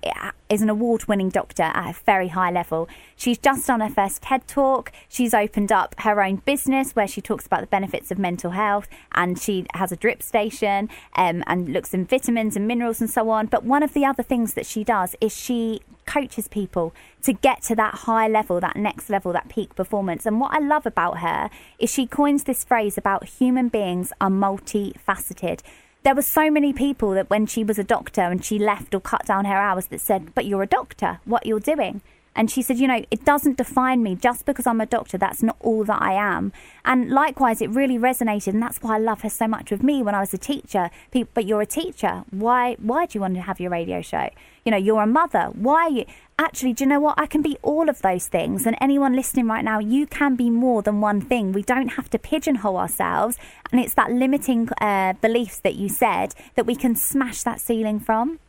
is 0.50 0.62
an 0.62 0.70
award 0.70 1.08
winning 1.08 1.30
doctor 1.30 1.64
at 1.64 1.90
a 1.90 2.00
very 2.06 2.30
high 2.30 2.52
level. 2.52 2.88
She's 3.16 3.38
just 3.38 3.68
done 3.68 3.82
her 3.82 3.90
first 3.90 4.22
TED 4.22 4.48
talk. 4.48 4.92
She's 5.10 5.34
opened 5.34 5.72
up 5.72 5.96
her 6.00 6.22
own 6.24 6.38
business 6.38 6.96
where 6.96 7.08
she 7.08 7.22
talks 7.22 7.46
about 7.46 7.62
the 7.62 7.68
benefits 7.68 8.12
of 8.12 8.20
mental 8.20 8.52
health 8.52 8.88
and 9.14 9.40
she 9.40 9.66
has 9.74 9.92
a 9.92 9.96
drip 9.96 10.24
station 10.24 10.90
um, 11.16 11.44
and 11.48 11.70
looks 11.70 11.94
in 11.94 12.06
vitamins 12.06 12.56
and 12.56 12.68
minerals 12.68 13.02
and 13.02 13.10
so 13.10 13.30
on. 13.30 13.48
But 13.48 13.64
one 13.64 13.84
of 13.84 13.94
the 13.94 14.06
other 14.06 14.24
things 14.24 14.54
that 14.54 14.66
she 14.66 14.84
does 14.84 15.16
is 15.20 15.36
she 15.36 15.82
coaches 16.06 16.48
people 16.48 16.94
to 17.22 17.34
get 17.34 17.62
to 17.64 17.76
that 17.76 17.94
high 17.94 18.28
level, 18.28 18.60
that 18.60 18.78
next 18.78 19.10
level, 19.10 19.34
that 19.34 19.50
peak 19.50 19.76
performance. 19.76 20.26
And 20.26 20.40
what 20.40 20.54
I 20.54 20.60
love 20.60 20.86
about 20.86 21.20
her 21.20 21.50
is 21.78 21.92
she 21.92 22.08
coins 22.08 22.46
this 22.46 22.64
phrase 22.64 22.98
about 22.98 23.26
human 23.26 23.68
beings 23.68 24.12
are 24.22 24.30
multifaceted 24.30 25.62
there 26.08 26.16
were 26.16 26.22
so 26.22 26.50
many 26.50 26.72
people 26.72 27.12
that 27.12 27.30
when 27.30 27.46
she 27.46 27.66
was 27.66 27.78
a 27.78 27.84
doctor 27.84 28.22
and 28.22 28.46
she 28.46 28.58
left 28.58 28.96
or 28.96 29.02
cut 29.02 29.26
down 29.26 29.44
her 29.44 29.58
hours 29.58 29.88
that 29.88 30.00
said, 30.00 30.34
But 30.34 30.46
you're 30.46 30.64
a 30.64 30.68
doctor, 30.68 31.20
what 31.26 31.46
you're 31.46 31.60
doing. 31.60 32.00
And 32.34 32.50
she 32.50 32.62
said, 32.62 32.78
You 32.78 32.88
know, 32.88 33.04
it 33.12 33.26
doesn't 33.26 33.58
define 33.58 34.04
me 34.04 34.16
just 34.16 34.46
because 34.46 34.66
I'm 34.66 34.80
a 34.80 34.86
doctor. 34.86 35.18
That's 35.18 35.44
not 35.44 35.58
all 35.60 35.84
that 35.84 36.02
I 36.02 36.14
am. 36.14 36.54
And 36.86 37.10
likewise, 37.10 37.62
it 37.62 37.70
really 37.72 37.98
resonated. 37.98 38.54
And 38.54 38.64
that's 38.64 38.78
why 38.78 38.96
I 38.96 39.00
love 39.00 39.20
her 39.24 39.30
so 39.30 39.50
much 39.50 39.70
with 39.70 39.84
me 39.84 40.02
when 40.02 40.16
I 40.16 40.22
was 40.22 40.34
a 40.34 40.38
teacher. 40.38 40.92
But 41.12 41.46
you're 41.46 41.60
a 41.60 41.66
teacher. 41.66 42.24
Why, 42.30 42.78
why 42.80 43.06
do 43.06 43.18
you 43.18 43.22
want 43.22 43.36
to 43.36 43.42
have 43.42 43.60
your 43.60 43.72
radio 43.72 44.02
show? 44.02 44.30
You 44.64 44.72
know, 44.72 44.78
you're 44.78 45.02
a 45.02 45.08
mother. 45.08 45.50
Why? 45.56 46.06
Actually, 46.40 46.74
do 46.74 46.84
you 46.84 46.90
know 46.90 47.00
what? 47.00 47.20
I 47.20 47.26
can 47.26 47.42
be 47.42 47.58
all 47.64 47.90
of 47.90 48.02
those 48.04 48.28
things. 48.28 48.68
And 48.68 48.78
anyone 48.80 49.16
listening 49.16 49.48
right 49.48 49.64
now, 49.66 49.80
you 49.80 50.06
can 50.06 50.36
be 50.36 50.52
more 50.52 50.84
than 50.84 51.02
one 51.02 51.20
thing. 51.20 51.52
We 51.52 51.64
don't 51.64 51.90
have 51.90 52.12
to 52.12 52.20
pigeonhole 52.20 52.78
ourselves. 52.78 53.38
And 53.72 53.82
it's 53.82 53.96
that 53.96 54.12
limiting 54.12 54.70
uh, 54.80 55.14
beliefs 55.14 55.60
that 55.62 55.76
you 55.76 55.90
said 55.90 56.36
that 56.56 56.68
we 56.68 56.76
can 56.76 56.96
smash 56.96 57.42
that 57.42 57.60
ceiling 57.60 58.00
from. 58.00 58.40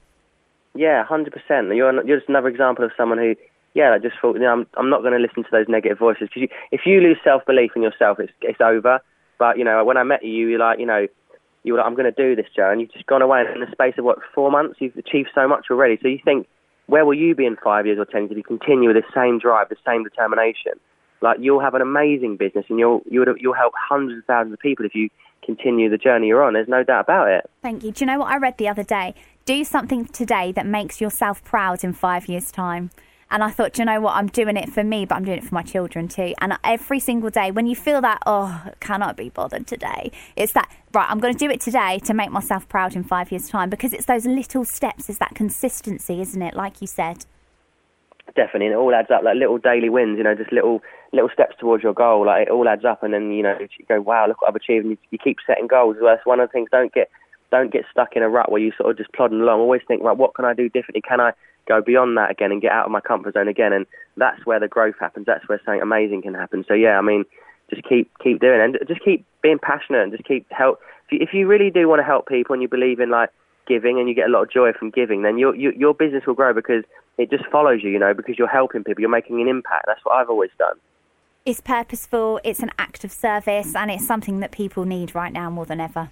Yeah, 0.74 1.02
hundred 1.04 1.32
percent. 1.32 1.74
You're 1.74 2.04
you're 2.06 2.18
just 2.18 2.28
another 2.28 2.48
example 2.48 2.84
of 2.84 2.92
someone 2.94 3.18
who, 3.18 3.34
yeah, 3.74 3.94
I 3.94 3.98
just 3.98 4.16
thought, 4.20 4.34
you 4.34 4.42
know, 4.42 4.52
I'm 4.52 4.66
I'm 4.76 4.90
not 4.90 5.00
going 5.00 5.14
to 5.14 5.18
listen 5.18 5.42
to 5.44 5.48
those 5.50 5.66
negative 5.66 5.98
voices 5.98 6.28
because 6.32 6.48
if 6.70 6.82
you 6.84 7.00
lose 7.00 7.16
self 7.24 7.46
belief 7.46 7.72
in 7.74 7.82
yourself, 7.82 8.20
it's 8.20 8.32
it's 8.42 8.60
over. 8.60 9.00
But 9.38 9.56
you 9.56 9.64
know, 9.64 9.82
when 9.84 9.96
I 9.96 10.02
met 10.02 10.24
you, 10.24 10.48
you're 10.48 10.58
like, 10.58 10.78
you 10.78 10.86
know, 10.86 11.06
you 11.64 11.72
were 11.72 11.78
like, 11.78 11.86
I'm 11.86 11.94
going 11.94 12.12
to 12.12 12.22
do 12.22 12.36
this, 12.36 12.50
Joe, 12.54 12.70
and 12.70 12.80
you've 12.80 12.92
just 12.92 13.06
gone 13.06 13.22
away 13.22 13.44
in 13.52 13.60
the 13.60 13.70
space 13.72 13.94
of 13.98 14.04
what 14.04 14.18
four 14.34 14.50
months, 14.50 14.76
you've 14.78 14.96
achieved 14.96 15.30
so 15.34 15.48
much 15.48 15.66
already. 15.70 15.98
So 16.00 16.08
you 16.08 16.20
think, 16.24 16.46
where 16.88 17.04
will 17.04 17.14
you 17.14 17.34
be 17.34 17.46
in 17.46 17.56
five 17.62 17.86
years 17.86 17.98
or 17.98 18.04
ten 18.04 18.22
years 18.22 18.32
if 18.32 18.36
you 18.38 18.42
continue 18.42 18.92
with 18.92 18.96
the 18.96 19.12
same 19.14 19.38
drive, 19.38 19.68
the 19.68 19.76
same 19.86 20.02
determination? 20.02 20.72
Like 21.20 21.38
you'll 21.40 21.60
have 21.60 21.74
an 21.74 21.82
amazing 21.82 22.36
business, 22.36 22.64
and 22.68 22.78
you'll 22.78 23.02
you'll 23.08 23.26
you'll 23.38 23.54
help 23.54 23.74
hundreds 23.76 24.18
of 24.18 24.24
thousands 24.24 24.54
of 24.54 24.58
people 24.58 24.84
if 24.84 24.94
you 24.94 25.10
continue 25.44 25.88
the 25.88 25.98
journey 25.98 26.28
you're 26.28 26.42
on. 26.42 26.54
There's 26.54 26.68
no 26.68 26.82
doubt 26.82 27.04
about 27.04 27.28
it. 27.28 27.48
Thank 27.62 27.84
you. 27.84 27.92
Do 27.92 28.04
you 28.04 28.06
know 28.06 28.18
what 28.18 28.30
I 28.30 28.36
read 28.36 28.58
the 28.58 28.68
other 28.68 28.82
day? 28.82 29.14
Do 29.44 29.64
something 29.64 30.06
today 30.06 30.52
that 30.52 30.66
makes 30.66 31.00
yourself 31.00 31.42
proud 31.44 31.84
in 31.84 31.92
five 31.92 32.28
years' 32.28 32.50
time. 32.50 32.90
And 33.30 33.44
I 33.44 33.50
thought, 33.50 33.78
you 33.78 33.84
know 33.84 34.00
what? 34.00 34.14
I'm 34.14 34.28
doing 34.28 34.56
it 34.56 34.70
for 34.70 34.82
me, 34.82 35.04
but 35.04 35.16
I'm 35.16 35.24
doing 35.24 35.38
it 35.38 35.44
for 35.44 35.54
my 35.54 35.62
children 35.62 36.08
too. 36.08 36.34
And 36.40 36.56
every 36.64 36.98
single 36.98 37.28
day, 37.30 37.50
when 37.50 37.66
you 37.66 37.76
feel 37.76 38.00
that, 38.00 38.22
oh, 38.24 38.70
cannot 38.80 39.16
be 39.16 39.28
bothered 39.28 39.66
today, 39.66 40.10
it's 40.34 40.52
that, 40.52 40.70
right, 40.94 41.06
I'm 41.10 41.20
going 41.20 41.34
to 41.34 41.38
do 41.38 41.50
it 41.50 41.60
today 41.60 41.98
to 42.04 42.14
make 42.14 42.30
myself 42.30 42.68
proud 42.68 42.96
in 42.96 43.04
five 43.04 43.30
years' 43.30 43.48
time 43.48 43.68
because 43.68 43.92
it's 43.92 44.06
those 44.06 44.24
little 44.24 44.64
steps, 44.64 45.10
it's 45.10 45.18
that 45.18 45.34
consistency, 45.34 46.20
isn't 46.20 46.40
it? 46.40 46.54
Like 46.54 46.80
you 46.80 46.86
said. 46.86 47.26
Definitely. 48.34 48.66
And 48.66 48.74
it 48.74 48.78
all 48.78 48.94
adds 48.94 49.10
up, 49.10 49.22
like 49.22 49.36
little 49.36 49.58
daily 49.58 49.88
wins, 49.88 50.16
you 50.18 50.24
know, 50.24 50.34
just 50.34 50.52
little 50.52 50.80
little 51.12 51.30
steps 51.32 51.56
towards 51.58 51.82
your 51.82 51.94
goal. 51.94 52.26
Like 52.26 52.46
it 52.46 52.50
all 52.50 52.68
adds 52.68 52.84
up. 52.84 53.02
And 53.02 53.12
then, 53.12 53.32
you 53.32 53.42
know, 53.42 53.56
you 53.58 53.84
go, 53.88 54.00
wow, 54.00 54.26
look 54.26 54.42
what 54.42 54.48
I've 54.48 54.56
achieved. 54.56 54.84
And 54.84 54.92
you, 54.92 54.98
you 55.10 55.18
keep 55.18 55.38
setting 55.46 55.66
goals 55.66 55.96
as 55.96 56.02
well. 56.02 56.14
That's 56.14 56.26
one 56.26 56.40
of 56.40 56.48
the 56.48 56.52
things. 56.52 56.68
Don't 56.70 56.92
get 56.92 57.08
don't 57.50 57.72
get 57.72 57.84
stuck 57.90 58.14
in 58.14 58.22
a 58.22 58.28
rut 58.28 58.52
where 58.52 58.60
you 58.60 58.72
sort 58.76 58.90
of 58.90 58.98
just 58.98 59.12
plodding 59.12 59.40
along. 59.40 59.60
Always 59.60 59.80
think, 59.88 60.02
right, 60.02 60.16
what 60.16 60.34
can 60.34 60.44
I 60.44 60.52
do 60.52 60.68
differently? 60.68 61.00
Can 61.00 61.20
I 61.20 61.32
go 61.68 61.80
beyond 61.82 62.16
that 62.16 62.30
again 62.30 62.50
and 62.50 62.62
get 62.62 62.72
out 62.72 62.86
of 62.86 62.90
my 62.90 63.00
comfort 63.00 63.34
zone 63.34 63.48
again. 63.48 63.72
And 63.72 63.86
that's 64.16 64.44
where 64.46 64.58
the 64.58 64.68
growth 64.68 64.96
happens. 64.98 65.26
That's 65.26 65.46
where 65.48 65.60
something 65.64 65.82
amazing 65.82 66.22
can 66.22 66.34
happen. 66.34 66.64
So 66.66 66.74
yeah, 66.74 66.98
I 66.98 67.02
mean, 67.02 67.24
just 67.70 67.86
keep 67.86 68.10
keep 68.22 68.40
doing 68.40 68.60
it 68.60 68.64
and 68.64 68.78
just 68.88 69.04
keep 69.04 69.24
being 69.42 69.58
passionate 69.58 70.02
and 70.02 70.12
just 70.12 70.24
keep 70.24 70.46
help. 70.50 70.80
If 71.06 71.12
you, 71.12 71.18
if 71.20 71.28
you 71.34 71.46
really 71.46 71.70
do 71.70 71.88
want 71.88 72.00
to 72.00 72.04
help 72.04 72.26
people 72.26 72.54
and 72.54 72.62
you 72.62 72.68
believe 72.68 72.98
in 72.98 73.10
like 73.10 73.30
giving 73.66 73.98
and 73.98 74.08
you 74.08 74.14
get 74.14 74.28
a 74.28 74.32
lot 74.32 74.42
of 74.42 74.50
joy 74.50 74.72
from 74.72 74.90
giving, 74.90 75.22
then 75.22 75.38
your 75.38 75.54
you, 75.54 75.72
your 75.76 75.94
business 75.94 76.24
will 76.26 76.34
grow 76.34 76.54
because 76.54 76.84
it 77.18 77.30
just 77.30 77.44
follows 77.52 77.80
you. 77.82 77.90
You 77.90 77.98
know, 77.98 78.14
because 78.14 78.36
you're 78.38 78.48
helping 78.48 78.82
people, 78.82 79.00
you're 79.02 79.10
making 79.10 79.40
an 79.40 79.48
impact. 79.48 79.84
That's 79.86 80.00
what 80.04 80.14
I've 80.14 80.30
always 80.30 80.50
done. 80.58 80.76
It's 81.44 81.60
purposeful. 81.60 82.40
It's 82.44 82.60
an 82.60 82.70
act 82.78 83.04
of 83.04 83.12
service, 83.12 83.74
and 83.74 83.90
it's 83.90 84.06
something 84.06 84.40
that 84.40 84.50
people 84.50 84.84
need 84.84 85.14
right 85.14 85.32
now 85.32 85.48
more 85.48 85.64
than 85.64 85.80
ever 85.80 86.10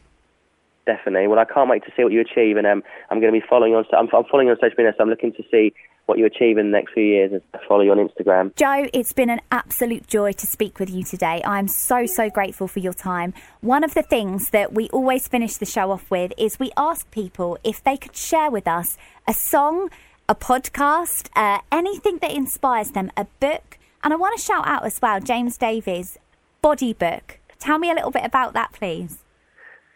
definitely. 0.86 1.28
Well, 1.28 1.38
I 1.38 1.44
can't 1.44 1.68
wait 1.68 1.84
to 1.84 1.92
see 1.96 2.02
what 2.04 2.12
you 2.12 2.20
achieve, 2.20 2.56
and 2.56 2.66
um, 2.66 2.82
I'm 3.10 3.20
going 3.20 3.32
to 3.32 3.38
be 3.38 3.44
following 3.46 3.72
you 3.72 3.78
on. 3.78 3.84
I'm, 3.92 4.08
I'm 4.12 4.24
following 4.30 4.46
you 4.46 4.52
on 4.52 4.58
social 4.60 4.76
media, 4.78 4.92
so 4.96 5.02
I'm 5.02 5.10
looking 5.10 5.32
to 5.32 5.42
see 5.50 5.72
what 6.06 6.18
you 6.18 6.24
achieve 6.24 6.56
in 6.56 6.70
the 6.70 6.76
next 6.76 6.92
few 6.94 7.02
years 7.02 7.32
and 7.32 7.42
follow 7.68 7.82
you 7.82 7.90
on 7.90 7.98
Instagram. 7.98 8.54
Joe, 8.54 8.88
it's 8.94 9.12
been 9.12 9.28
an 9.28 9.40
absolute 9.50 10.06
joy 10.06 10.32
to 10.32 10.46
speak 10.46 10.78
with 10.78 10.88
you 10.88 11.02
today. 11.02 11.42
I'm 11.44 11.68
so, 11.68 12.06
so 12.06 12.30
grateful 12.30 12.68
for 12.68 12.78
your 12.78 12.92
time. 12.92 13.34
One 13.60 13.82
of 13.82 13.94
the 13.94 14.02
things 14.02 14.50
that 14.50 14.72
we 14.72 14.88
always 14.90 15.26
finish 15.26 15.56
the 15.56 15.66
show 15.66 15.90
off 15.90 16.08
with 16.10 16.32
is 16.38 16.58
we 16.58 16.70
ask 16.76 17.10
people 17.10 17.58
if 17.64 17.82
they 17.82 17.96
could 17.96 18.16
share 18.16 18.50
with 18.50 18.68
us 18.68 18.96
a 19.26 19.34
song, 19.34 19.90
a 20.28 20.36
podcast, 20.36 21.28
uh, 21.34 21.60
anything 21.72 22.18
that 22.18 22.32
inspires 22.32 22.92
them, 22.92 23.10
a 23.16 23.26
book. 23.40 23.76
And 24.04 24.12
I 24.12 24.16
want 24.16 24.38
to 24.38 24.44
shout 24.44 24.66
out 24.66 24.84
as 24.84 25.00
well 25.02 25.18
James 25.18 25.58
Davies' 25.58 26.18
body 26.62 26.92
book. 26.92 27.40
Tell 27.58 27.78
me 27.78 27.90
a 27.90 27.94
little 27.94 28.12
bit 28.12 28.24
about 28.24 28.52
that, 28.52 28.72
please. 28.72 29.24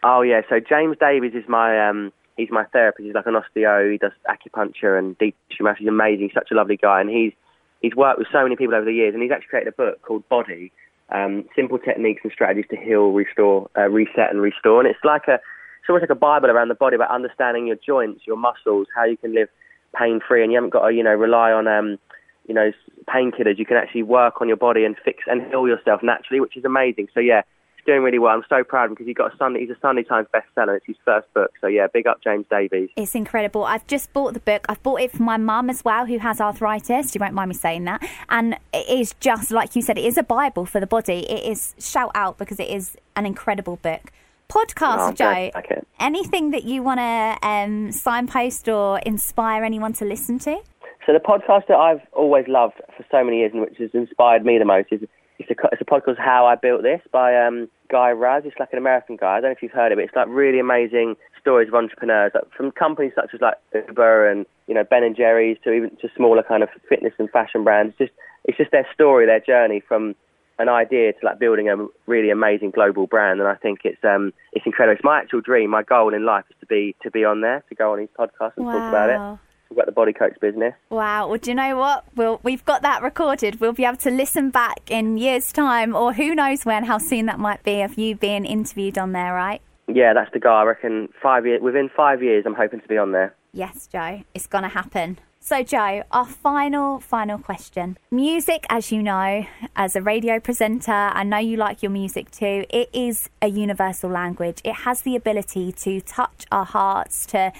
Oh 0.03 0.21
yeah, 0.21 0.41
so 0.49 0.59
James 0.59 0.97
Davies 0.99 1.33
is 1.35 1.47
my 1.47 1.87
um, 1.89 2.11
he's 2.35 2.49
my 2.49 2.65
therapist. 2.65 3.05
He's 3.05 3.13
like 3.13 3.27
an 3.27 3.35
osteo. 3.35 3.91
He 3.91 3.97
does 3.97 4.11
acupuncture 4.27 4.97
and 4.97 5.17
deep 5.17 5.35
tissue 5.49 5.63
massage. 5.63 5.79
He's 5.79 5.87
amazing. 5.87 6.25
He's 6.25 6.33
such 6.33 6.49
a 6.51 6.55
lovely 6.55 6.77
guy, 6.77 7.01
and 7.01 7.09
he's 7.09 7.33
he's 7.81 7.95
worked 7.95 8.17
with 8.17 8.27
so 8.31 8.41
many 8.43 8.55
people 8.55 8.75
over 8.75 8.85
the 8.85 8.93
years, 8.93 9.13
and 9.13 9.21
he's 9.21 9.31
actually 9.31 9.49
created 9.49 9.73
a 9.73 9.77
book 9.77 10.01
called 10.01 10.27
Body: 10.27 10.71
um, 11.09 11.45
Simple 11.55 11.77
Techniques 11.77 12.21
and 12.23 12.31
Strategies 12.31 12.65
to 12.71 12.77
Heal, 12.77 13.11
Restore, 13.11 13.69
uh, 13.77 13.89
Reset, 13.89 14.31
and 14.31 14.41
Restore. 14.41 14.81
And 14.81 14.89
it's 14.89 15.03
like 15.03 15.27
a 15.27 15.35
it's 15.35 15.89
almost 15.89 16.03
like 16.03 16.09
a 16.09 16.15
bible 16.15 16.49
around 16.49 16.69
the 16.69 16.75
body 16.75 16.95
about 16.95 17.11
understanding 17.11 17.67
your 17.67 17.77
joints, 17.77 18.25
your 18.25 18.37
muscles, 18.37 18.87
how 18.95 19.05
you 19.05 19.17
can 19.17 19.35
live 19.35 19.49
pain 19.95 20.19
free, 20.27 20.41
and 20.41 20.51
you 20.51 20.57
haven't 20.57 20.73
got 20.73 20.87
to 20.87 20.93
you 20.93 21.03
know 21.03 21.13
rely 21.13 21.51
on 21.51 21.67
um, 21.67 21.99
you 22.47 22.55
know 22.55 22.71
painkillers. 23.07 23.59
You 23.59 23.67
can 23.67 23.77
actually 23.77 24.03
work 24.03 24.41
on 24.41 24.47
your 24.47 24.57
body 24.57 24.83
and 24.83 24.95
fix 25.05 25.25
and 25.27 25.47
heal 25.47 25.67
yourself 25.67 26.01
naturally, 26.01 26.39
which 26.39 26.57
is 26.57 26.65
amazing. 26.65 27.07
So 27.13 27.19
yeah 27.19 27.43
doing 27.85 28.01
really 28.03 28.19
well. 28.19 28.33
I'm 28.33 28.43
so 28.49 28.63
proud 28.63 28.89
because 28.89 29.05
he 29.05 29.13
got 29.13 29.33
a 29.33 29.37
Sunday. 29.37 29.61
He's 29.61 29.69
a 29.69 29.79
Sunday 29.81 30.03
Times 30.03 30.27
bestseller. 30.33 30.77
It's 30.77 30.85
his 30.85 30.95
first 31.05 31.31
book. 31.33 31.51
So 31.61 31.67
yeah, 31.67 31.87
big 31.87 32.07
up 32.07 32.23
James 32.23 32.45
Davies. 32.49 32.89
It's 32.95 33.15
incredible. 33.15 33.63
I've 33.63 33.85
just 33.87 34.13
bought 34.13 34.33
the 34.33 34.39
book. 34.39 34.65
I've 34.69 34.81
bought 34.83 35.01
it 35.01 35.11
for 35.11 35.23
my 35.23 35.37
mum 35.37 35.69
as 35.69 35.83
well, 35.83 36.05
who 36.05 36.19
has 36.19 36.39
arthritis. 36.41 37.13
You 37.15 37.19
won't 37.19 37.33
mind 37.33 37.49
me 37.49 37.55
saying 37.55 37.85
that. 37.85 38.07
And 38.29 38.57
it 38.73 38.89
is 38.89 39.13
just 39.19 39.51
like 39.51 39.75
you 39.75 39.81
said. 39.81 39.97
It 39.97 40.05
is 40.05 40.17
a 40.17 40.23
bible 40.23 40.65
for 40.65 40.79
the 40.79 40.87
body. 40.87 41.25
It 41.29 41.49
is 41.49 41.75
shout 41.79 42.11
out 42.15 42.37
because 42.37 42.59
it 42.59 42.69
is 42.69 42.95
an 43.15 43.25
incredible 43.25 43.77
book. 43.77 44.11
Podcast, 44.49 45.11
oh, 45.11 45.11
Joe. 45.13 45.51
Okay. 45.55 45.81
Anything 45.99 46.51
that 46.51 46.65
you 46.65 46.83
want 46.83 46.99
to 46.99 47.47
um, 47.47 47.91
signpost 47.93 48.67
or 48.67 48.99
inspire 48.99 49.63
anyone 49.63 49.93
to 49.93 50.05
listen 50.05 50.39
to? 50.39 50.59
So 51.05 51.13
the 51.13 51.19
podcast 51.19 51.67
that 51.67 51.77
I've 51.77 52.01
always 52.11 52.45
loved 52.47 52.75
for 52.95 53.05
so 53.09 53.23
many 53.23 53.37
years 53.37 53.51
and 53.53 53.61
which 53.61 53.77
has 53.79 53.89
inspired 53.93 54.45
me 54.45 54.59
the 54.59 54.65
most 54.65 54.89
is 54.91 55.01
it's 55.49 55.59
a, 55.59 55.67
it's 55.71 55.81
a 55.81 55.85
podcast 55.85 56.17
How 56.17 56.45
I 56.45 56.55
Built 56.55 56.83
This 56.83 57.01
by 57.11 57.35
um, 57.35 57.69
Guy 57.89 58.11
Raz. 58.11 58.43
It's 58.45 58.59
like 58.59 58.71
an 58.71 58.77
American 58.77 59.17
guy. 59.17 59.37
I 59.37 59.41
don't 59.41 59.49
know 59.49 59.51
if 59.51 59.61
you've 59.61 59.71
heard 59.71 59.91
of 59.91 59.99
it. 59.99 60.03
It's 60.03 60.15
like 60.15 60.27
really 60.29 60.59
amazing 60.59 61.15
stories 61.39 61.67
of 61.67 61.73
entrepreneurs 61.73 62.31
like 62.35 62.51
from 62.55 62.71
companies 62.71 63.13
such 63.15 63.31
as 63.33 63.41
like 63.41 63.55
Uber 63.73 64.29
and 64.29 64.45
you 64.67 64.75
know 64.75 64.83
Ben 64.83 65.03
and 65.03 65.15
Jerry's 65.15 65.57
to 65.63 65.71
even 65.71 65.89
to 66.01 66.09
smaller 66.15 66.43
kind 66.43 66.61
of 66.61 66.69
fitness 66.87 67.13
and 67.17 67.29
fashion 67.29 67.63
brands. 67.63 67.95
Just 67.97 68.11
it's 68.45 68.57
just 68.57 68.71
their 68.71 68.87
story, 68.93 69.25
their 69.25 69.39
journey 69.39 69.81
from 69.85 70.15
an 70.59 70.69
idea 70.69 71.13
to 71.13 71.25
like 71.25 71.39
building 71.39 71.69
a 71.69 71.75
really 72.05 72.29
amazing 72.29 72.69
global 72.71 73.07
brand. 73.07 73.39
And 73.39 73.49
I 73.49 73.55
think 73.55 73.79
it's 73.83 74.03
um 74.03 74.33
it's 74.53 74.65
incredible. 74.65 74.95
It's 74.95 75.03
my 75.03 75.19
actual 75.19 75.41
dream. 75.41 75.71
My 75.71 75.83
goal 75.83 76.13
in 76.13 76.25
life 76.25 76.45
is 76.49 76.55
to 76.59 76.65
be 76.67 76.95
to 77.01 77.09
be 77.09 77.25
on 77.25 77.41
there, 77.41 77.63
to 77.69 77.75
go 77.75 77.93
on 77.93 77.99
his 77.99 78.09
podcast 78.17 78.53
and 78.57 78.65
wow. 78.65 78.73
talk 78.73 78.89
about 78.89 79.09
it 79.09 79.39
about 79.71 79.85
the 79.85 79.91
body 79.91 80.13
coach 80.13 80.37
business. 80.41 80.73
Wow. 80.89 81.27
Well, 81.27 81.37
do 81.37 81.51
you 81.51 81.55
know 81.55 81.77
what? 81.77 82.05
We'll, 82.15 82.39
we've 82.43 82.63
got 82.65 82.81
that 82.81 83.01
recorded. 83.01 83.59
We'll 83.59 83.73
be 83.73 83.85
able 83.85 83.97
to 83.97 84.11
listen 84.11 84.49
back 84.49 84.89
in 84.89 85.17
years' 85.17 85.51
time, 85.51 85.95
or 85.95 86.13
who 86.13 86.35
knows 86.35 86.65
when, 86.65 86.83
how 86.85 86.97
soon 86.97 87.25
that 87.27 87.39
might 87.39 87.63
be 87.63 87.81
of 87.81 87.97
you 87.97 88.15
being 88.15 88.45
interviewed 88.45 88.97
on 88.97 89.11
there, 89.11 89.33
right? 89.33 89.61
Yeah, 89.87 90.13
that's 90.13 90.31
the 90.31 90.39
guy. 90.39 90.61
I 90.61 90.63
reckon 90.63 91.09
five 91.21 91.45
years, 91.45 91.61
within 91.61 91.89
five 91.95 92.21
years, 92.23 92.43
I'm 92.45 92.55
hoping 92.55 92.81
to 92.81 92.87
be 92.87 92.97
on 92.97 93.11
there. 93.11 93.35
Yes, 93.53 93.87
Joe. 93.87 94.23
It's 94.33 94.47
going 94.47 94.63
to 94.63 94.69
happen. 94.69 95.19
So, 95.43 95.63
Joe, 95.63 96.03
our 96.11 96.27
final, 96.27 96.99
final 96.99 97.39
question. 97.39 97.97
Music, 98.11 98.63
as 98.69 98.91
you 98.91 99.01
know, 99.01 99.47
as 99.75 99.95
a 99.95 100.01
radio 100.01 100.39
presenter, 100.39 100.91
I 100.91 101.23
know 101.23 101.39
you 101.39 101.57
like 101.57 101.81
your 101.81 101.89
music 101.89 102.29
too. 102.29 102.63
It 102.69 102.91
is 102.93 103.27
a 103.41 103.47
universal 103.47 104.11
language. 104.11 104.61
It 104.63 104.75
has 104.75 105.01
the 105.01 105.15
ability 105.15 105.71
to 105.71 105.99
touch 105.99 106.45
our 106.51 106.63
hearts, 106.63 107.25
to 107.27 107.51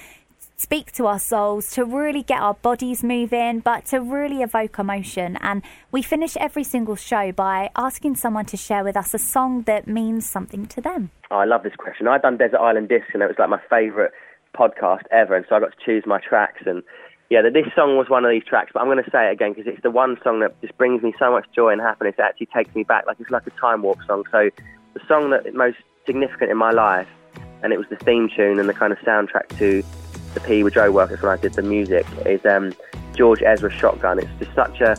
speak 0.62 0.92
to 0.92 1.08
our 1.08 1.18
souls, 1.18 1.72
to 1.72 1.84
really 1.84 2.22
get 2.22 2.40
our 2.40 2.54
bodies 2.54 3.04
moving, 3.04 3.60
but 3.62 3.86
to 3.88 4.00
really 4.00 4.44
evoke 4.44 4.78
emotion. 4.78 5.38
And 5.42 5.64
we 5.92 6.04
finish 6.04 6.38
every 6.38 6.64
single 6.64 6.96
show 6.96 7.32
by 7.32 7.72
asking 7.76 8.18
someone 8.18 8.46
to 8.46 8.58
share 8.58 8.84
with 8.84 8.96
us 8.96 9.14
a 9.16 9.18
song 9.18 9.64
that 9.64 9.88
means 9.88 10.30
something 10.30 10.68
to 10.68 10.80
them. 10.80 11.10
Oh, 11.32 11.38
I 11.38 11.46
love 11.46 11.64
this 11.64 11.76
question. 11.76 12.08
I've 12.08 12.22
done 12.22 12.38
Desert 12.38 12.60
Island 12.60 12.90
Disc, 12.90 13.08
and 13.14 13.24
it 13.24 13.28
was 13.28 13.38
like 13.40 13.50
my 13.50 13.62
favourite 13.70 14.12
podcast 14.56 15.04
ever, 15.12 15.36
and 15.36 15.46
so 15.50 15.56
I 15.56 15.60
got 15.62 15.72
to 15.72 15.84
choose 15.84 16.04
my 16.06 16.20
tracks. 16.20 16.62
And 16.68 16.84
yeah, 17.32 17.42
this 17.42 17.66
song 17.76 17.98
was 17.98 18.08
one 18.08 18.24
of 18.24 18.30
these 18.30 18.44
tracks, 18.44 18.72
but 18.74 18.82
I'm 18.82 18.88
going 18.88 19.04
to 19.04 19.10
say 19.10 19.30
it 19.30 19.32
again 19.32 19.54
because 19.54 19.66
it's 19.66 19.82
the 19.82 19.90
one 19.90 20.18
song 20.24 20.42
that 20.42 20.60
just 20.62 20.78
brings 20.78 21.02
me 21.02 21.14
so 21.18 21.32
much 21.32 21.46
joy 21.56 21.70
and 21.70 21.82
happiness. 21.82 22.16
It 22.20 22.22
actually 22.22 22.50
takes 22.56 22.76
me 22.76 22.84
back, 22.84 23.08
like 23.08 23.20
it's 23.20 23.32
like 23.32 23.48
a 23.48 23.52
time 23.52 23.82
warp 23.82 24.00
song. 24.06 24.26
So 24.32 24.50
the 24.94 25.00
song 25.08 25.32
that 25.32 25.52
most 25.56 25.78
significant 26.06 26.52
in 26.52 26.58
my 26.58 26.72
life, 26.72 27.08
and 27.64 27.74
it 27.74 27.78
was 27.78 27.88
the 27.90 27.96
theme 27.96 28.30
tune 28.36 28.60
and 28.60 28.70
the 28.70 28.74
kind 28.74 28.94
of 28.94 29.00
soundtrack 29.00 29.58
to 29.58 29.84
the 30.34 30.40
PE 30.40 30.64
with 30.64 30.74
Joe 30.74 30.92
Workers 30.92 31.22
when 31.22 31.32
I 31.32 31.38
did 31.42 31.54
the 31.54 31.62
music, 31.62 32.06
is 32.26 32.46
um, 32.46 32.74
George 33.16 33.42
Ezra 33.42 33.72
Shotgun. 33.72 34.20
It's 34.20 34.30
just 34.40 34.54
such 34.56 34.82
a 34.82 34.96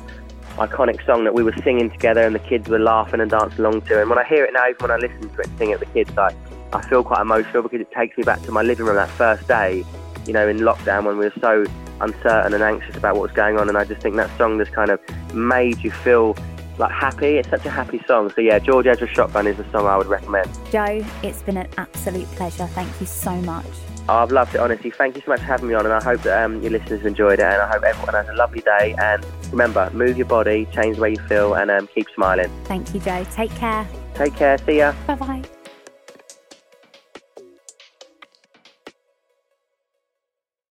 iconic 0.56 1.04
song 1.06 1.24
that 1.24 1.34
we 1.34 1.42
were 1.42 1.54
singing 1.64 1.90
together 1.90 2.22
and 2.22 2.34
the 2.34 2.40
kids 2.40 2.68
were 2.68 2.78
laughing 2.78 3.20
and 3.20 3.30
dancing 3.30 3.60
along 3.60 3.82
to. 3.82 4.00
And 4.00 4.10
when 4.10 4.18
I 4.18 4.24
hear 4.24 4.44
it 4.44 4.52
now, 4.52 4.68
even 4.68 4.76
when 4.78 4.90
I 4.90 4.96
listen 4.96 5.28
to 5.28 5.40
it 5.40 5.48
sing 5.58 5.70
it 5.70 5.80
with 5.80 5.88
the 5.88 5.94
kids, 5.94 6.16
I, 6.16 6.34
I 6.72 6.82
feel 6.88 7.02
quite 7.02 7.20
emotional 7.20 7.62
because 7.62 7.80
it 7.80 7.90
takes 7.92 8.16
me 8.16 8.24
back 8.24 8.42
to 8.42 8.52
my 8.52 8.62
living 8.62 8.86
room 8.86 8.96
that 8.96 9.08
first 9.10 9.48
day, 9.48 9.84
you 10.26 10.32
know, 10.32 10.46
in 10.46 10.58
lockdown 10.58 11.04
when 11.04 11.18
we 11.18 11.26
were 11.26 11.40
so 11.40 11.64
uncertain 12.00 12.54
and 12.54 12.62
anxious 12.62 12.96
about 12.96 13.14
what 13.14 13.22
was 13.22 13.32
going 13.32 13.58
on. 13.58 13.68
And 13.68 13.78
I 13.78 13.84
just 13.84 14.02
think 14.02 14.16
that 14.16 14.36
song 14.36 14.58
just 14.58 14.72
kind 14.72 14.90
of 14.90 15.00
made 15.34 15.82
you 15.82 15.90
feel 15.90 16.36
like 16.78 16.92
happy. 16.92 17.36
It's 17.36 17.48
such 17.48 17.64
a 17.64 17.70
happy 17.70 18.02
song. 18.06 18.30
So 18.34 18.40
yeah, 18.40 18.58
George 18.58 18.86
Ezra 18.86 19.08
Shotgun 19.08 19.46
is 19.46 19.56
the 19.56 19.70
song 19.70 19.86
I 19.86 19.96
would 19.96 20.06
recommend. 20.06 20.50
Joe, 20.70 21.04
it's 21.22 21.42
been 21.42 21.56
an 21.56 21.68
absolute 21.78 22.26
pleasure. 22.32 22.66
Thank 22.68 23.00
you 23.00 23.06
so 23.06 23.34
much. 23.42 23.66
I've 24.08 24.30
loved 24.30 24.54
it, 24.54 24.60
honestly. 24.60 24.90
Thank 24.90 25.16
you 25.16 25.22
so 25.24 25.30
much 25.30 25.40
for 25.40 25.46
having 25.46 25.68
me 25.68 25.74
on, 25.74 25.84
and 25.86 25.94
I 25.94 26.02
hope 26.02 26.22
that 26.22 26.44
um, 26.44 26.60
your 26.62 26.72
listeners 26.72 27.04
enjoyed 27.04 27.38
it, 27.38 27.44
and 27.44 27.62
I 27.62 27.68
hope 27.68 27.82
everyone 27.82 28.14
has 28.14 28.28
a 28.28 28.34
lovely 28.34 28.60
day. 28.60 28.94
And 28.98 29.24
remember, 29.50 29.90
move 29.92 30.16
your 30.16 30.26
body, 30.26 30.66
change 30.72 30.96
the 30.96 31.02
way 31.02 31.10
you 31.10 31.22
feel, 31.28 31.54
and 31.54 31.70
um, 31.70 31.88
keep 31.94 32.08
smiling. 32.14 32.50
Thank 32.64 32.92
you, 32.94 33.00
Joe. 33.00 33.24
Take 33.32 33.54
care. 33.56 33.86
Take 34.14 34.34
care. 34.34 34.58
See 34.58 34.78
ya. 34.78 34.92
Bye 35.06 35.14
bye. 35.14 35.61